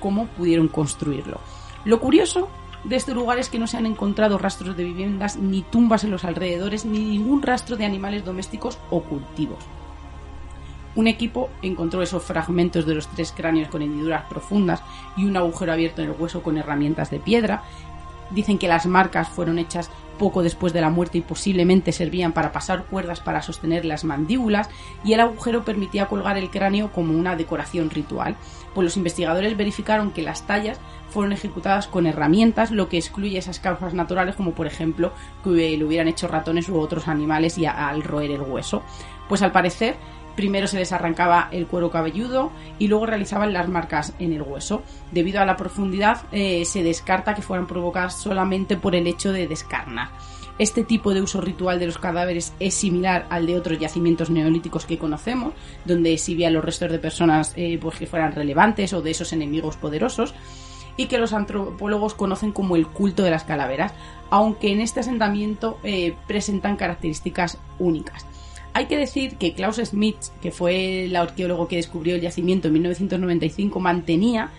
cómo 0.00 0.26
pudieron 0.26 0.68
construirlo. 0.68 1.40
Lo 1.84 2.00
curioso 2.00 2.48
de 2.84 2.96
este 2.96 3.14
lugar 3.14 3.38
es 3.38 3.48
que 3.48 3.58
no 3.58 3.66
se 3.66 3.76
han 3.76 3.86
encontrado 3.86 4.38
rastros 4.38 4.76
de 4.76 4.84
viviendas 4.84 5.36
ni 5.36 5.62
tumbas 5.62 6.04
en 6.04 6.10
los 6.10 6.24
alrededores 6.24 6.84
ni 6.84 6.98
ningún 6.98 7.42
rastro 7.42 7.76
de 7.76 7.84
animales 7.84 8.24
domésticos 8.24 8.78
o 8.90 9.02
cultivos. 9.02 9.58
Un 10.96 11.06
equipo 11.06 11.50
encontró 11.62 12.02
esos 12.02 12.22
fragmentos 12.22 12.84
de 12.84 12.94
los 12.94 13.06
tres 13.08 13.32
cráneos 13.32 13.68
con 13.68 13.82
hendiduras 13.82 14.24
profundas 14.28 14.82
y 15.16 15.24
un 15.24 15.36
agujero 15.36 15.72
abierto 15.72 16.02
en 16.02 16.10
el 16.10 16.16
hueso 16.18 16.42
con 16.42 16.58
herramientas 16.58 17.10
de 17.10 17.20
piedra. 17.20 17.62
Dicen 18.30 18.58
que 18.58 18.68
las 18.68 18.86
marcas 18.86 19.28
fueron 19.28 19.58
hechas 19.58 19.90
poco 20.18 20.42
después 20.42 20.72
de 20.72 20.80
la 20.80 20.90
muerte 20.90 21.18
y 21.18 21.22
posiblemente 21.22 21.92
servían 21.92 22.32
para 22.32 22.52
pasar 22.52 22.84
cuerdas 22.84 23.20
para 23.20 23.40
sostener 23.40 23.84
las 23.84 24.04
mandíbulas 24.04 24.68
y 25.02 25.14
el 25.14 25.20
agujero 25.20 25.64
permitía 25.64 26.08
colgar 26.08 26.36
el 26.36 26.50
cráneo 26.50 26.92
como 26.92 27.16
una 27.16 27.36
decoración 27.36 27.88
ritual. 27.88 28.36
Pues 28.74 28.84
los 28.84 28.96
investigadores 28.96 29.56
verificaron 29.56 30.10
que 30.10 30.22
las 30.22 30.46
tallas 30.46 30.80
fueron 31.10 31.32
ejecutadas 31.32 31.88
con 31.88 32.06
herramientas, 32.06 32.70
lo 32.70 32.88
que 32.88 32.98
excluye 32.98 33.38
esas 33.38 33.58
causas 33.58 33.94
naturales 33.94 34.36
como 34.36 34.52
por 34.52 34.66
ejemplo 34.66 35.12
que 35.42 35.76
lo 35.76 35.86
hubieran 35.86 36.08
hecho 36.08 36.28
ratones 36.28 36.68
u 36.68 36.78
otros 36.78 37.08
animales 37.08 37.58
y 37.58 37.66
al 37.66 38.02
roer 38.02 38.30
el 38.30 38.42
hueso. 38.42 38.82
Pues 39.28 39.42
al 39.42 39.52
parecer 39.52 39.96
Primero 40.36 40.66
se 40.66 40.78
les 40.78 40.92
arrancaba 40.92 41.48
el 41.50 41.66
cuero 41.66 41.90
cabelludo 41.90 42.50
y 42.78 42.88
luego 42.88 43.06
realizaban 43.06 43.52
las 43.52 43.68
marcas 43.68 44.14
en 44.18 44.32
el 44.32 44.42
hueso. 44.42 44.82
Debido 45.12 45.40
a 45.40 45.44
la 45.44 45.56
profundidad, 45.56 46.22
eh, 46.32 46.64
se 46.64 46.82
descarta 46.82 47.34
que 47.34 47.42
fueran 47.42 47.66
provocadas 47.66 48.16
solamente 48.16 48.76
por 48.76 48.94
el 48.94 49.06
hecho 49.06 49.32
de 49.32 49.46
descarnar. 49.46 50.08
Este 50.60 50.84
tipo 50.84 51.14
de 51.14 51.22
uso 51.22 51.40
ritual 51.40 51.78
de 51.78 51.86
los 51.86 51.96
cadáveres 51.96 52.52
es 52.60 52.74
similar 52.74 53.26
al 53.30 53.46
de 53.46 53.56
otros 53.56 53.78
yacimientos 53.78 54.28
neolíticos 54.28 54.84
que 54.84 54.98
conocemos, 54.98 55.54
donde 55.86 56.12
exhibían 56.12 56.52
los 56.52 56.62
restos 56.62 56.92
de 56.92 56.98
personas 56.98 57.54
eh, 57.56 57.78
pues, 57.80 57.96
que 57.96 58.06
fueran 58.06 58.34
relevantes 58.34 58.92
o 58.92 59.00
de 59.00 59.12
esos 59.12 59.32
enemigos 59.32 59.78
poderosos, 59.78 60.34
y 60.98 61.06
que 61.06 61.16
los 61.16 61.32
antropólogos 61.32 62.12
conocen 62.12 62.52
como 62.52 62.76
el 62.76 62.86
culto 62.86 63.22
de 63.22 63.30
las 63.30 63.44
calaveras, 63.44 63.94
aunque 64.28 64.70
en 64.70 64.82
este 64.82 65.00
asentamiento 65.00 65.78
eh, 65.82 66.14
presentan 66.26 66.76
características 66.76 67.56
únicas. 67.78 68.26
Hay 68.74 68.84
que 68.84 68.98
decir 68.98 69.36
que 69.36 69.54
Klaus 69.54 69.76
Smith, 69.76 70.18
que 70.42 70.50
fue 70.50 71.06
el 71.06 71.16
arqueólogo 71.16 71.68
que 71.68 71.76
descubrió 71.76 72.16
el 72.16 72.20
yacimiento 72.20 72.68
en 72.68 72.74
1995, 72.74 73.80
mantenía 73.80 74.50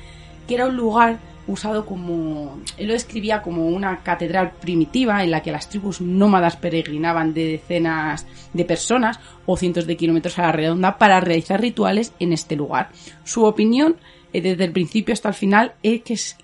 que 0.47 0.55
era 0.55 0.65
un 0.65 0.77
lugar 0.77 1.19
usado 1.51 1.85
como, 1.85 2.59
él 2.77 2.87
lo 2.87 2.93
describía 2.93 3.41
como 3.41 3.67
una 3.67 4.03
catedral 4.03 4.51
primitiva 4.59 5.23
en 5.23 5.31
la 5.31 5.41
que 5.41 5.51
las 5.51 5.69
tribus 5.69 6.01
nómadas 6.01 6.55
peregrinaban 6.57 7.33
de 7.33 7.45
decenas 7.45 8.25
de 8.53 8.65
personas 8.65 9.19
o 9.45 9.57
cientos 9.57 9.87
de 9.87 9.97
kilómetros 9.97 10.39
a 10.39 10.43
la 10.43 10.51
redonda 10.51 10.97
para 10.97 11.19
realizar 11.19 11.61
rituales 11.61 12.13
en 12.19 12.33
este 12.33 12.55
lugar. 12.55 12.89
Su 13.23 13.43
opinión 13.45 13.97
eh, 14.33 14.41
desde 14.41 14.63
el 14.63 14.71
principio 14.71 15.13
hasta 15.13 15.29
el 15.29 15.35
final 15.35 15.73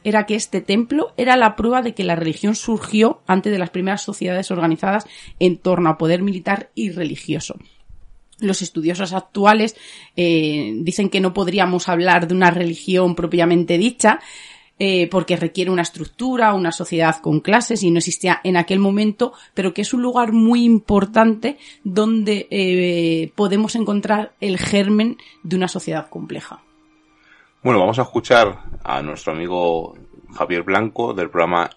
era 0.04 0.26
que 0.26 0.36
este 0.36 0.62
templo 0.62 1.14
era 1.18 1.38
la 1.38 1.56
prueba 1.56 1.82
de 1.82 1.94
que 1.94 2.04
la 2.04 2.16
religión 2.16 2.56
surgió 2.56 3.22
antes 3.28 3.52
de 3.52 3.60
las 3.60 3.70
primeras 3.70 4.02
sociedades 4.02 4.52
organizadas 4.52 5.06
en 5.40 5.58
torno 5.58 5.90
a 5.90 5.98
poder 5.98 6.22
militar 6.22 6.70
y 6.76 6.92
religioso. 6.92 7.56
Los 8.40 8.62
estudiosos 8.62 9.14
actuales 9.14 9.76
eh, 10.16 10.74
dicen 10.82 11.10
que 11.10 11.22
no 11.22 11.34
podríamos 11.34 11.90
hablar 11.90 12.28
de 12.28 12.36
una 12.36 12.52
religión 12.52 13.16
propiamente 13.16 13.78
dicha, 13.78 14.20
eh, 14.80 15.08
porque 15.10 15.36
requiere 15.36 15.72
una 15.72 15.82
estructura, 15.82 16.54
una 16.54 16.72
sociedad 16.72 17.18
con 17.22 17.40
clases 17.40 17.84
y 17.84 17.92
no 17.92 17.98
existía 17.98 18.40
en 18.44 18.58
aquel 18.58 18.80
momento, 18.80 19.34
pero 19.54 19.74
que 19.74 19.82
es 19.82 19.94
un 19.94 20.02
lugar 20.02 20.32
muy 20.34 20.64
importante 20.64 21.58
donde 21.84 23.32
podemos 23.36 23.76
encontrar 23.76 24.34
el 24.40 24.58
germen 24.58 25.18
de 25.44 25.56
una 25.56 25.68
sociedad 25.68 26.10
compleja. 26.10 26.62
Bueno, 27.64 27.80
vamos 27.80 28.00
a 28.00 28.04
escuchar 28.04 28.60
a 28.84 29.02
nuestro 29.02 29.34
amigo 29.34 29.96
Javier 30.34 30.64
Blanco 30.64 31.14
del 31.14 31.30
programa 31.30 31.70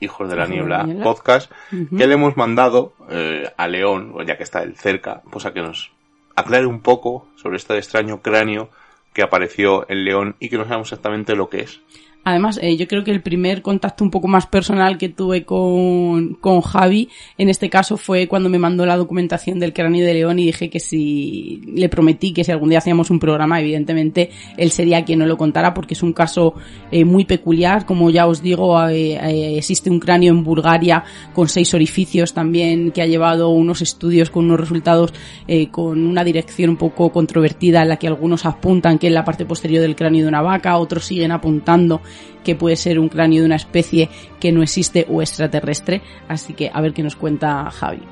Hijos 0.00 0.28
de 0.30 0.36
la 0.36 0.46
Niebla, 0.46 0.88
podcast, 1.02 1.52
que 1.70 2.06
le 2.06 2.14
hemos 2.14 2.36
mandado 2.36 2.94
eh, 3.10 3.52
a 3.56 3.68
León, 3.68 4.14
ya 4.26 4.38
que 4.38 4.44
está 4.44 4.62
él 4.62 4.76
cerca, 4.76 5.22
pues 5.30 5.44
a 5.44 5.52
que 5.52 5.60
nos 5.60 5.92
aclare 6.34 6.64
un 6.64 6.80
poco 6.80 7.28
sobre 7.36 7.58
este 7.58 7.76
extraño 7.76 8.22
cráneo 8.22 8.70
que 9.12 9.22
apareció 9.22 9.84
en 9.90 10.04
León 10.04 10.36
y 10.40 10.48
que 10.48 10.56
no 10.56 10.64
sabemos 10.64 10.88
exactamente 10.88 11.36
lo 11.36 11.50
que 11.50 11.60
es. 11.60 11.80
Además, 12.24 12.58
eh, 12.62 12.76
yo 12.76 12.86
creo 12.86 13.02
que 13.02 13.10
el 13.10 13.22
primer 13.22 13.62
contacto 13.62 14.04
un 14.04 14.10
poco 14.10 14.28
más 14.28 14.46
personal 14.46 14.98
que 14.98 15.08
tuve 15.08 15.44
con, 15.44 16.34
con 16.34 16.60
Javi, 16.60 17.08
en 17.38 17.48
este 17.48 17.70
caso 17.70 17.96
fue 17.96 18.28
cuando 18.28 18.48
me 18.48 18.58
mandó 18.58 18.84
la 18.86 18.96
documentación 18.96 19.58
del 19.58 19.72
cráneo 19.72 20.04
de 20.06 20.14
león 20.14 20.38
y 20.38 20.46
dije 20.46 20.70
que 20.70 20.80
si 20.80 21.62
le 21.66 21.88
prometí 21.88 22.32
que 22.32 22.44
si 22.44 22.52
algún 22.52 22.68
día 22.70 22.78
hacíamos 22.78 23.10
un 23.10 23.18
programa, 23.18 23.60
evidentemente 23.60 24.30
él 24.56 24.70
sería 24.70 25.04
quien 25.04 25.20
no 25.20 25.26
lo 25.26 25.36
contara 25.36 25.72
porque 25.74 25.94
es 25.94 26.02
un 26.02 26.12
caso 26.12 26.54
eh, 26.90 27.04
muy 27.04 27.24
peculiar. 27.24 27.86
Como 27.86 28.10
ya 28.10 28.26
os 28.26 28.42
digo, 28.42 28.80
eh, 28.88 29.12
eh, 29.14 29.58
existe 29.58 29.90
un 29.90 30.00
cráneo 30.00 30.32
en 30.32 30.44
Bulgaria 30.44 31.04
con 31.32 31.48
seis 31.48 31.72
orificios 31.74 32.34
también 32.34 32.92
que 32.92 33.02
ha 33.02 33.06
llevado 33.06 33.50
unos 33.50 33.82
estudios 33.82 34.30
con 34.30 34.44
unos 34.44 34.60
resultados 34.60 35.12
eh, 35.46 35.68
con 35.68 36.06
una 36.06 36.24
dirección 36.24 36.70
un 36.70 36.76
poco 36.76 37.10
controvertida 37.10 37.82
en 37.82 37.88
la 37.88 37.96
que 37.96 38.06
algunos 38.06 38.46
apuntan 38.46 38.98
que 38.98 39.08
es 39.08 39.12
la 39.12 39.24
parte 39.24 39.44
posterior 39.44 39.82
del 39.82 39.96
cráneo 39.96 40.22
de 40.22 40.28
una 40.28 40.42
vaca, 40.42 40.76
otros 40.76 41.04
siguen 41.04 41.32
apuntando 41.32 42.00
que 42.44 42.54
puede 42.54 42.76
ser 42.76 42.98
un 42.98 43.08
cráneo 43.08 43.40
de 43.40 43.46
una 43.46 43.56
especie 43.56 44.08
que 44.40 44.52
no 44.52 44.62
existe 44.62 45.06
o 45.08 45.22
extraterrestre. 45.22 46.02
Así 46.28 46.54
que 46.54 46.70
a 46.72 46.80
ver 46.80 46.92
qué 46.92 47.02
nos 47.02 47.16
cuenta 47.16 47.70
Javi. 47.70 48.02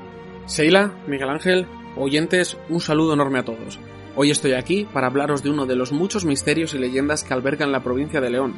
Seila, 0.45 0.93
Miguel 1.07 1.29
Ángel, 1.29 1.67
oyentes, 1.95 2.57
un 2.69 2.81
saludo 2.81 3.13
enorme 3.13 3.39
a 3.39 3.45
todos. 3.45 3.79
Hoy 4.15 4.31
estoy 4.31 4.53
aquí 4.53 4.87
para 4.91 5.07
hablaros 5.07 5.43
de 5.43 5.49
uno 5.49 5.65
de 5.65 5.75
los 5.75 5.91
muchos 5.91 6.25
misterios 6.25 6.73
y 6.73 6.79
leyendas 6.79 7.23
que 7.23 7.33
albergan 7.33 7.71
la 7.71 7.83
provincia 7.83 8.19
de 8.19 8.29
León. 8.29 8.55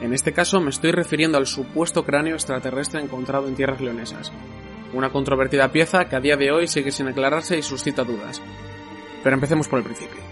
En 0.00 0.14
este 0.14 0.32
caso 0.32 0.60
me 0.60 0.70
estoy 0.70 0.92
refiriendo 0.92 1.38
al 1.38 1.46
supuesto 1.46 2.04
cráneo 2.04 2.34
extraterrestre 2.34 3.00
encontrado 3.00 3.48
en 3.48 3.56
tierras 3.56 3.80
leonesas. 3.80 4.32
Una 4.94 5.10
controvertida 5.10 5.72
pieza 5.72 6.08
que 6.08 6.16
a 6.16 6.20
día 6.20 6.36
de 6.36 6.52
hoy 6.52 6.68
sigue 6.68 6.92
sin 6.92 7.08
aclararse 7.08 7.58
y 7.58 7.62
suscita 7.62 8.04
dudas. 8.04 8.40
Pero 9.22 9.34
empecemos 9.34 9.68
por 9.68 9.80
el 9.80 9.84
principio. 9.84 10.27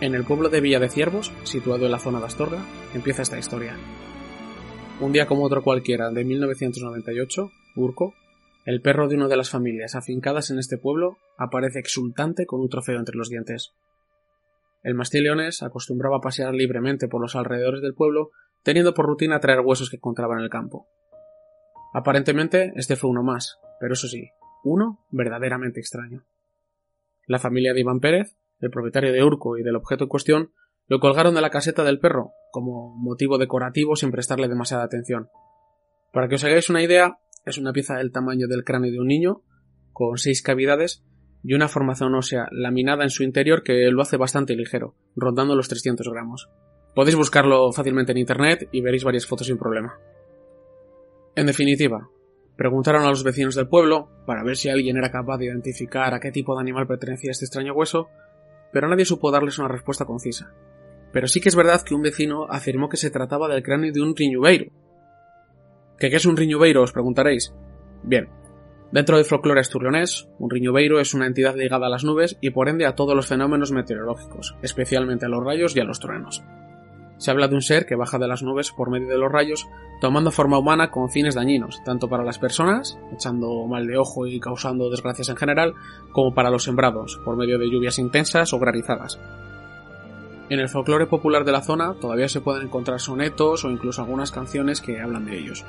En 0.00 0.14
el 0.14 0.24
pueblo 0.24 0.48
de 0.48 0.60
Villa 0.60 0.80
de 0.80 0.88
Ciervos, 0.88 1.32
situado 1.44 1.86
en 1.86 1.92
la 1.92 2.00
zona 2.00 2.18
de 2.18 2.26
Astorga, 2.26 2.64
empieza 2.94 3.22
esta 3.22 3.38
historia. 3.38 3.76
Un 5.00 5.12
día 5.12 5.26
como 5.26 5.44
otro 5.44 5.62
cualquiera 5.62 6.10
de 6.10 6.24
1998, 6.24 7.52
Urco, 7.76 8.14
el 8.64 8.82
perro 8.82 9.08
de 9.08 9.14
una 9.14 9.28
de 9.28 9.36
las 9.36 9.50
familias 9.50 9.94
afincadas 9.94 10.50
en 10.50 10.58
este 10.58 10.78
pueblo, 10.78 11.18
aparece 11.38 11.78
exultante 11.78 12.44
con 12.44 12.60
un 12.60 12.68
trofeo 12.68 12.98
entre 12.98 13.16
los 13.16 13.28
dientes. 13.28 13.72
El 14.82 14.94
mastín 14.94 15.22
leonés 15.22 15.62
acostumbraba 15.62 16.16
a 16.16 16.20
pasear 16.20 16.54
libremente 16.54 17.06
por 17.06 17.20
los 17.20 17.36
alrededores 17.36 17.80
del 17.80 17.94
pueblo, 17.94 18.30
teniendo 18.64 18.94
por 18.94 19.06
rutina 19.06 19.38
traer 19.38 19.60
huesos 19.60 19.90
que 19.90 19.96
encontraba 19.96 20.34
en 20.34 20.40
el 20.40 20.50
campo. 20.50 20.88
Aparentemente 21.92 22.72
este 22.74 22.96
fue 22.96 23.10
uno 23.10 23.22
más, 23.22 23.58
pero 23.78 23.94
eso 23.94 24.08
sí, 24.08 24.28
uno 24.64 25.06
verdaderamente 25.10 25.78
extraño. 25.78 26.24
La 27.26 27.38
familia 27.38 27.72
de 27.72 27.80
Iván 27.80 28.00
Pérez, 28.00 28.36
el 28.64 28.70
propietario 28.70 29.12
de 29.12 29.22
Urco 29.22 29.58
y 29.58 29.62
del 29.62 29.76
objeto 29.76 30.04
en 30.04 30.08
cuestión, 30.08 30.52
lo 30.86 31.00
colgaron 31.00 31.34
de 31.34 31.40
la 31.40 31.50
caseta 31.50 31.84
del 31.84 31.98
perro, 31.98 32.32
como 32.50 32.94
motivo 32.96 33.38
decorativo 33.38 33.96
sin 33.96 34.10
prestarle 34.10 34.48
demasiada 34.48 34.84
atención. 34.84 35.28
Para 36.12 36.28
que 36.28 36.36
os 36.36 36.44
hagáis 36.44 36.68
una 36.70 36.82
idea, 36.82 37.18
es 37.44 37.58
una 37.58 37.72
pieza 37.72 37.96
del 37.96 38.12
tamaño 38.12 38.46
del 38.48 38.64
cráneo 38.64 38.92
de 38.92 39.00
un 39.00 39.08
niño, 39.08 39.42
con 39.92 40.18
seis 40.18 40.42
cavidades 40.42 41.04
y 41.42 41.54
una 41.54 41.68
formación 41.68 42.14
ósea 42.14 42.48
laminada 42.50 43.04
en 43.04 43.10
su 43.10 43.22
interior 43.22 43.62
que 43.62 43.90
lo 43.90 44.02
hace 44.02 44.16
bastante 44.16 44.56
ligero, 44.56 44.94
rondando 45.14 45.54
los 45.54 45.68
300 45.68 46.08
gramos. 46.08 46.48
Podéis 46.94 47.16
buscarlo 47.16 47.72
fácilmente 47.72 48.12
en 48.12 48.18
internet 48.18 48.68
y 48.72 48.80
veréis 48.80 49.04
varias 49.04 49.26
fotos 49.26 49.46
sin 49.46 49.58
problema. 49.58 49.98
En 51.34 51.46
definitiva, 51.46 52.08
preguntaron 52.56 53.02
a 53.02 53.08
los 53.08 53.24
vecinos 53.24 53.56
del 53.56 53.68
pueblo 53.68 54.08
para 54.26 54.44
ver 54.44 54.56
si 54.56 54.68
alguien 54.68 54.96
era 54.96 55.10
capaz 55.10 55.38
de 55.38 55.46
identificar 55.46 56.14
a 56.14 56.20
qué 56.20 56.30
tipo 56.30 56.54
de 56.54 56.60
animal 56.60 56.86
pertenecía 56.86 57.32
este 57.32 57.44
extraño 57.46 57.74
hueso, 57.74 58.08
pero 58.74 58.88
nadie 58.88 59.04
supo 59.04 59.30
darles 59.30 59.60
una 59.60 59.68
respuesta 59.68 60.04
concisa. 60.04 60.52
Pero 61.12 61.28
sí 61.28 61.40
que 61.40 61.48
es 61.48 61.54
verdad 61.54 61.82
que 61.82 61.94
un 61.94 62.02
vecino 62.02 62.48
afirmó 62.50 62.88
que 62.88 62.96
se 62.96 63.12
trataba 63.12 63.46
del 63.46 63.62
cráneo 63.62 63.92
de 63.92 64.02
un 64.02 64.16
riñubeiro. 64.16 64.72
¿Qué, 65.96 66.08
es 66.08 66.26
un 66.26 66.36
riñubeiro? 66.36 66.82
os 66.82 66.90
preguntaréis. 66.90 67.54
Bien, 68.02 68.28
dentro 68.90 69.16
del 69.16 69.26
folclore 69.26 69.60
asturleonés, 69.60 70.28
un 70.40 70.50
riñubeiro 70.50 70.98
es 70.98 71.14
una 71.14 71.28
entidad 71.28 71.54
ligada 71.54 71.86
a 71.86 71.88
las 71.88 72.02
nubes 72.02 72.36
y 72.40 72.50
por 72.50 72.68
ende 72.68 72.84
a 72.84 72.96
todos 72.96 73.14
los 73.14 73.28
fenómenos 73.28 73.70
meteorológicos, 73.70 74.56
especialmente 74.60 75.26
a 75.26 75.28
los 75.28 75.44
rayos 75.44 75.76
y 75.76 75.80
a 75.80 75.84
los 75.84 76.00
truenos. 76.00 76.42
Se 77.18 77.30
habla 77.30 77.48
de 77.48 77.54
un 77.54 77.62
ser 77.62 77.86
que 77.86 77.94
baja 77.94 78.18
de 78.18 78.28
las 78.28 78.42
nubes 78.42 78.72
por 78.72 78.90
medio 78.90 79.08
de 79.08 79.18
los 79.18 79.30
rayos, 79.30 79.68
tomando 80.00 80.30
forma 80.30 80.58
humana 80.58 80.90
con 80.90 81.10
fines 81.10 81.34
dañinos, 81.34 81.82
tanto 81.84 82.08
para 82.08 82.24
las 82.24 82.38
personas, 82.38 82.98
echando 83.12 83.66
mal 83.66 83.86
de 83.86 83.96
ojo 83.96 84.26
y 84.26 84.40
causando 84.40 84.90
desgracias 84.90 85.28
en 85.28 85.36
general, 85.36 85.74
como 86.12 86.34
para 86.34 86.50
los 86.50 86.64
sembrados, 86.64 87.20
por 87.24 87.36
medio 87.36 87.58
de 87.58 87.70
lluvias 87.70 87.98
intensas 87.98 88.52
o 88.52 88.58
granizadas. 88.58 89.18
En 90.50 90.60
el 90.60 90.68
folclore 90.68 91.06
popular 91.06 91.44
de 91.44 91.52
la 91.52 91.62
zona 91.62 91.94
todavía 91.94 92.28
se 92.28 92.40
pueden 92.40 92.66
encontrar 92.66 93.00
sonetos 93.00 93.64
o 93.64 93.70
incluso 93.70 94.02
algunas 94.02 94.30
canciones 94.30 94.80
que 94.80 95.00
hablan 95.00 95.24
de 95.24 95.38
ellos. 95.38 95.64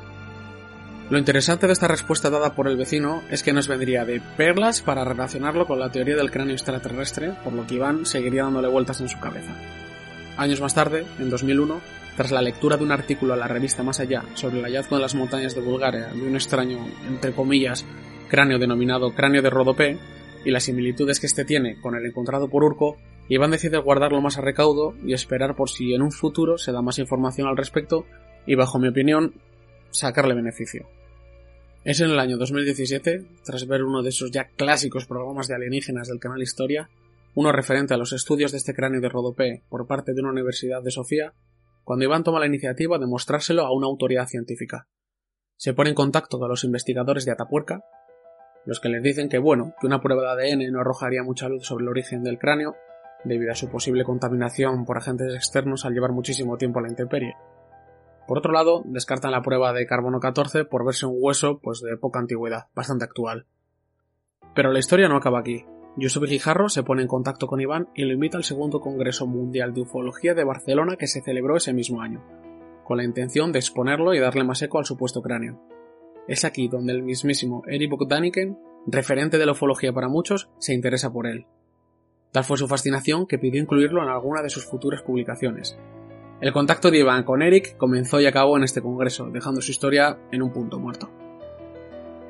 Lo 1.09 1.19
interesante 1.19 1.67
de 1.67 1.73
esta 1.73 1.87
respuesta 1.87 2.31
dada 2.31 2.55
por 2.55 2.67
el 2.67 2.77
vecino 2.77 3.21
es 3.29 3.43
que 3.43 3.53
nos 3.53 3.67
vendría 3.67 4.05
de 4.05 4.21
perlas 4.37 4.81
para 4.81 5.05
relacionarlo 5.05 5.67
con 5.67 5.79
la 5.79 5.91
teoría 5.91 6.15
del 6.15 6.31
cráneo 6.31 6.55
extraterrestre, 6.55 7.33
por 7.43 7.53
lo 7.53 7.67
que 7.67 7.75
Iván 7.75 8.07
seguiría 8.07 8.43
dándole 8.43 8.67
vueltas 8.67 8.99
en 9.01 9.09
su 9.09 9.19
cabeza. 9.19 9.53
Años 10.37 10.59
más 10.59 10.75
tarde, 10.75 11.05
en 11.17 11.29
2001, 11.29 11.79
tras 12.17 12.31
la 12.31 12.41
lectura 12.41 12.75
de 12.75 12.83
un 12.83 12.91
artículo 12.91 13.33
a 13.33 13.37
la 13.37 13.47
revista 13.47 13.83
Más 13.83 14.01
Allá 14.01 14.23
sobre 14.33 14.59
el 14.59 14.65
hallazgo 14.65 14.97
en 14.97 15.01
las 15.01 15.15
montañas 15.15 15.55
de 15.55 15.61
Bulgaria 15.61 16.07
de 16.07 16.27
un 16.27 16.35
extraño, 16.35 16.85
entre 17.07 17.31
comillas, 17.31 17.85
cráneo 18.27 18.59
denominado 18.59 19.13
cráneo 19.13 19.41
de 19.41 19.49
Rodopé, 19.49 19.97
y 20.43 20.51
las 20.51 20.63
similitudes 20.63 21.19
que 21.19 21.25
este 21.25 21.45
tiene 21.45 21.79
con 21.81 21.95
el 21.95 22.05
encontrado 22.05 22.49
por 22.49 22.63
Urco, 22.63 22.97
Iván 23.29 23.51
decide 23.51 23.77
guardarlo 23.77 24.21
más 24.21 24.37
a 24.37 24.41
recaudo 24.41 24.93
y 25.03 25.13
esperar 25.13 25.55
por 25.55 25.69
si 25.69 25.93
en 25.93 26.01
un 26.01 26.11
futuro 26.11 26.57
se 26.57 26.71
da 26.71 26.81
más 26.81 26.99
información 26.99 27.47
al 27.47 27.57
respecto 27.57 28.05
y, 28.45 28.55
bajo 28.55 28.77
mi 28.77 28.89
opinión, 28.89 29.33
sacarle 29.89 30.35
beneficio. 30.35 30.87
Es 31.83 32.01
en 32.01 32.11
el 32.11 32.19
año 32.19 32.37
2017, 32.37 33.25
tras 33.43 33.67
ver 33.67 33.83
uno 33.83 34.03
de 34.03 34.09
esos 34.09 34.31
ya 34.31 34.49
clásicos 34.55 35.05
programas 35.05 35.47
de 35.47 35.55
alienígenas 35.55 36.07
del 36.07 36.19
canal 36.19 36.41
Historia, 36.41 36.89
uno 37.35 37.51
referente 37.51 37.93
a 37.93 37.97
los 37.97 38.13
estudios 38.13 38.51
de 38.53 38.57
este 38.57 38.73
cráneo 38.73 39.01
de 39.01 39.09
Rodopé 39.09 39.63
por 39.69 39.87
parte 39.87 40.13
de 40.13 40.21
una 40.21 40.31
universidad 40.31 40.81
de 40.81 40.89
Sofía, 40.89 41.33
cuando 41.83 42.05
Iván 42.05 42.23
toma 42.23 42.39
la 42.39 42.47
iniciativa 42.47 42.97
de 42.97 43.07
mostrárselo 43.07 43.63
a 43.63 43.75
una 43.75 43.87
autoridad 43.87 44.27
científica. 44.27 44.87
Se 45.57 45.73
pone 45.73 45.89
en 45.89 45.95
contacto 45.95 46.39
con 46.39 46.49
los 46.49 46.63
investigadores 46.63 47.25
de 47.25 47.33
Atapuerca, 47.33 47.83
los 48.65 48.79
que 48.79 48.89
les 48.89 49.03
dicen 49.03 49.29
que 49.29 49.37
bueno, 49.37 49.75
que 49.79 49.85
una 49.85 50.01
prueba 50.01 50.35
de 50.35 50.53
ADN 50.53 50.71
no 50.71 50.79
arrojaría 50.79 51.23
mucha 51.23 51.49
luz 51.49 51.65
sobre 51.65 51.83
el 51.83 51.89
origen 51.89 52.23
del 52.23 52.39
cráneo, 52.39 52.75
debido 53.25 53.51
a 53.51 53.55
su 53.55 53.69
posible 53.69 54.05
contaminación 54.05 54.85
por 54.85 54.97
agentes 54.97 55.35
externos 55.35 55.85
al 55.85 55.93
llevar 55.93 56.13
muchísimo 56.13 56.57
tiempo 56.57 56.79
a 56.79 56.83
la 56.83 56.89
intemperie. 56.89 57.35
Por 58.27 58.37
otro 58.37 58.53
lado, 58.53 58.81
descartan 58.85 59.31
la 59.31 59.41
prueba 59.41 59.73
de 59.73 59.85
carbono 59.85 60.19
14 60.19 60.65
por 60.65 60.85
verse 60.85 61.05
un 61.05 61.17
hueso 61.19 61.59
pues 61.61 61.81
de 61.81 61.97
poca 61.97 62.19
antigüedad, 62.19 62.67
bastante 62.73 63.03
actual. 63.03 63.45
Pero 64.55 64.71
la 64.71 64.79
historia 64.79 65.09
no 65.09 65.17
acaba 65.17 65.39
aquí. 65.39 65.65
Josep 65.99 66.23
Guijarro 66.23 66.67
se 66.67 66.83
pone 66.83 67.03
en 67.03 67.07
contacto 67.07 67.47
con 67.47 67.61
Iván 67.61 67.87
y 67.95 68.03
lo 68.03 68.13
invita 68.13 68.37
al 68.37 68.43
segundo 68.43 68.81
Congreso 68.81 69.27
Mundial 69.27 69.73
de 69.73 69.81
Ufología 69.81 70.33
de 70.33 70.43
Barcelona 70.43 70.97
que 70.97 71.07
se 71.07 71.21
celebró 71.21 71.55
ese 71.55 71.73
mismo 71.73 72.01
año, 72.01 72.21
con 72.83 72.97
la 72.97 73.05
intención 73.05 73.53
de 73.53 73.59
exponerlo 73.59 74.13
y 74.13 74.19
darle 74.19 74.43
más 74.43 74.61
eco 74.61 74.77
al 74.77 74.85
supuesto 74.85 75.21
cráneo. 75.21 75.61
Es 76.27 76.43
aquí 76.43 76.67
donde 76.67 76.91
el 76.91 77.01
mismísimo 77.01 77.63
Eric 77.67 77.91
Bogdaniken, 77.91 78.59
referente 78.87 79.37
de 79.37 79.45
la 79.45 79.53
ufología 79.53 79.93
para 79.93 80.09
muchos, 80.09 80.49
se 80.57 80.73
interesa 80.73 81.13
por 81.13 81.27
él. 81.27 81.45
Tal 82.31 82.43
fue 82.43 82.57
su 82.57 82.67
fascinación 82.67 83.25
que 83.25 83.37
pidió 83.37 83.61
incluirlo 83.61 84.03
en 84.03 84.09
alguna 84.09 84.41
de 84.41 84.49
sus 84.49 84.65
futuras 84.65 85.01
publicaciones. 85.01 85.77
El 86.41 86.51
contacto 86.51 86.91
de 86.91 86.99
Iván 86.99 87.23
con 87.23 87.41
Eric 87.41 87.77
comenzó 87.77 88.19
y 88.19 88.25
acabó 88.25 88.57
en 88.57 88.63
este 88.63 88.81
congreso, 88.81 89.29
dejando 89.29 89.61
su 89.61 89.71
historia 89.71 90.19
en 90.33 90.41
un 90.41 90.51
punto 90.51 90.77
muerto. 90.77 91.09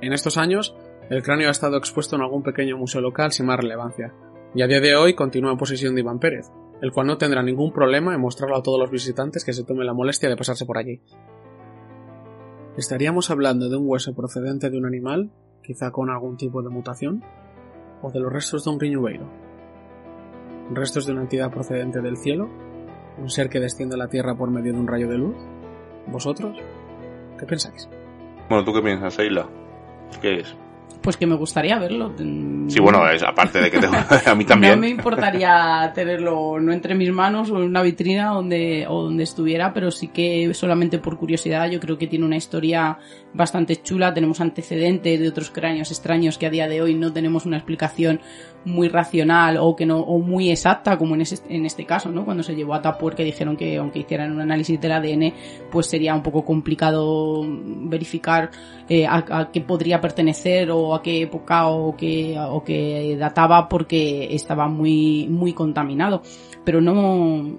En 0.01 0.13
estos 0.13 0.37
años, 0.37 0.75
el 1.09 1.21
cráneo 1.21 1.49
ha 1.49 1.51
estado 1.51 1.77
expuesto 1.77 2.15
en 2.15 2.23
algún 2.23 2.43
pequeño 2.43 2.77
museo 2.77 3.01
local 3.01 3.31
sin 3.31 3.45
más 3.45 3.59
relevancia, 3.59 4.13
y 4.55 4.61
a 4.61 4.67
día 4.67 4.79
de 4.79 4.95
hoy 4.95 5.13
continúa 5.13 5.51
en 5.51 5.57
posesión 5.57 5.93
de 5.93 6.01
Iván 6.01 6.19
Pérez, 6.19 6.47
el 6.81 6.91
cual 6.91 7.07
no 7.07 7.17
tendrá 7.17 7.43
ningún 7.43 7.71
problema 7.71 8.13
en 8.13 8.21
mostrarlo 8.21 8.55
a 8.55 8.63
todos 8.63 8.79
los 8.79 8.89
visitantes 8.89 9.45
que 9.45 9.53
se 9.53 9.63
tomen 9.63 9.85
la 9.85 9.93
molestia 9.93 10.29
de 10.29 10.35
pasarse 10.35 10.65
por 10.65 10.77
allí. 10.77 11.01
¿Estaríamos 12.77 13.29
hablando 13.29 13.69
de 13.69 13.77
un 13.77 13.87
hueso 13.87 14.15
procedente 14.15 14.69
de 14.69 14.77
un 14.77 14.85
animal, 14.85 15.31
quizá 15.63 15.91
con 15.91 16.09
algún 16.09 16.37
tipo 16.37 16.61
de 16.61 16.69
mutación? 16.69 17.23
¿O 18.01 18.11
de 18.11 18.19
los 18.19 18.31
restos 18.31 18.65
de 18.65 18.71
un 18.71 18.79
riñubeiro? 18.79 19.29
¿Restos 20.71 21.05
de 21.05 21.13
una 21.13 21.21
entidad 21.21 21.51
procedente 21.51 22.01
del 22.01 22.17
cielo? 22.17 22.49
¿Un 23.17 23.29
ser 23.29 23.49
que 23.49 23.59
desciende 23.59 23.95
a 23.95 23.97
la 23.97 24.09
Tierra 24.09 24.35
por 24.35 24.49
medio 24.51 24.73
de 24.73 24.79
un 24.79 24.87
rayo 24.87 25.07
de 25.07 25.17
luz? 25.17 25.37
¿Vosotros? 26.07 26.57
¿Qué 27.39 27.45
pensáis? 27.45 27.89
Bueno, 28.49 28.65
¿tú 28.65 28.73
qué 28.73 28.81
piensas, 28.81 29.13
Seila? 29.13 29.47
¿Qué 30.21 30.41
es? 30.41 30.55
Pues 31.05 31.17
que 31.17 31.27
me 31.27 31.35
gustaría 31.35 31.77
verlo. 31.77 32.13
Sí, 32.67 32.79
bueno, 32.79 33.07
es, 33.07 33.21
aparte 33.21 33.61
de 33.61 33.69
que 33.69 33.77
tengo, 33.77 33.93
a 34.25 34.33
mí 34.33 34.43
también. 34.43 34.73
No 34.73 34.81
me 34.81 34.89
importaría 34.89 35.91
tenerlo 35.93 36.59
no 36.59 36.73
entre 36.73 36.95
mis 36.95 37.11
manos 37.11 37.51
o 37.51 37.57
en 37.57 37.63
una 37.63 37.83
vitrina 37.83 38.29
donde, 38.29 38.87
o 38.89 39.03
donde 39.03 39.23
estuviera, 39.23 39.71
pero 39.71 39.91
sí 39.91 40.07
que 40.07 40.51
solamente 40.55 40.97
por 40.97 41.17
curiosidad 41.17 41.69
yo 41.69 41.79
creo 41.79 41.99
que 41.99 42.07
tiene 42.07 42.25
una 42.25 42.37
historia 42.37 42.97
bastante 43.35 43.75
chula. 43.83 44.15
Tenemos 44.15 44.41
antecedentes 44.41 45.19
de 45.19 45.29
otros 45.29 45.51
cráneos 45.51 45.91
extraños 45.91 46.39
que 46.39 46.47
a 46.47 46.49
día 46.49 46.67
de 46.67 46.81
hoy 46.81 46.95
no 46.95 47.13
tenemos 47.13 47.45
una 47.45 47.57
explicación 47.57 48.19
muy 48.65 48.89
racional 48.89 49.57
o 49.57 49.75
que 49.75 49.85
no 49.85 49.99
o 49.99 50.19
muy 50.19 50.49
exacta 50.49 50.97
como 50.97 51.15
en, 51.15 51.21
ese, 51.21 51.37
en 51.49 51.65
este 51.65 51.85
caso, 51.85 52.09
¿no? 52.09 52.25
Cuando 52.25 52.43
se 52.43 52.55
llevó 52.55 52.73
a 52.73 52.81
Tapur 52.81 53.15
que 53.15 53.23
dijeron 53.23 53.55
que 53.55 53.77
aunque 53.77 53.99
hicieran 53.99 54.31
un 54.31 54.41
análisis 54.41 54.81
del 54.81 54.91
ADN, 54.91 55.33
pues 55.71 55.85
sería 55.85 56.15
un 56.15 56.23
poco 56.23 56.43
complicado 56.43 57.45
verificar 57.47 58.49
eh, 58.89 59.05
a, 59.05 59.23
a, 59.29 59.51
qué 59.51 59.61
podría 59.61 60.01
pertenecer 60.01 60.71
a 60.95 61.01
qué 61.01 61.21
época 61.21 61.67
o 61.67 61.95
qué 61.95 62.37
o 62.39 62.63
que 62.63 63.15
databa 63.17 63.69
porque 63.69 64.33
estaba 64.35 64.67
muy 64.67 65.27
muy 65.29 65.53
contaminado. 65.53 66.21
Pero 66.63 66.81
no 66.81 67.55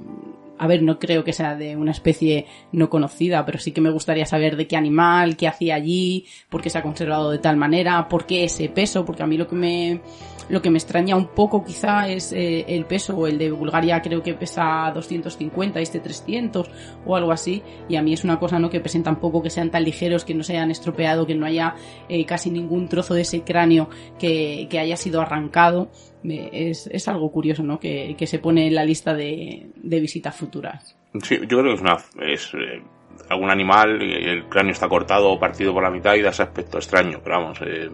a 0.59 0.67
ver, 0.67 0.83
no 0.83 0.99
creo 0.99 1.25
que 1.25 1.33
sea 1.33 1.55
de 1.55 1.77
una 1.77 1.91
especie 1.91 2.47
no 2.73 2.89
conocida, 2.89 3.45
pero 3.45 3.59
sí 3.59 3.73
que 3.73 3.81
me 3.81 3.91
gustaría 3.91 4.27
saber 4.27 4.57
de 4.57 4.67
qué 4.67 4.77
animal, 4.77 5.37
qué 5.37 5.49
hacía 5.49 5.75
allí, 5.75 6.27
por 6.49 6.63
qué 6.63 6.71
se 6.71 6.79
ha 6.79 6.83
conservado 6.83 7.31
de 7.31 7.39
tal 7.39 7.57
manera, 7.57 8.09
por 8.09 8.27
qué 8.27 8.45
ese 8.45 8.69
peso, 8.69 9.05
porque 9.05 9.23
a 9.23 9.27
mí 9.27 9.37
lo 9.37 9.47
que 9.47 9.57
me 9.57 10.01
lo 10.49 10.63
que 10.63 10.71
me 10.71 10.79
extraña 10.79 11.17
un 11.17 11.29
poco 11.29 11.65
quizá 11.65 12.09
es 12.09 12.33
eh, 12.33 12.65
el 12.69 12.85
peso, 12.85 13.27
el 13.27 13.39
de 13.39 13.51
Bulgaria 13.51 14.01
creo 14.01 14.23
que 14.23 14.35
pesa 14.35 14.91
250, 14.95 15.81
este 15.81 16.01
300 16.01 16.71
o 17.05 17.17
algo 17.17 17.33
así, 17.33 17.63
y 17.89 17.97
a 17.97 18.03
mí 18.03 18.13
es 18.13 18.25
una 18.25 18.39
cosa 18.39 18.59
no 18.59 18.71
que 18.71 18.81
pesen 18.81 19.03
tampoco 19.03 19.43
que 19.43 19.51
sean 19.51 19.71
tan 19.71 19.85
ligeros, 19.85 20.25
que 20.25 20.35
no 20.35 20.43
se 20.43 20.55
hayan 20.55 20.71
estropeado, 20.71 21.27
que 21.27 21.35
no 21.35 21.47
haya 21.47 21.75
eh, 22.09 22.25
casi 22.25 22.51
ningún 22.51 22.89
trozo 22.89 23.15
de 23.15 23.23
ese 23.23 23.43
cráneo 23.43 23.89
que, 24.19 24.67
que 24.71 24.79
haya 24.79 24.97
sido 24.97 25.21
arrancado. 25.21 25.91
Es, 26.25 26.89
es, 26.89 27.07
algo 27.07 27.31
curioso, 27.31 27.63
¿no? 27.63 27.79
Que, 27.79 28.17
que, 28.19 28.27
se 28.27 28.41
pone 28.41 28.67
en 28.67 28.75
la 28.75 28.85
lista 28.85 29.15
de, 29.15 29.69
de 29.77 30.01
visitas 30.01 30.35
futuras. 30.35 30.97
Sí, 31.23 31.39
yo 31.43 31.59
creo 31.59 31.65
que 31.65 31.75
es 31.75 31.81
una, 31.81 31.97
es, 32.21 32.53
eh, 32.55 32.83
algún 33.29 33.51
animal, 33.51 34.03
el 34.03 34.45
cráneo 34.49 34.73
está 34.73 34.89
cortado 34.89 35.31
o 35.31 35.39
partido 35.39 35.73
por 35.73 35.83
la 35.83 35.91
mitad 35.91 36.15
y 36.15 36.23
da 36.23 36.31
ese 36.31 36.43
aspecto 36.43 36.79
extraño, 36.79 37.21
pero 37.23 37.41
vamos, 37.41 37.61
eh, 37.63 37.91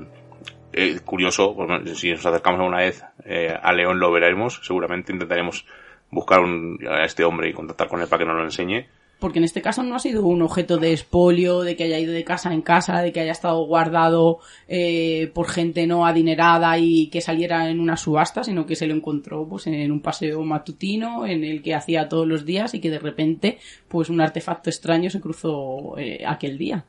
eh, 0.73 1.01
curioso, 1.05 1.55
pues, 1.55 1.99
si 1.99 2.11
nos 2.11 2.25
acercamos 2.25 2.61
alguna 2.61 2.79
vez 2.79 3.05
eh, 3.25 3.55
a 3.61 3.73
León 3.73 3.99
lo 3.99 4.11
veremos, 4.13 4.61
seguramente 4.63 5.13
intentaremos 5.13 5.67
buscar 6.11 6.41
un, 6.41 6.79
a 6.89 7.05
este 7.05 7.25
hombre 7.25 7.49
y 7.49 7.53
contactar 7.53 7.89
con 7.89 8.01
él 8.01 8.09
para 8.09 8.21
que 8.21 8.27
nos 8.27 8.37
lo 8.37 8.45
enseñe. 8.45 8.87
Porque 9.19 9.39
en 9.39 9.45
este 9.45 9.63
caso 9.63 9.85
no 9.85 9.95
ha 9.95 10.01
sido 10.01 10.27
un 10.27 10.43
objeto 10.43 10.79
de 10.79 10.91
expolio, 10.91 11.61
de 11.61 11.77
que 11.77 11.85
haya 11.85 12.01
ido 12.01 12.13
de 12.13 12.25
casa 12.25 12.53
en 12.53 12.61
casa, 12.61 13.03
de 13.03 13.13
que 13.13 13.21
haya 13.21 13.31
estado 13.31 13.65
guardado 13.65 14.41
eh, 14.67 15.31
por 15.33 15.49
gente 15.49 15.87
no 15.87 16.05
adinerada 16.05 16.77
y 16.79 17.07
que 17.07 17.21
saliera 17.21 17.71
en 17.71 17.79
una 17.79 17.97
subasta, 17.97 18.43
sino 18.43 18.67
que 18.67 18.75
se 18.75 18.89
lo 18.89 18.95
encontró 18.95 19.47
pues 19.49 19.69
en 19.69 19.93
un 19.93 20.01
paseo 20.01 20.43
matutino 20.43 21.25
en 21.25 21.45
el 21.45 21.63
que 21.63 21.73
hacía 21.73 22.09
todos 22.09 22.27
los 22.27 22.45
días 22.45 22.75
y 22.75 22.81
que 22.81 22.91
de 22.91 22.99
repente 22.99 23.59
pues 23.87 24.11
un 24.11 24.21
artefacto 24.21 24.71
extraño 24.71 25.09
se 25.09 25.21
cruzó 25.21 25.97
eh, 25.99 26.25
aquel 26.27 26.59
día. 26.59 26.85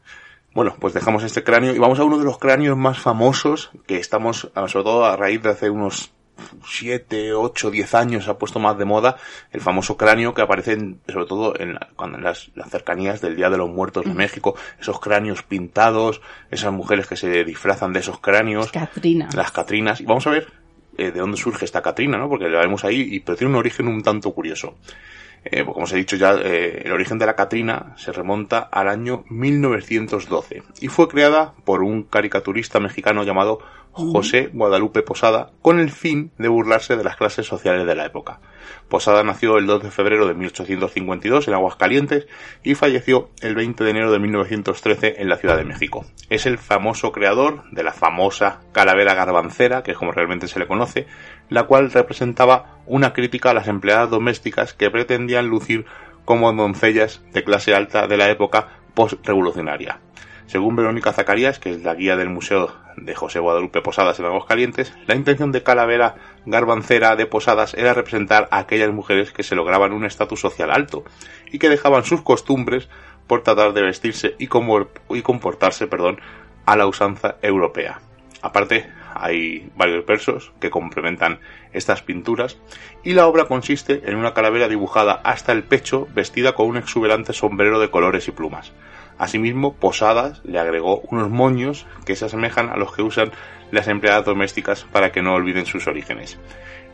Bueno, 0.54 0.76
pues 0.80 0.94
dejamos 0.94 1.24
este 1.24 1.44
cráneo 1.44 1.74
y 1.74 1.80
vamos 1.80 2.00
a 2.00 2.04
uno 2.04 2.18
de 2.18 2.26
los 2.26 2.38
cráneos 2.38 2.78
más 2.78 3.00
famosos 3.00 3.72
que 3.88 3.98
estamos, 3.98 4.52
sobre 4.54 4.84
todo 4.84 5.06
a 5.06 5.16
raíz 5.16 5.42
de 5.42 5.50
hace 5.50 5.70
unos 5.70 6.14
7, 6.66 7.34
8, 7.34 7.72
10 7.72 7.94
años 7.96 8.26
se 8.26 8.32
ha 8.32 8.38
puesto 8.38 8.60
más 8.60 8.78
de 8.78 8.86
moda 8.86 9.18
el 9.52 9.62
famoso 9.62 9.98
cráneo 9.98 10.34
que 10.34 10.42
aparece 10.42 10.74
en, 10.74 11.00
sobre 11.08 11.26
todo 11.26 11.60
en, 11.60 11.78
cuando 11.96 12.18
en 12.18 12.24
las, 12.24 12.52
las, 12.56 12.70
cercanías 12.70 13.22
del 13.22 13.36
Día 13.36 13.50
de 13.50 13.58
los 13.58 13.70
Muertos 13.70 14.06
de 14.06 14.14
México, 14.14 14.56
esos 14.80 15.00
cráneos 15.00 15.44
pintados, 15.44 16.22
esas 16.52 16.74
mujeres 16.74 17.08
que 17.08 17.16
se 17.16 17.44
disfrazan 17.44 17.94
de 17.94 18.00
esos 18.00 18.20
cráneos. 18.20 18.72
Catrinas. 18.72 19.34
Las 19.36 19.52
Catrinas. 19.52 20.02
Y 20.02 20.06
vamos 20.06 20.26
a 20.28 20.32
ver 20.32 20.48
eh, 20.98 21.12
de 21.12 21.20
dónde 21.20 21.38
surge 21.38 21.66
esta 21.66 21.82
Catrina, 21.82 22.18
¿no? 22.18 22.30
Porque 22.30 22.50
la 22.50 22.60
vemos 22.60 22.84
ahí, 22.84 23.16
y, 23.16 23.20
pero 23.20 23.38
tiene 23.38 23.54
un 23.54 23.60
origen 23.60 23.88
un 23.88 24.04
tanto 24.04 24.32
curioso. 24.32 24.76
Eh, 25.46 25.66
como 25.66 25.84
os 25.84 25.92
he 25.92 25.98
dicho 25.98 26.16
ya, 26.16 26.36
eh, 26.36 26.84
el 26.86 26.92
origen 26.92 27.20
de 27.20 27.26
la 27.26 27.36
Catrina 27.36 27.94
se 27.98 28.12
remonta 28.12 28.60
al 28.60 28.88
año 28.88 29.26
1912 29.30 30.64
y 30.80 30.88
fue 30.88 31.08
creada 31.10 31.54
por 31.66 31.84
un 31.84 32.04
caricaturista 32.04 32.80
mexicano 32.80 33.24
llamado 33.24 33.60
José 33.94 34.50
Guadalupe 34.52 35.04
Posada 35.04 35.52
con 35.62 35.80
el 35.80 35.92
fin 35.92 36.32
de 36.40 36.48
burlarse 36.48 36.98
de 36.98 37.04
las 37.04 37.16
clases 37.16 37.46
sociales 37.46 37.86
de 37.86 37.96
la 37.96 38.06
época. 38.06 38.40
Posada 38.90 39.24
nació 39.24 39.58
el 39.58 39.68
2 39.68 39.84
de 39.84 39.92
febrero 39.92 40.28
de 40.28 40.34
1852 40.34 41.48
en 41.48 41.54
Aguascalientes 41.54 42.28
y 42.64 42.76
falleció 42.76 43.30
el 43.42 43.56
20 43.56 43.84
de 43.84 43.90
enero 43.90 44.12
de 44.12 44.20
1913 44.20 45.22
en 45.22 45.30
la 45.30 45.38
Ciudad 45.38 45.58
de 45.58 45.66
México. 45.66 46.06
Es 46.30 46.46
el 46.46 46.58
famoso 46.58 47.12
creador 47.12 47.64
de 47.72 47.84
la 47.84 47.94
famosa 47.94 48.62
calavera 48.72 49.14
garbancera, 49.14 49.84
que 49.84 49.92
es 49.92 49.98
como 49.98 50.12
realmente 50.12 50.48
se 50.48 50.60
le 50.60 50.68
conoce, 50.68 51.06
la 51.50 51.64
cual 51.64 51.92
representaba 51.92 52.80
una 52.88 53.14
crítica 53.14 53.52
a 53.52 53.54
las 53.54 53.68
empleadas 53.68 54.10
domésticas 54.10 54.74
que 54.74 54.90
pretendían 54.90 55.48
lucir 55.48 55.86
como 56.26 56.52
doncellas 56.54 57.22
de 57.32 57.44
clase 57.44 57.76
alta 57.76 58.08
de 58.08 58.18
la 58.18 58.30
época 58.30 58.80
post-revolucionaria. 58.94 60.00
Según 60.46 60.76
Verónica 60.76 61.14
Zacarías, 61.14 61.60
que 61.60 61.72
es 61.72 61.84
la 61.84 61.96
guía 61.96 62.16
del 62.16 62.30
Museo 62.30 62.72
de 62.98 63.16
José 63.16 63.40
Guadalupe 63.40 63.82
Posadas 63.82 64.20
en 64.20 64.26
Aguascalientes, 64.26 64.94
la 65.08 65.16
intención 65.16 65.52
de 65.52 65.64
Calavera 65.64 66.16
Garbancera 66.46 67.16
de 67.16 67.26
Posadas 67.26 67.74
era 67.74 67.94
representar 67.94 68.48
a 68.52 68.60
aquellas 68.60 68.92
mujeres 68.92 69.32
que 69.32 69.44
se 69.44 69.56
lograban 69.56 69.94
un 69.94 70.06
estatus 70.06 70.42
social 70.42 70.72
alto 70.72 71.04
y 71.52 71.60
que 71.60 71.70
dejaban 71.70 72.04
sus 72.04 72.22
costumbres 72.22 72.90
por 73.28 73.42
tratar 73.42 73.74
de 73.74 73.82
vestirse 73.82 74.36
y, 74.38 74.48
comportarse 74.48 75.88
perdón, 75.88 76.20
a 76.66 76.76
la 76.76 76.88
usanza 76.88 77.38
europea. 77.42 78.02
Aparte, 78.42 78.90
hay 79.16 79.72
varios 79.78 80.06
versos 80.06 80.52
que 80.60 80.70
complementan 80.70 81.40
estas 81.72 82.02
pinturas 82.02 82.58
y 83.04 83.14
la 83.14 83.28
obra 83.28 83.46
consiste 83.46 84.02
en 84.06 84.18
una 84.18 84.34
calavera 84.34 84.68
dibujada 84.68 85.14
hasta 85.14 85.54
el 85.54 85.64
pecho 85.64 86.08
vestida 86.14 86.54
con 86.54 86.68
un 86.68 86.78
exuberante 86.78 87.32
sombrero 87.32 87.80
de 87.80 87.90
colores 87.90 88.28
y 88.28 88.32
plumas. 88.32 88.74
Asimismo, 89.18 89.74
Posadas 89.74 90.42
le 90.44 90.60
agregó 90.60 91.02
unos 91.12 91.30
moños 91.30 91.86
que 92.06 92.16
se 92.16 92.26
asemejan 92.26 92.70
a 92.70 92.78
los 92.78 92.94
que 92.94 93.02
usan 93.02 93.32
las 93.72 93.88
empleadas 93.88 94.26
domésticas 94.26 94.86
para 94.92 95.12
que 95.12 95.22
no 95.22 95.34
olviden 95.34 95.66
sus 95.66 95.88
orígenes. 95.88 96.40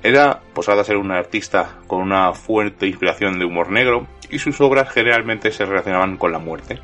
Era, 0.03 0.41
Posadas 0.53 0.89
era 0.89 0.99
un 0.99 1.11
artista 1.11 1.78
con 1.88 2.01
una 2.01 2.34
fuerte 2.34 2.88
inspiración 2.88 3.38
de 3.38 3.45
humor 3.45 3.70
negro 3.70 4.07
y 4.30 4.39
sus 4.39 4.61
obras 4.61 4.89
generalmente 4.89 5.51
se 5.51 5.65
relacionaban 5.65 6.17
con 6.17 6.32
la 6.32 6.39
muerte. 6.39 6.80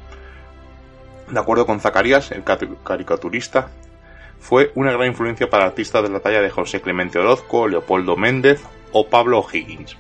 De 1.30 1.40
acuerdo 1.40 1.66
con 1.66 1.80
Zacarías, 1.80 2.32
el 2.32 2.44
caricaturista, 2.84 3.70
fue 4.40 4.72
una 4.76 4.92
gran 4.92 5.08
influencia 5.08 5.50
para 5.50 5.66
artistas 5.66 6.04
de 6.04 6.10
la 6.10 6.20
talla 6.20 6.42
de 6.42 6.52
José 6.52 6.82
Clemente 6.82 7.18
Orozco, 7.18 7.68
Leopoldo 7.68 8.16
Méndez 8.16 8.62
o 8.92 9.08
Pablo 9.08 9.46
Higgins. 9.52 9.98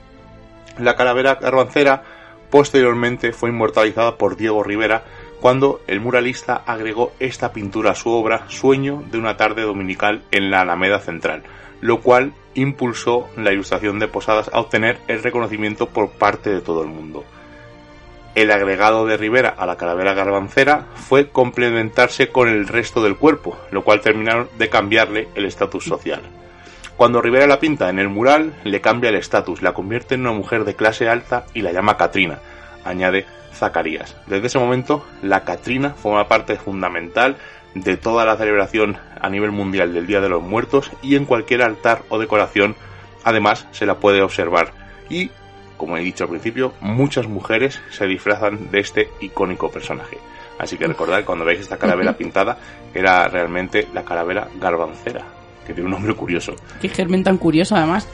La 0.78 0.96
calavera 0.96 1.36
garbancera 1.36 2.04
posteriormente 2.52 3.32
fue 3.32 3.50
inmortalizada 3.50 4.18
por 4.18 4.36
Diego 4.36 4.62
Rivera 4.64 5.04
cuando 5.46 5.82
el 5.86 6.00
muralista 6.00 6.64
agregó 6.66 7.14
esta 7.20 7.54
pintura 7.54 7.92
a 7.92 7.96
su 7.96 8.10
obra 8.10 8.46
Sueño 8.50 9.04
de 9.12 9.20
una 9.20 9.38
tarde 9.38 9.62
dominical 9.62 10.24
en 10.32 10.50
la 10.50 10.62
Alameda 10.62 10.98
Central, 10.98 11.44
lo 11.82 12.02
cual 12.02 12.34
impulsó 12.56 13.30
la 13.38 13.54
ilustración 13.54 14.00
de 14.00 14.08
Posadas 14.08 14.50
a 14.52 14.60
obtener 14.60 14.98
el 15.08 15.22
reconocimiento 15.22 15.90
por 15.90 16.10
parte 16.10 16.50
de 16.50 16.62
todo 16.62 16.82
el 16.82 16.88
mundo. 16.88 17.24
El 18.34 18.50
agregado 18.50 19.06
de 19.06 19.18
Rivera 19.18 19.54
a 19.56 19.68
la 19.68 19.78
calavera 19.78 20.16
garbancera 20.16 20.88
fue 20.96 21.30
complementarse 21.30 22.30
con 22.30 22.50
el 22.50 22.68
resto 22.68 23.04
del 23.04 23.16
cuerpo, 23.16 23.56
lo 23.70 23.84
cual 23.84 24.02
terminaron 24.02 24.50
de 24.58 24.70
cambiarle 24.70 25.28
el 25.36 25.46
estatus 25.46 25.84
social. 25.84 26.24
Cuando 26.98 27.22
Rivera 27.22 27.46
la 27.46 27.60
pinta 27.60 27.92
en 27.92 28.00
el 28.00 28.10
mural, 28.10 28.56
le 28.64 28.82
cambia 28.82 29.12
el 29.12 29.16
estatus, 29.16 29.62
la 29.62 29.76
convierte 29.76 30.16
en 30.16 30.22
una 30.22 30.32
mujer 30.32 30.64
de 30.64 30.74
clase 30.74 31.08
alta 31.08 31.46
y 31.54 31.62
la 31.62 31.72
llama 31.72 31.98
Katrina, 31.98 32.40
añade 32.84 33.28
Zacarías. 33.56 34.16
Desde 34.28 34.48
ese 34.48 34.60
momento, 34.60 35.06
la 35.22 35.44
Catrina 35.44 35.92
forma 35.92 36.28
parte 36.28 36.58
fundamental 36.58 37.38
de 37.74 37.98
toda 37.98 38.26
la 38.26 38.38
celebración 38.38 38.98
a 39.20 39.30
nivel 39.30 39.52
mundial 39.52 39.94
del 39.94 40.08
Día 40.08 40.22
de 40.22 40.30
los 40.30 40.44
Muertos 40.44 40.92
y 41.02 41.16
en 41.16 41.26
cualquier 41.26 41.62
altar 41.62 42.04
o 42.10 42.20
decoración, 42.20 42.76
además, 43.24 43.68
se 43.72 43.86
la 43.86 43.96
puede 43.96 44.22
observar. 44.22 44.72
Y, 45.10 45.30
como 45.78 45.98
he 45.98 46.02
dicho 46.02 46.24
al 46.24 46.30
principio, 46.30 46.74
muchas 46.80 47.28
mujeres 47.28 47.82
se 47.92 48.06
disfrazan 48.08 48.72
de 48.72 48.80
este 48.80 49.10
icónico 49.20 49.70
personaje. 49.70 50.18
Así 50.58 50.78
que 50.78 50.88
recordad 50.88 51.26
cuando 51.26 51.44
veis 51.44 51.60
esta 51.60 51.78
calavera 51.78 52.14
pintada, 52.18 52.58
era 52.94 53.28
realmente 53.28 53.88
la 53.94 54.04
calavera 54.04 54.48
garbancera, 54.60 55.26
que 55.68 55.74
tiene 55.74 55.88
un 55.88 55.92
nombre 55.92 56.14
curioso. 56.14 56.56
Qué 56.82 56.88
germen 56.88 57.24
tan 57.24 57.38
curioso, 57.38 57.76
además 57.76 58.08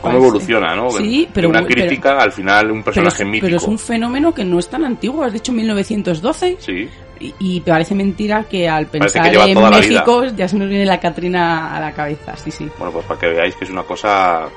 cómo 0.00 0.16
evoluciona, 0.16 0.74
¿no? 0.74 0.90
Sí, 0.90 1.28
pero 1.32 1.48
una 1.48 1.64
crítica 1.64 2.18
al 2.18 2.32
final 2.32 2.70
un 2.70 2.82
personaje 2.82 3.18
pero, 3.18 3.30
mítico. 3.30 3.46
Pero 3.46 3.56
es 3.56 3.64
un 3.64 3.78
fenómeno 3.78 4.34
que 4.34 4.44
no 4.44 4.58
es 4.58 4.68
tan 4.68 4.84
antiguo, 4.84 5.24
has 5.24 5.32
dicho 5.32 5.52
1912. 5.52 6.56
Sí. 6.58 6.88
Y, 7.20 7.34
y 7.38 7.60
parece 7.60 7.94
mentira 7.94 8.44
que 8.44 8.66
al 8.68 8.86
pensar 8.86 9.30
que 9.30 9.38
en 9.38 9.70
México 9.70 10.24
ya 10.24 10.48
se 10.48 10.56
nos 10.56 10.68
viene 10.68 10.86
la 10.86 10.98
Catrina 10.98 11.76
a 11.76 11.80
la 11.80 11.92
cabeza, 11.92 12.34
sí, 12.36 12.50
sí. 12.50 12.70
Bueno, 12.78 12.92
pues 12.92 13.04
para 13.04 13.20
que 13.20 13.26
veáis 13.28 13.54
que 13.56 13.64
es 13.64 13.70
una 13.70 13.82
cosa 13.82 14.48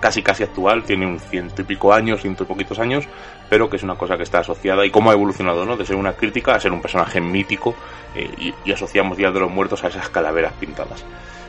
casi 0.00 0.22
casi 0.22 0.42
actual, 0.42 0.84
tiene 0.84 1.06
un 1.06 1.18
ciento 1.18 1.62
y 1.62 1.64
pico 1.64 1.92
años, 1.92 2.20
ciento 2.20 2.44
y 2.44 2.46
poquitos 2.46 2.78
años, 2.78 3.04
pero 3.48 3.68
que 3.68 3.76
es 3.76 3.82
una 3.82 3.94
cosa 3.96 4.16
que 4.16 4.22
está 4.22 4.40
asociada 4.40 4.84
y 4.86 4.90
cómo 4.90 5.10
ha 5.10 5.14
evolucionado, 5.14 5.64
¿no? 5.64 5.76
De 5.76 5.84
ser 5.84 5.96
una 5.96 6.12
crítica 6.12 6.54
a 6.54 6.60
ser 6.60 6.72
un 6.72 6.80
personaje 6.80 7.20
mítico 7.20 7.74
eh, 8.14 8.30
y, 8.38 8.54
y, 8.64 8.72
asociamos 8.72 9.16
Día 9.16 9.30
de 9.30 9.40
los 9.40 9.50
Muertos 9.50 9.82
a 9.84 9.88
esas 9.88 10.08
calaveras 10.08 10.52
pintadas. 10.54 11.04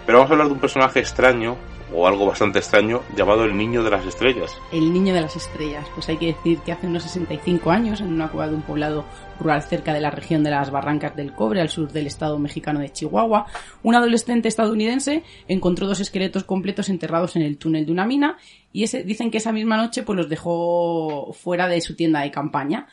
Pero 0.05 0.19
vamos 0.19 0.31
a 0.31 0.33
hablar 0.33 0.47
de 0.47 0.53
un 0.53 0.59
personaje 0.59 0.99
extraño 0.99 1.57
o 1.93 2.07
algo 2.07 2.25
bastante 2.25 2.59
extraño 2.59 3.01
llamado 3.15 3.45
el 3.45 3.55
Niño 3.55 3.83
de 3.83 3.89
las 3.89 4.05
Estrellas. 4.05 4.55
El 4.71 4.93
Niño 4.93 5.13
de 5.13 5.21
las 5.21 5.35
Estrellas, 5.35 5.85
pues 5.93 6.09
hay 6.09 6.17
que 6.17 6.27
decir 6.27 6.59
que 6.59 6.71
hace 6.71 6.87
unos 6.87 7.03
65 7.03 7.71
años, 7.71 8.01
en 8.01 8.13
una 8.13 8.29
cueva 8.29 8.47
de 8.47 8.55
un 8.55 8.61
poblado 8.61 9.05
rural 9.39 9.63
cerca 9.63 9.93
de 9.93 10.01
la 10.01 10.11
región 10.11 10.43
de 10.43 10.51
las 10.51 10.71
Barrancas 10.71 11.15
del 11.15 11.33
Cobre, 11.33 11.61
al 11.61 11.69
sur 11.69 11.91
del 11.91 12.07
estado 12.07 12.37
mexicano 12.39 12.79
de 12.79 12.91
Chihuahua, 12.91 13.47
un 13.83 13.95
adolescente 13.95 14.47
estadounidense 14.47 15.23
encontró 15.47 15.87
dos 15.87 15.99
esqueletos 15.99 16.43
completos 16.43 16.89
enterrados 16.89 17.35
en 17.35 17.41
el 17.41 17.57
túnel 17.57 17.85
de 17.85 17.91
una 17.91 18.05
mina 18.05 18.37
y 18.71 18.83
ese, 18.83 19.03
dicen 19.03 19.31
que 19.31 19.37
esa 19.37 19.51
misma 19.51 19.77
noche 19.77 20.03
pues 20.03 20.17
los 20.17 20.29
dejó 20.29 21.33
fuera 21.33 21.67
de 21.67 21.81
su 21.81 21.95
tienda 21.95 22.21
de 22.21 22.31
campaña. 22.31 22.87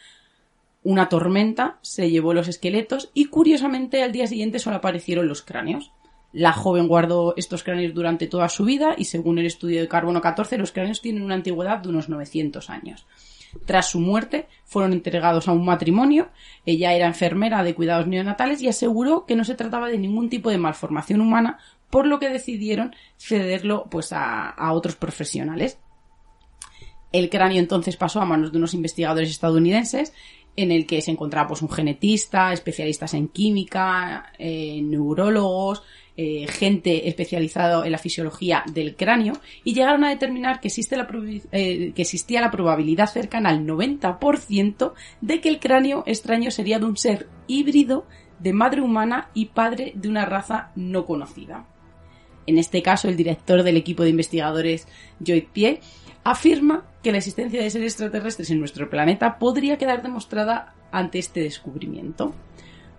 Una 0.83 1.09
tormenta 1.09 1.79
se 1.83 2.11
llevó 2.11 2.33
los 2.33 2.49
esqueletos 2.49 3.11
y 3.13 3.27
curiosamente 3.27 4.03
al 4.03 4.13
día 4.13 4.27
siguiente 4.27 4.61
solo 4.61 4.77
aparecieron 4.77 5.27
los 5.27 5.43
cráneos. 5.43 5.91
La 6.37 6.53
joven 6.53 6.87
guardó 6.87 7.33
estos 7.39 7.63
cráneos 7.63 7.95
durante 7.95 8.27
toda 8.27 8.51
su 8.51 8.67
vida 8.67 8.95
y 8.99 9.07
según 9.07 9.39
el 9.39 9.47
estudio 9.47 9.81
de 9.81 9.89
carbono 9.89 10.21
14 10.21 10.59
los 10.59 10.71
cráneos 10.71 11.01
tienen 11.01 11.23
una 11.23 11.35
antigüedad 11.35 11.79
de 11.79 11.89
unos 11.89 12.11
900 12.11 12.69
años. 12.69 13.07
Tras 13.65 13.89
su 13.89 14.01
muerte 14.01 14.47
fueron 14.67 14.93
entregados 14.93 15.49
a 15.49 15.53
un 15.53 15.65
matrimonio, 15.65 16.29
ella 16.67 16.93
era 16.93 17.07
enfermera 17.07 17.63
de 17.63 17.75
cuidados 17.75 18.07
neonatales 18.07 18.61
y 18.61 18.69
aseguró 18.69 19.25
que 19.25 19.35
no 19.35 19.45
se 19.45 19.55
trataba 19.55 19.89
de 19.89 19.97
ningún 19.97 20.29
tipo 20.29 20.51
de 20.51 20.59
malformación 20.59 21.23
humana, 21.23 21.59
por 21.89 22.07
lo 22.07 22.19
que 22.19 22.29
decidieron 22.29 22.95
cederlo 23.17 23.87
pues 23.91 24.13
a, 24.13 24.55
otros 24.73 24.95
profesionales. 24.95 25.79
El 27.13 27.31
cráneo 27.31 27.61
entonces 27.61 27.97
pasó 27.97 28.21
a 28.21 28.27
manos 28.27 28.53
de 28.53 28.59
unos 28.59 28.75
investigadores 28.75 29.31
estadounidenses 29.31 30.13
en 30.55 30.71
el 30.71 30.85
que 30.85 31.01
se 31.01 31.13
encontraba 31.13 31.49
pues 31.49 31.63
un 31.63 31.71
genetista, 31.71 32.53
especialistas 32.53 33.15
en 33.15 33.29
química, 33.29 34.33
eh, 34.39 34.83
neurólogos, 34.83 35.83
eh, 36.17 36.47
gente 36.49 37.09
especializada 37.09 37.85
en 37.85 37.93
la 37.93 37.99
fisiología 37.99 38.65
del 38.73 38.97
cráneo 38.97 39.35
y 39.65 39.75
llegaron 39.75 40.03
a 40.05 40.09
determinar 40.09 40.61
que, 40.61 40.69
existe 40.69 40.97
la 40.97 41.07
eh, 41.53 41.93
que 41.95 42.03
existía 42.03 42.41
la 42.41 42.51
probabilidad 42.51 43.07
cercana 43.07 43.51
al 43.51 43.67
90% 43.67 44.93
de 45.21 45.41
que 45.41 45.49
el 45.51 45.61
cráneo 45.61 46.05
extraño 46.07 46.51
sería 46.51 46.79
de 46.79 46.87
un 46.87 46.97
ser 46.97 47.29
híbrido 47.47 48.07
de 48.39 48.53
madre 48.53 48.81
humana 48.81 49.31
y 49.35 49.47
padre 49.47 49.93
de 49.95 50.09
una 50.09 50.25
raza 50.25 50.71
no 50.75 51.05
conocida. 51.05 51.67
En 52.47 52.59
este 52.59 52.81
caso, 52.81 53.09
el 53.09 53.17
director 53.17 53.63
del 53.63 53.77
equipo 53.77 54.03
de 54.03 54.11
investigadores, 54.11 54.87
Joy 55.21 55.49
Pie, 55.53 55.81
afirma 56.25 56.87
que 57.03 57.13
la 57.13 57.19
existencia 57.19 57.63
de 57.63 57.71
seres 57.71 57.93
extraterrestres 57.93 58.51
en 58.51 58.59
nuestro 58.59 58.89
planeta 58.89 59.39
podría 59.39 59.79
quedar 59.79 60.03
demostrada 60.03 60.75
ante 60.91 61.19
este 61.19 61.41
descubrimiento. 61.41 62.35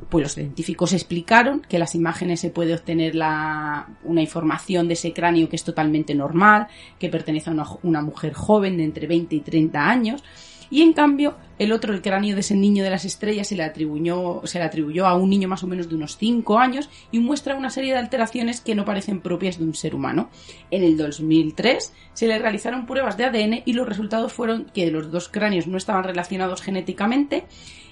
Pues 0.09 0.23
los 0.23 0.35
científicos 0.35 0.93
explicaron 0.93 1.61
que 1.61 1.79
las 1.79 1.95
imágenes 1.95 2.39
se 2.39 2.49
puede 2.49 2.73
obtener 2.73 3.15
la, 3.15 3.87
una 4.03 4.21
información 4.21 4.87
de 4.87 4.93
ese 4.93 5.11
cráneo 5.11 5.49
que 5.49 5.55
es 5.55 5.63
totalmente 5.63 6.15
normal, 6.15 6.67
que 6.99 7.09
pertenece 7.09 7.49
a 7.49 7.53
una, 7.83 8.01
mujer 8.01 8.33
joven 8.33 8.77
de 8.77 8.83
entre 8.83 9.07
20 9.07 9.35
y 9.35 9.39
30 9.41 9.89
años, 9.89 10.23
y 10.69 10.81
en 10.81 10.93
cambio 10.93 11.35
el 11.59 11.71
otro, 11.71 11.93
el 11.93 12.01
cráneo 12.01 12.35
de 12.35 12.41
ese 12.41 12.55
niño 12.55 12.83
de 12.83 12.89
las 12.89 13.05
estrellas, 13.05 13.47
se 13.47 13.55
le 13.55 13.63
atribuyó, 13.63 14.41
se 14.43 14.59
le 14.59 14.65
atribuyó 14.65 15.07
a 15.07 15.15
un 15.15 15.29
niño 15.29 15.47
más 15.47 15.63
o 15.63 15.67
menos 15.67 15.89
de 15.89 15.95
unos 15.95 16.17
5 16.17 16.59
años 16.59 16.89
y 17.11 17.19
muestra 17.19 17.55
una 17.55 17.69
serie 17.69 17.93
de 17.93 17.99
alteraciones 17.99 18.61
que 18.61 18.75
no 18.75 18.85
parecen 18.85 19.21
propias 19.21 19.57
de 19.57 19.63
un 19.63 19.73
ser 19.73 19.95
humano. 19.95 20.29
En 20.69 20.83
el 20.83 20.97
2003 20.97 21.93
se 22.13 22.27
le 22.27 22.37
realizaron 22.37 22.85
pruebas 22.85 23.17
de 23.17 23.25
ADN 23.25 23.63
y 23.65 23.73
los 23.73 23.87
resultados 23.87 24.33
fueron 24.33 24.65
que 24.65 24.91
los 24.91 25.11
dos 25.11 25.29
cráneos 25.29 25.67
no 25.67 25.77
estaban 25.77 26.03
relacionados 26.03 26.61
genéticamente 26.61 27.45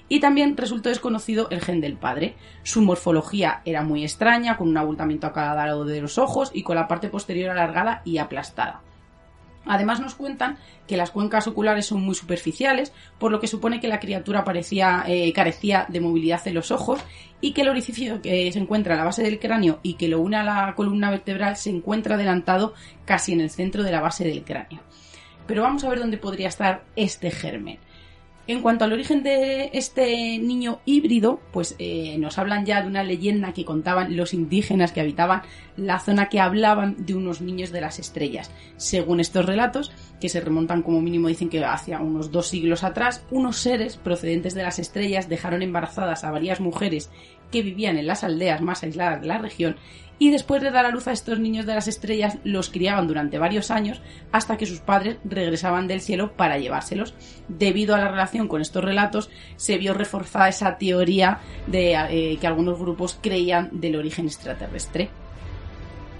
y 0.08 0.20
también 0.20 0.56
resultó 0.56 0.88
desconocido 0.88 1.48
el 1.50 1.60
gen 1.60 1.80
del 1.80 1.96
padre. 1.96 2.36
Su 2.62 2.82
morfología 2.82 3.62
era 3.64 3.82
muy 3.82 4.02
extraña, 4.02 4.56
con 4.56 4.68
un 4.68 4.78
abultamiento 4.78 5.26
a 5.26 5.32
cada 5.32 5.54
lado 5.54 5.84
de 5.84 6.00
los 6.00 6.18
ojos 6.18 6.50
y 6.54 6.62
con 6.62 6.76
la 6.76 6.88
parte 6.88 7.08
posterior 7.08 7.50
alargada 7.50 8.02
y 8.04 8.18
aplastada. 8.18 8.82
Además 9.66 10.00
nos 10.00 10.14
cuentan 10.14 10.58
que 10.86 10.96
las 10.96 11.10
cuencas 11.10 11.48
oculares 11.48 11.86
son 11.86 12.00
muy 12.00 12.14
superficiales, 12.14 12.92
por 13.18 13.32
lo 13.32 13.40
que 13.40 13.48
supone 13.48 13.80
que 13.80 13.88
la 13.88 13.98
criatura 13.98 14.44
eh, 15.06 15.32
carecía 15.32 15.86
de 15.88 16.00
movilidad 16.00 16.46
en 16.46 16.54
los 16.54 16.70
ojos 16.70 17.00
y 17.40 17.52
que 17.52 17.62
el 17.62 17.68
orificio 17.68 18.22
que 18.22 18.50
se 18.52 18.58
encuentra 18.60 18.94
a 18.94 18.98
la 18.98 19.04
base 19.04 19.24
del 19.24 19.40
cráneo 19.40 19.80
y 19.82 19.94
que 19.94 20.08
lo 20.08 20.20
une 20.20 20.36
a 20.36 20.44
la 20.44 20.74
columna 20.76 21.10
vertebral 21.10 21.56
se 21.56 21.70
encuentra 21.70 22.14
adelantado 22.14 22.74
casi 23.04 23.32
en 23.32 23.40
el 23.40 23.50
centro 23.50 23.82
de 23.82 23.90
la 23.90 24.00
base 24.00 24.24
del 24.24 24.44
cráneo. 24.44 24.80
Pero 25.48 25.62
vamos 25.62 25.84
a 25.84 25.88
ver 25.88 25.98
dónde 25.98 26.18
podría 26.18 26.48
estar 26.48 26.84
este 26.94 27.30
germen. 27.30 27.78
En 28.48 28.62
cuanto 28.62 28.84
al 28.84 28.92
origen 28.92 29.24
de 29.24 29.70
este 29.72 30.38
niño 30.38 30.78
híbrido, 30.84 31.40
pues 31.52 31.74
eh, 31.80 32.16
nos 32.18 32.38
hablan 32.38 32.64
ya 32.64 32.80
de 32.80 32.86
una 32.86 33.02
leyenda 33.02 33.52
que 33.52 33.64
contaban 33.64 34.16
los 34.16 34.34
indígenas 34.34 34.92
que 34.92 35.00
habitaban 35.00 35.42
la 35.76 35.98
zona 35.98 36.28
que 36.28 36.38
hablaban 36.38 36.94
de 37.04 37.16
unos 37.16 37.40
niños 37.40 37.72
de 37.72 37.80
las 37.80 37.98
estrellas. 37.98 38.52
Según 38.76 39.18
estos 39.18 39.46
relatos, 39.46 39.90
que 40.20 40.28
se 40.28 40.40
remontan 40.40 40.82
como 40.82 41.00
mínimo 41.00 41.26
dicen 41.26 41.48
que 41.48 41.64
hacia 41.64 41.98
unos 41.98 42.30
dos 42.30 42.46
siglos 42.46 42.84
atrás, 42.84 43.24
unos 43.32 43.56
seres 43.56 43.96
procedentes 43.96 44.54
de 44.54 44.62
las 44.62 44.78
estrellas 44.78 45.28
dejaron 45.28 45.62
embarazadas 45.62 46.22
a 46.22 46.30
varias 46.30 46.60
mujeres 46.60 47.10
que 47.50 47.62
vivían 47.62 47.98
en 47.98 48.06
las 48.06 48.22
aldeas 48.22 48.60
más 48.60 48.84
aisladas 48.84 49.22
de 49.22 49.26
la 49.26 49.38
región 49.38 49.76
y 50.18 50.30
después 50.30 50.62
de 50.62 50.70
dar 50.70 50.86
a 50.86 50.90
luz 50.90 51.08
a 51.08 51.12
estos 51.12 51.38
niños 51.38 51.66
de 51.66 51.74
las 51.74 51.88
estrellas 51.88 52.38
los 52.44 52.70
criaban 52.70 53.06
durante 53.06 53.38
varios 53.38 53.70
años 53.70 54.00
hasta 54.32 54.56
que 54.56 54.66
sus 54.66 54.80
padres 54.80 55.18
regresaban 55.24 55.88
del 55.88 56.00
cielo 56.00 56.32
para 56.32 56.58
llevárselos. 56.58 57.14
Debido 57.48 57.94
a 57.94 57.98
la 57.98 58.08
relación 58.08 58.48
con 58.48 58.62
estos 58.62 58.84
relatos 58.84 59.30
se 59.56 59.78
vio 59.78 59.94
reforzada 59.94 60.48
esa 60.48 60.78
teoría 60.78 61.40
de 61.66 61.94
eh, 61.94 62.38
que 62.40 62.46
algunos 62.46 62.78
grupos 62.78 63.18
creían 63.20 63.68
del 63.72 63.96
origen 63.96 64.26
extraterrestre. 64.26 65.10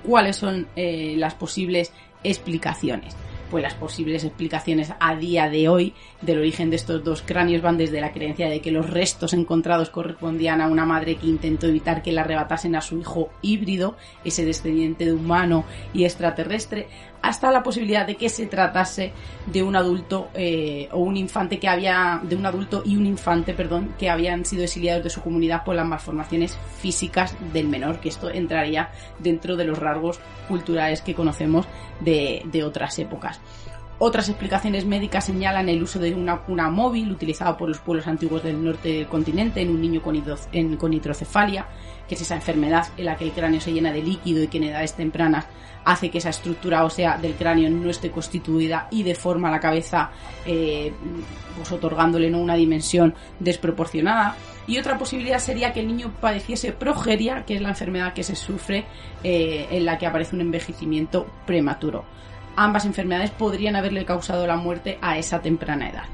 ¿Cuáles 0.05 0.37
son 0.37 0.69
eh, 0.77 1.15
las 1.17 1.35
posibles 1.35 1.93
explicaciones? 2.23 3.17
Pues 3.51 3.63
las 3.63 3.75
posibles 3.75 4.25
explicaciones 4.25 4.93
a 4.99 5.17
día 5.17 5.49
de 5.49 5.69
hoy 5.69 5.95
del 6.23 6.39
origen 6.39 6.71
de 6.71 6.77
estos 6.77 7.05
dos 7.05 7.23
cráneos 7.23 7.63
van 7.63 7.77
desde 7.77 8.01
la 8.01 8.13
creencia 8.13 8.49
de 8.49 8.61
que 8.61 8.71
los 8.71 8.91
restos 8.91 9.33
encontrados 9.33 9.91
correspondían 9.91 10.61
a 10.61 10.69
una 10.69 10.85
madre 10.85 11.17
que 11.17 11.27
intentó 11.27 11.67
evitar 11.67 12.03
que 12.03 12.13
le 12.13 12.21
arrebatasen 12.21 12.77
a 12.77 12.81
su 12.81 12.99
hijo 12.99 13.31
híbrido, 13.43 13.97
ese 14.25 14.45
descendiente 14.45 15.05
de 15.05 15.13
humano 15.13 15.65
y 15.93 16.05
extraterrestre, 16.05 16.89
hasta 17.23 17.51
la 17.51 17.63
posibilidad 17.63 18.07
de 18.07 18.17
que 18.17 18.29
se 18.29 18.47
tratase 18.47 19.13
de 19.47 19.63
un 19.63 19.77
adulto 19.77 20.29
eh, 20.35 20.89
o 20.93 20.99
un 20.99 21.17
infante 21.17 21.59
que 21.59 21.69
había, 21.69 22.21
de 22.23 22.37
un 22.37 22.47
adulto 22.47 22.83
y 22.85 22.97
un 22.97 23.07
infante, 23.07 23.55
perdón, 23.55 23.95
que 23.99 24.11
habían 24.11 24.45
sido 24.45 24.65
exiliados 24.65 25.05
de 25.05 25.11
su 25.11 25.23
comunidad 25.23 25.65
por 25.65 25.75
las 25.75 25.87
malformaciones 25.87 26.59
físicas 26.79 27.37
del 27.53 27.69
menor, 27.69 28.01
que 28.01 28.09
esto 28.09 28.31
entraría 28.31 28.91
dentro 29.19 29.57
de 29.57 29.65
los 29.65 29.79
rasgos 29.79 30.21
culturales 30.49 31.01
que 31.01 31.15
conocemos 31.15 31.67
de, 32.01 32.43
de 32.47 32.65
otras 32.65 32.99
épocas. 32.99 33.41
Otras 33.99 34.29
explicaciones 34.29 34.85
médicas 34.85 35.25
señalan 35.25 35.71
el 35.71 35.83
uso 35.83 35.99
de 35.99 36.13
una 36.13 36.43
cuna 36.43 36.69
móvil 36.69 37.11
utilizada 37.11 37.57
por 37.57 37.71
los 37.71 37.79
pueblos 37.79 38.07
antiguos 38.07 38.43
del 38.43 38.63
norte 38.63 38.91
del 38.91 39.07
continente 39.07 39.63
en 39.63 39.71
un 39.71 39.81
niño 39.81 40.03
con, 40.03 40.15
hidrocefalia, 40.15 41.67
que 42.07 42.15
es 42.15 42.21
esa 42.21 42.35
enfermedad 42.35 42.89
en 42.99 43.07
la 43.07 43.17
que 43.17 43.25
el 43.25 43.33
cráneo 43.33 43.59
se 43.59 43.73
llena 43.73 43.93
de 43.93 44.03
líquido 44.03 44.43
y 44.43 44.49
que 44.49 44.59
en 44.59 44.65
edades 44.65 44.95
tempranas 44.95 45.47
hace 45.87 46.11
que 46.11 46.19
esa 46.19 46.29
estructura 46.29 46.85
ósea 46.85 47.17
del 47.17 47.35
cráneo 47.35 47.71
no 47.71 47.89
esté 47.89 48.11
constituida 48.11 48.89
y 48.91 49.03
deforma 49.03 49.51
la 49.51 49.61
cabeza, 49.61 50.11
eh, 50.45 50.93
pues 51.57 51.73
otorgándole 51.73 52.29
¿no? 52.31 52.39
una 52.39 52.57
dimensión 52.57 53.15
desproporcionada. 53.41 54.37
Y 54.67 54.79
otra 54.79 54.99
posibilidad 54.99 55.39
sería 55.39 55.73
que 55.73 55.81
el 55.81 55.87
niño 55.87 56.13
padeciese 56.21 56.73
progeria, 56.73 57.45
que 57.47 57.55
es 57.55 57.63
la 57.63 57.71
enfermedad 57.71 58.13
que 58.13 58.25
se 58.25 58.37
sufre 58.37 58.85
eh, 59.25 59.69
en 59.71 59.87
la 59.87 59.97
que 59.97 60.07
aparece 60.07 60.35
un 60.35 60.43
envejecimiento 60.43 61.27
prematuro 61.47 62.05
ambas 62.57 62.87
enfermedades 62.87 63.31
podrían 63.31 63.77
haberle 63.77 64.05
causado 64.05 64.47
la 64.47 64.57
muerte 64.57 64.99
a 65.01 65.19
esa 65.19 65.41
temprana 65.41 65.91
edad. 65.91 66.05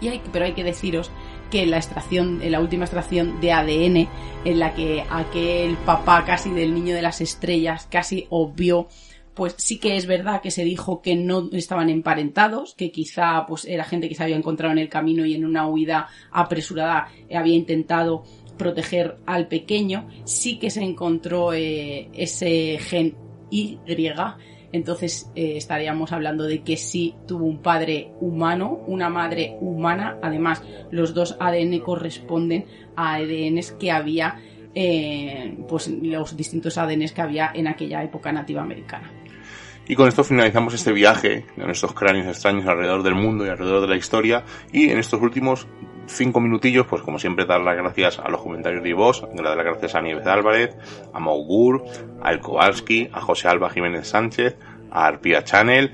Y 0.00 0.20
pero 0.32 0.44
hay 0.44 0.52
que 0.52 0.64
deciros 0.64 1.10
que 1.52 1.66
la 1.66 1.76
extracción, 1.76 2.40
en 2.42 2.50
la 2.50 2.60
última 2.60 2.86
extracción 2.86 3.38
de 3.42 3.52
ADN, 3.52 4.08
en 4.46 4.58
la 4.58 4.74
que 4.74 5.04
aquel 5.10 5.76
papá 5.76 6.24
casi 6.24 6.50
del 6.50 6.72
niño 6.72 6.94
de 6.94 7.02
las 7.02 7.20
estrellas 7.20 7.86
casi 7.90 8.26
obvió 8.30 8.88
pues 9.34 9.54
sí 9.56 9.78
que 9.78 9.96
es 9.96 10.06
verdad 10.06 10.42
que 10.42 10.50
se 10.50 10.64
dijo 10.64 11.00
que 11.00 11.14
no 11.14 11.48
estaban 11.52 11.88
emparentados, 11.88 12.74
que 12.74 12.90
quizá 12.90 13.46
pues 13.46 13.64
era 13.64 13.84
gente 13.84 14.08
que 14.08 14.14
se 14.14 14.22
había 14.22 14.36
encontrado 14.36 14.72
en 14.72 14.78
el 14.78 14.90
camino 14.90 15.24
y 15.24 15.34
en 15.34 15.46
una 15.46 15.66
huida 15.66 16.08
apresurada 16.30 17.08
había 17.34 17.54
intentado 17.54 18.24
proteger 18.58 19.16
al 19.24 19.48
pequeño, 19.48 20.08
sí 20.24 20.58
que 20.58 20.70
se 20.70 20.82
encontró 20.82 21.54
eh, 21.54 22.10
ese 22.12 22.78
gen 22.78 23.16
Y 23.50 23.78
entonces 24.72 25.30
eh, 25.34 25.56
estaríamos 25.56 26.12
hablando 26.12 26.44
de 26.44 26.62
que 26.62 26.76
sí 26.76 27.14
tuvo 27.26 27.44
un 27.44 27.62
padre 27.62 28.12
humano, 28.20 28.80
una 28.86 29.08
madre 29.08 29.56
humana, 29.60 30.18
además 30.22 30.62
los 30.90 31.14
dos 31.14 31.36
ADN 31.38 31.78
corresponden 31.80 32.64
a 32.96 33.14
ADNs 33.16 33.72
que 33.72 33.90
había, 33.90 34.40
eh, 34.74 35.56
pues 35.68 35.88
los 35.88 36.36
distintos 36.36 36.78
ADNs 36.78 37.12
que 37.12 37.20
había 37.20 37.52
en 37.54 37.68
aquella 37.68 38.02
época 38.02 38.32
nativa 38.32 38.62
americana. 38.62 39.10
Y 39.86 39.96
con 39.96 40.08
esto 40.08 40.22
finalizamos 40.22 40.74
este 40.74 40.92
viaje 40.92 41.44
de 41.56 41.64
nuestros 41.64 41.92
cráneos 41.92 42.26
extraños 42.28 42.66
alrededor 42.66 43.02
del 43.02 43.14
mundo 43.14 43.44
y 43.44 43.48
alrededor 43.48 43.82
de 43.82 43.88
la 43.88 43.96
historia. 43.96 44.44
Y 44.72 44.90
en 44.90 44.98
estos 44.98 45.20
últimos 45.20 45.66
cinco 46.06 46.40
minutillos, 46.40 46.86
pues 46.86 47.02
como 47.02 47.18
siempre, 47.18 47.44
dar 47.44 47.60
las 47.60 47.76
gracias 47.76 48.18
a 48.18 48.28
los 48.28 48.42
comentarios 48.42 48.82
de 48.82 48.94
vos, 48.94 49.22
dar 49.34 49.56
las 49.56 49.64
gracias 49.64 49.94
a 49.94 50.00
Nieves 50.00 50.26
Álvarez, 50.26 50.76
a 51.12 51.20
Mogur, 51.20 51.84
a 52.22 52.32
El 52.32 52.40
Kowalski, 52.40 53.08
a 53.12 53.20
José 53.20 53.48
Alba 53.48 53.70
Jiménez 53.70 54.08
Sánchez, 54.08 54.56
a 54.90 55.06
Arpia 55.06 55.44
Channel, 55.44 55.92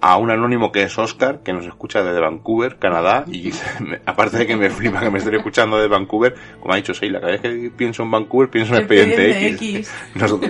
a 0.00 0.16
un 0.18 0.30
anónimo 0.30 0.72
que 0.72 0.82
es 0.82 0.98
Oscar, 0.98 1.40
que 1.42 1.52
nos 1.52 1.66
escucha 1.66 2.02
desde 2.02 2.20
Vancouver, 2.20 2.76
Canadá, 2.76 3.24
y 3.26 3.50
aparte 4.06 4.38
de 4.38 4.46
que 4.46 4.56
me 4.56 4.70
flipa 4.70 5.00
que 5.00 5.10
me 5.10 5.18
esté 5.18 5.34
escuchando 5.34 5.78
de 5.78 5.88
Vancouver, 5.88 6.34
como 6.60 6.74
ha 6.74 6.76
dicho 6.76 6.94
Seila, 6.94 7.20
cada 7.20 7.32
vez 7.32 7.40
que 7.40 7.72
pienso 7.76 8.02
en 8.02 8.10
Vancouver 8.10 8.50
pienso 8.50 8.74
en 8.74 8.80
Expediente, 8.80 9.48
X. 9.48 9.92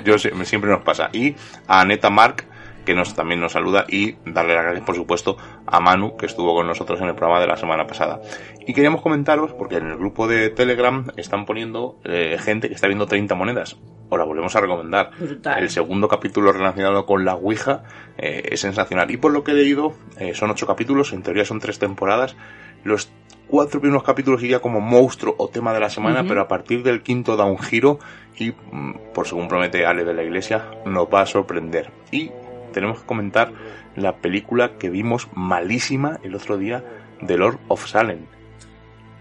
yo, 0.04 0.18
siempre 0.18 0.70
nos 0.70 0.82
pasa. 0.82 1.08
Y 1.12 1.34
a 1.66 1.84
Neta 1.84 2.10
Mark, 2.10 2.44
que 2.86 2.94
nos 2.94 3.14
también 3.14 3.40
nos 3.40 3.52
saluda 3.52 3.84
y 3.86 4.14
darle 4.24 4.54
las 4.54 4.64
gracias 4.64 4.86
por 4.86 4.94
supuesto 4.94 5.36
a 5.66 5.80
Manu 5.80 6.16
que 6.16 6.24
estuvo 6.24 6.54
con 6.54 6.66
nosotros 6.66 6.98
en 7.02 7.08
el 7.08 7.14
programa 7.14 7.40
de 7.40 7.48
la 7.48 7.56
semana 7.56 7.86
pasada. 7.86 8.22
Y 8.66 8.72
queríamos 8.72 9.02
comentaros 9.02 9.52
porque 9.52 9.76
en 9.76 9.88
el 9.88 9.96
grupo 9.98 10.26
de 10.26 10.48
Telegram 10.48 11.06
están 11.16 11.44
poniendo 11.44 11.98
eh, 12.04 12.38
gente 12.38 12.68
que 12.68 12.74
está 12.74 12.86
viendo 12.86 13.06
30 13.06 13.34
monedas. 13.34 13.76
Ahora 14.10 14.24
volvemos 14.24 14.54
a 14.54 14.60
recomendar. 14.60 15.10
El 15.58 15.68
segundo 15.68 16.08
capítulo 16.08 16.52
relacionado 16.52 17.06
con 17.06 17.24
la 17.24 17.34
Ouija 17.34 17.82
eh, 18.16 18.48
es 18.50 18.60
sensacional. 18.60 19.10
Y 19.10 19.16
por 19.16 19.32
lo 19.32 19.42
que 19.42 19.50
he 19.50 19.54
leído, 19.54 19.94
eh, 20.18 20.34
son 20.34 20.50
ocho 20.50 20.66
capítulos, 20.66 21.12
en 21.12 21.22
teoría 21.22 21.44
son 21.44 21.58
tres 21.58 21.78
temporadas. 21.78 22.36
Los 22.84 23.10
cuatro 23.48 23.80
primeros 23.80 24.04
capítulos 24.04 24.42
iría 24.42 24.60
como 24.60 24.80
monstruo 24.80 25.34
o 25.38 25.48
tema 25.48 25.72
de 25.72 25.80
la 25.80 25.90
semana, 25.90 26.24
pero 26.26 26.40
a 26.40 26.48
partir 26.48 26.82
del 26.82 27.02
quinto 27.02 27.36
da 27.36 27.44
un 27.44 27.58
giro 27.58 27.98
y, 28.36 28.50
mm, 28.50 29.12
por 29.14 29.26
según 29.26 29.48
promete 29.48 29.86
Ale 29.86 30.04
de 30.04 30.14
la 30.14 30.22
Iglesia, 30.22 30.70
nos 30.84 31.06
va 31.06 31.22
a 31.22 31.26
sorprender. 31.26 31.90
Y 32.10 32.30
tenemos 32.76 33.00
que 33.00 33.06
comentar 33.06 33.52
la 33.96 34.16
película 34.16 34.76
que 34.78 34.90
vimos 34.90 35.28
malísima 35.34 36.20
el 36.22 36.34
otro 36.34 36.58
día 36.58 36.84
de 37.22 37.38
Lord 37.38 37.58
of 37.68 37.86
Salem. 37.86 38.26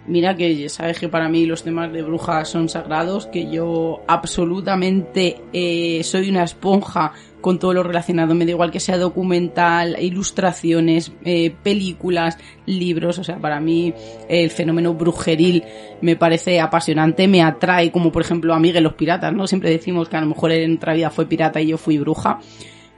Mira 0.08 0.36
que 0.36 0.68
sabes 0.68 1.00
que 1.00 1.08
para 1.08 1.30
mí 1.30 1.46
los 1.46 1.64
temas 1.64 1.92
de 1.94 2.04
brujas 2.04 2.50
son 2.50 2.68
sagrados, 2.68 3.28
que 3.28 3.50
yo 3.50 4.04
absolutamente 4.08 5.38
eh, 5.54 6.02
soy 6.04 6.30
una 6.30 6.44
esponja 6.44 7.14
con 7.40 7.58
todo 7.58 7.74
lo 7.74 7.82
relacionado. 7.82 8.36
Me 8.36 8.46
da 8.46 8.52
igual 8.52 8.72
que 8.72 8.82
sea 8.82 8.98
documental, 8.98 9.96
ilustraciones, 10.00 11.14
eh, 11.24 11.56
películas, 11.64 12.38
libros. 12.66 13.18
O 13.20 13.24
sea, 13.24 13.38
para 13.38 13.62
mí 13.62 13.94
el 14.28 14.52
fenómeno 14.52 14.94
brujeril 14.94 15.64
me 16.02 16.18
parece 16.18 16.60
apasionante, 16.60 17.28
me 17.30 17.42
atrae, 17.42 17.90
como 17.90 18.12
por 18.12 18.22
ejemplo 18.22 18.54
a 18.54 18.60
Miguel 18.60 18.84
los 18.84 18.96
piratas, 18.96 19.34
¿no? 19.34 19.48
Siempre 19.48 19.72
decimos 19.72 20.10
que 20.10 20.18
a 20.18 20.22
lo 20.22 20.28
mejor 20.28 20.52
en 20.52 20.76
otra 20.76 20.94
vida 20.94 21.10
fue 21.10 21.26
pirata 21.26 21.62
y 21.62 21.68
yo 21.68 21.78
fui 21.78 21.98
bruja 21.98 22.42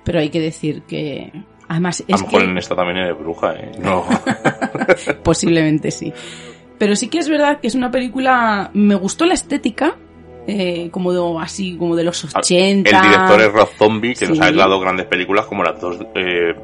pero 0.07 0.19
hay 0.19 0.29
que 0.29 0.39
decir 0.39 0.83
que 0.83 1.33
además 1.67 2.01
es 2.07 2.15
a 2.15 2.17
lo 2.19 2.27
mejor 2.27 2.43
en 2.43 2.57
esta 2.57 2.77
también 2.77 2.99
eres 2.99 3.19
bruja, 3.19 3.55
¿eh? 3.55 3.71
No. 3.77 4.05
Posiblemente 5.23 5.91
sí. 5.91 6.13
Pero 6.77 6.95
sí 6.95 7.09
que 7.09 7.17
es 7.17 7.27
verdad 7.27 7.59
que 7.59 7.67
es 7.67 7.75
una 7.75 7.91
película. 7.91 8.71
Me 8.73 8.95
gustó 8.95 9.25
la 9.25 9.33
estética. 9.33 9.97
Eh, 10.47 10.87
como 10.91 11.11
de, 11.11 11.43
así 11.43 11.75
como 11.75 11.97
de 11.97 12.05
los 12.05 12.23
80. 12.23 12.89
El 12.89 13.01
director 13.01 13.41
es 13.41 13.51
Rob 13.51 13.67
Zombie, 13.77 14.15
que 14.15 14.27
nos 14.27 14.39
ha 14.39 14.49
dado 14.49 14.79
grandes 14.79 15.07
películas 15.07 15.45
como 15.45 15.61
las 15.61 15.81
dos 15.81 15.97
eh, 16.15 16.55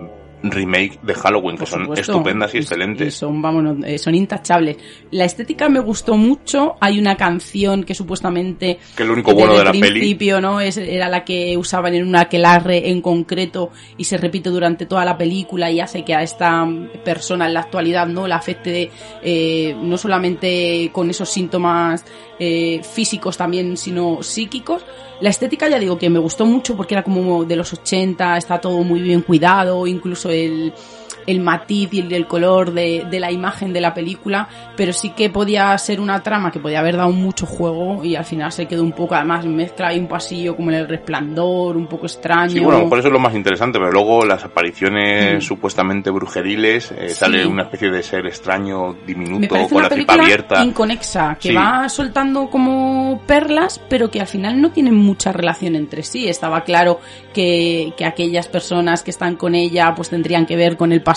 remake 0.44 1.00
de 1.02 1.14
Halloween, 1.14 1.58
que 1.58 1.66
son 1.66 1.98
estupendas 1.98 2.54
y 2.54 2.58
excelentes. 2.58 3.16
son, 3.16 3.42
vámonos, 3.42 3.78
eh, 3.86 3.98
son 3.98 4.14
intachables. 4.16 4.78
La 5.12 5.26
estética 5.26 5.70
me 5.70 5.80
gustó 5.80 6.18
mucho. 6.18 6.76
Hay 6.80 7.00
una 7.00 7.16
canción 7.16 7.84
que 7.84 7.96
supuestamente. 7.96 8.80
Que 8.96 9.04
es 9.04 9.08
lo 9.08 9.14
único 9.14 9.34
bueno 9.34 9.58
de 9.58 9.64
la 9.64 9.72
principio, 9.72 10.42
¿no? 10.42 10.60
Es, 10.60 10.78
era 10.78 11.08
la 11.10 11.24
que 11.24 11.58
usaban 11.58 11.96
en 11.96 12.08
una 12.08 12.22
aquelarre 12.22 12.90
en 12.90 13.02
concreto 13.02 13.72
y 13.98 14.04
se 14.04 14.18
repite 14.18 14.50
durante 14.50 14.86
toda 14.86 15.06
la 15.06 15.18
película 15.18 15.72
y 15.72 15.80
hace 15.80 16.04
que 16.04 16.14
a 16.14 16.24
esta 16.24 16.68
persona 17.04 17.48
en 17.48 17.54
la 17.54 17.62
actualidad, 17.62 18.08
¿no? 18.08 18.28
La 18.28 18.36
afecte 18.36 18.92
eh, 19.22 19.76
no 19.82 19.98
solamente 19.98 20.90
con 20.92 21.10
esos 21.10 21.30
síntomas 21.30 22.06
eh, 22.40 22.82
físicos 22.84 23.38
también, 23.38 23.78
sino 23.78 24.22
psíquicos. 24.22 24.84
La 25.24 25.30
estética 25.30 25.70
ya 25.70 25.80
digo 25.80 25.98
que 25.98 26.10
me 26.10 26.20
gustó 26.20 26.46
mucho 26.46 26.76
porque 26.76 26.96
era 26.96 27.02
como 27.02 27.46
de 27.46 27.56
los 27.56 27.72
80, 27.72 28.36
está 28.36 28.60
todo 28.60 28.84
muy 28.84 29.00
bien 29.02 29.22
cuidado, 29.22 29.88
incluso 29.88 30.30
el, 30.30 30.74
el 31.28 31.40
matiz 31.40 31.94
y 31.94 32.00
el, 32.14 32.28
color 32.28 32.74
de, 32.74 33.06
de, 33.10 33.20
la 33.20 33.32
imagen 33.32 33.74
de 33.74 33.82
la 33.82 33.94
película, 33.94 34.48
pero 34.76 34.94
sí 34.94 35.12
que 35.12 35.30
podía 35.30 35.78
ser 35.78 36.00
una 36.00 36.22
trama 36.22 36.52
que 36.52 36.60
podía 36.60 36.80
haber 36.80 36.98
dado 36.98 37.12
mucho 37.12 37.46
juego 37.46 38.04
y 38.04 38.16
al 38.16 38.26
final 38.26 38.52
se 38.52 38.66
quedó 38.66 38.84
un 38.84 38.92
poco, 38.92 39.16
además 39.16 39.46
mezcla 39.46 39.88
ahí 39.90 40.00
un 40.00 40.08
pasillo 40.08 40.56
como 40.56 40.72
en 40.72 40.78
el 40.78 40.88
resplandor, 40.88 41.78
un 41.78 41.88
poco 41.88 42.06
extraño. 42.06 42.52
Sí, 42.52 42.60
bueno, 42.60 42.90
por 42.90 43.00
eso 43.00 43.08
es 43.08 43.14
lo 43.14 43.20
más 43.20 43.36
interesante, 43.36 43.80
pero 43.80 43.92
luego 43.92 44.26
las 44.26 44.44
apariciones 44.44 45.38
mm. 45.38 45.42
supuestamente 45.42 46.10
brujeriles, 46.12 46.92
eh, 46.92 47.10
sale 47.10 47.46
una 47.46 47.64
especie 47.64 47.90
de 47.90 48.04
ser 48.04 48.26
extraño, 48.26 48.96
diminuto, 49.06 49.56
con 49.70 49.84
la 49.84 49.90
tripa 49.90 50.14
abierta. 50.14 50.64
inconexa, 50.64 51.38
que 51.40 51.54
va 51.54 51.88
soltando 51.90 52.50
como 52.50 53.22
perlas, 53.26 53.80
pero 53.90 54.10
que 54.10 54.20
al 54.20 54.28
final 54.28 54.62
no 54.62 54.72
tienen 54.72 54.96
mucha 54.96 55.32
relación 55.32 55.76
entre 55.76 56.04
sí. 56.04 56.28
Estaba 56.28 56.62
claro 56.62 57.00
que, 57.34 57.94
que 57.98 58.06
aquellas 58.06 58.48
personas 58.48 59.04
que 59.04 59.12
están 59.12 59.36
con 59.36 59.56
ella 59.56 59.94
pues 59.96 60.10
tendrían 60.10 60.46
que 60.46 60.56
ver 60.56 60.78
con 60.78 60.92
el 60.92 61.02
pasado 61.02 61.13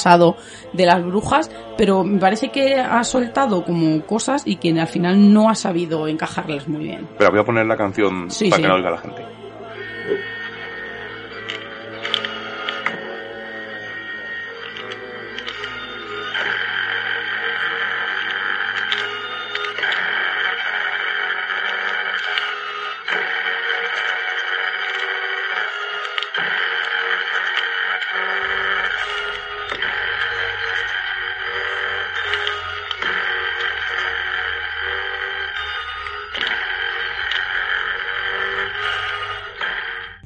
de 0.72 0.86
las 0.86 1.04
brujas, 1.04 1.50
pero 1.76 2.04
me 2.04 2.18
parece 2.18 2.50
que 2.50 2.76
ha 2.76 3.02
soltado 3.04 3.64
como 3.64 4.00
cosas 4.02 4.42
y 4.46 4.56
que 4.56 4.78
al 4.78 4.88
final 4.88 5.32
no 5.32 5.48
ha 5.48 5.54
sabido 5.54 6.08
encajarlas 6.08 6.68
muy 6.68 6.84
bien. 6.84 7.08
Pero 7.18 7.30
voy 7.30 7.40
a 7.40 7.44
poner 7.44 7.66
la 7.66 7.76
canción 7.76 8.28
para 8.28 8.62
que 8.62 8.68
la 8.68 8.74
oiga 8.74 8.90
la 8.90 8.98
gente. 8.98 9.35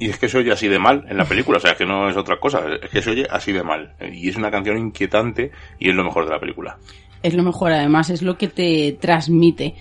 Y 0.01 0.09
es 0.09 0.17
que 0.17 0.27
se 0.27 0.39
oye 0.39 0.51
así 0.51 0.67
de 0.67 0.79
mal 0.79 1.05
en 1.07 1.15
la 1.15 1.25
película, 1.25 1.59
o 1.59 1.61
sea, 1.61 1.75
que 1.75 1.85
no 1.85 2.09
es 2.09 2.17
otra 2.17 2.39
cosa, 2.39 2.63
es 2.81 2.89
que 2.89 3.03
se 3.03 3.11
oye 3.11 3.27
así 3.29 3.51
de 3.51 3.61
mal. 3.61 3.93
Y 4.11 4.29
es 4.29 4.35
una 4.35 4.49
canción 4.49 4.79
inquietante 4.79 5.51
y 5.77 5.89
es 5.91 5.95
lo 5.95 6.03
mejor 6.03 6.25
de 6.25 6.31
la 6.31 6.39
película. 6.39 6.79
Es 7.21 7.35
lo 7.35 7.43
mejor, 7.43 7.71
además, 7.71 8.09
es 8.09 8.23
lo 8.23 8.35
que 8.35 8.47
te 8.47 8.97
transmite. 8.99 9.75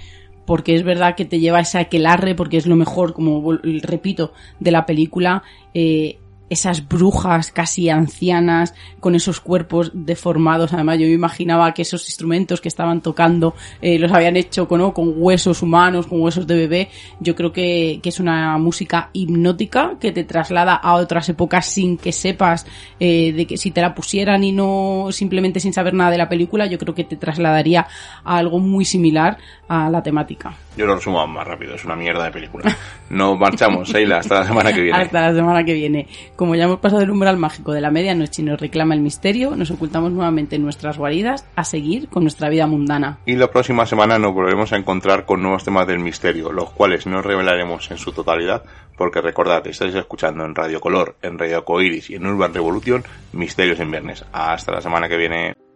Porque 0.44 0.74
es 0.74 0.82
verdad 0.82 1.14
que 1.16 1.24
te 1.24 1.40
lleva 1.40 1.60
ese 1.60 1.78
aquelarre, 1.78 2.34
porque 2.34 2.58
es 2.58 2.66
lo 2.66 2.76
mejor, 2.76 3.14
como 3.14 3.58
repito, 3.82 4.34
de 4.58 4.70
la 4.70 4.84
película. 4.84 5.42
Eh, 5.72 6.18
esas 6.50 6.86
brujas 6.86 7.52
casi 7.52 7.88
ancianas 7.88 8.74
con 8.98 9.14
esos 9.14 9.40
cuerpos 9.40 9.92
deformados. 9.94 10.72
Además, 10.72 10.98
yo 10.98 11.06
me 11.06 11.12
imaginaba 11.12 11.72
que 11.72 11.82
esos 11.82 12.06
instrumentos 12.08 12.60
que 12.60 12.68
estaban 12.68 13.00
tocando 13.00 13.54
eh, 13.80 13.98
los 13.98 14.12
habían 14.12 14.36
hecho 14.36 14.68
con, 14.68 14.90
con 14.90 15.14
huesos 15.16 15.62
humanos, 15.62 16.06
con 16.06 16.20
huesos 16.20 16.46
de 16.46 16.56
bebé. 16.56 16.90
Yo 17.20 17.34
creo 17.34 17.52
que, 17.52 18.00
que, 18.02 18.08
es 18.08 18.20
una 18.20 18.58
música 18.58 19.10
hipnótica 19.12 19.94
que 20.00 20.10
te 20.10 20.24
traslada 20.24 20.74
a 20.74 20.94
otras 20.94 21.28
épocas 21.28 21.66
sin 21.66 21.96
que 21.96 22.12
sepas 22.12 22.66
eh, 22.98 23.32
de 23.32 23.46
que 23.46 23.56
si 23.56 23.70
te 23.70 23.80
la 23.80 23.94
pusieran 23.94 24.42
y 24.42 24.52
no 24.52 25.08
simplemente 25.12 25.60
sin 25.60 25.72
saber 25.72 25.94
nada 25.94 26.10
de 26.10 26.18
la 26.18 26.28
película, 26.28 26.66
yo 26.66 26.78
creo 26.78 26.94
que 26.94 27.04
te 27.04 27.16
trasladaría 27.16 27.86
a 28.24 28.36
algo 28.36 28.58
muy 28.58 28.84
similar 28.84 29.38
a 29.68 29.88
la 29.88 30.02
temática. 30.02 30.52
Yo 30.76 30.86
lo 30.86 30.96
resumo 30.96 31.24
más 31.26 31.46
rápido, 31.46 31.74
es 31.74 31.84
una 31.84 31.94
mierda 31.94 32.24
de 32.24 32.30
película. 32.30 32.76
Nos 33.10 33.38
marchamos, 33.38 33.88
Seila, 33.88 34.18
hasta 34.18 34.40
la 34.40 34.46
semana 34.46 34.72
que 34.72 34.80
viene. 34.80 34.98
Hasta 34.98 35.20
la 35.20 35.34
semana 35.34 35.64
que 35.64 35.74
viene. 35.74 36.08
Como 36.40 36.54
ya 36.54 36.64
hemos 36.64 36.78
pasado 36.78 37.02
el 37.02 37.10
umbral 37.10 37.36
mágico 37.36 37.74
de 37.74 37.82
la 37.82 37.90
medianoche 37.90 38.40
y 38.40 38.46
nos 38.46 38.58
reclama 38.58 38.94
el 38.94 39.02
misterio, 39.02 39.54
nos 39.56 39.70
ocultamos 39.70 40.10
nuevamente 40.10 40.56
en 40.56 40.62
nuestras 40.62 40.96
guaridas 40.96 41.44
a 41.54 41.64
seguir 41.64 42.08
con 42.08 42.22
nuestra 42.22 42.48
vida 42.48 42.66
mundana. 42.66 43.18
Y 43.26 43.36
la 43.36 43.50
próxima 43.50 43.84
semana 43.84 44.18
nos 44.18 44.32
volveremos 44.32 44.72
a 44.72 44.78
encontrar 44.78 45.26
con 45.26 45.42
nuevos 45.42 45.64
temas 45.64 45.86
del 45.86 45.98
misterio, 45.98 46.50
los 46.50 46.70
cuales 46.70 47.06
no 47.06 47.20
revelaremos 47.20 47.90
en 47.90 47.98
su 47.98 48.12
totalidad, 48.12 48.62
porque 48.96 49.20
recordad, 49.20 49.66
estáis 49.66 49.94
escuchando 49.94 50.46
en 50.46 50.54
Radio 50.54 50.80
Color, 50.80 51.16
en 51.20 51.38
Radio 51.38 51.62
Coiris 51.62 52.08
y 52.08 52.14
en 52.14 52.26
Urban 52.26 52.54
Revolution, 52.54 53.04
Misterios 53.34 53.78
en 53.78 53.90
Viernes. 53.90 54.24
Hasta 54.32 54.72
la 54.72 54.80
semana 54.80 55.10
que 55.10 55.18
viene. 55.18 55.69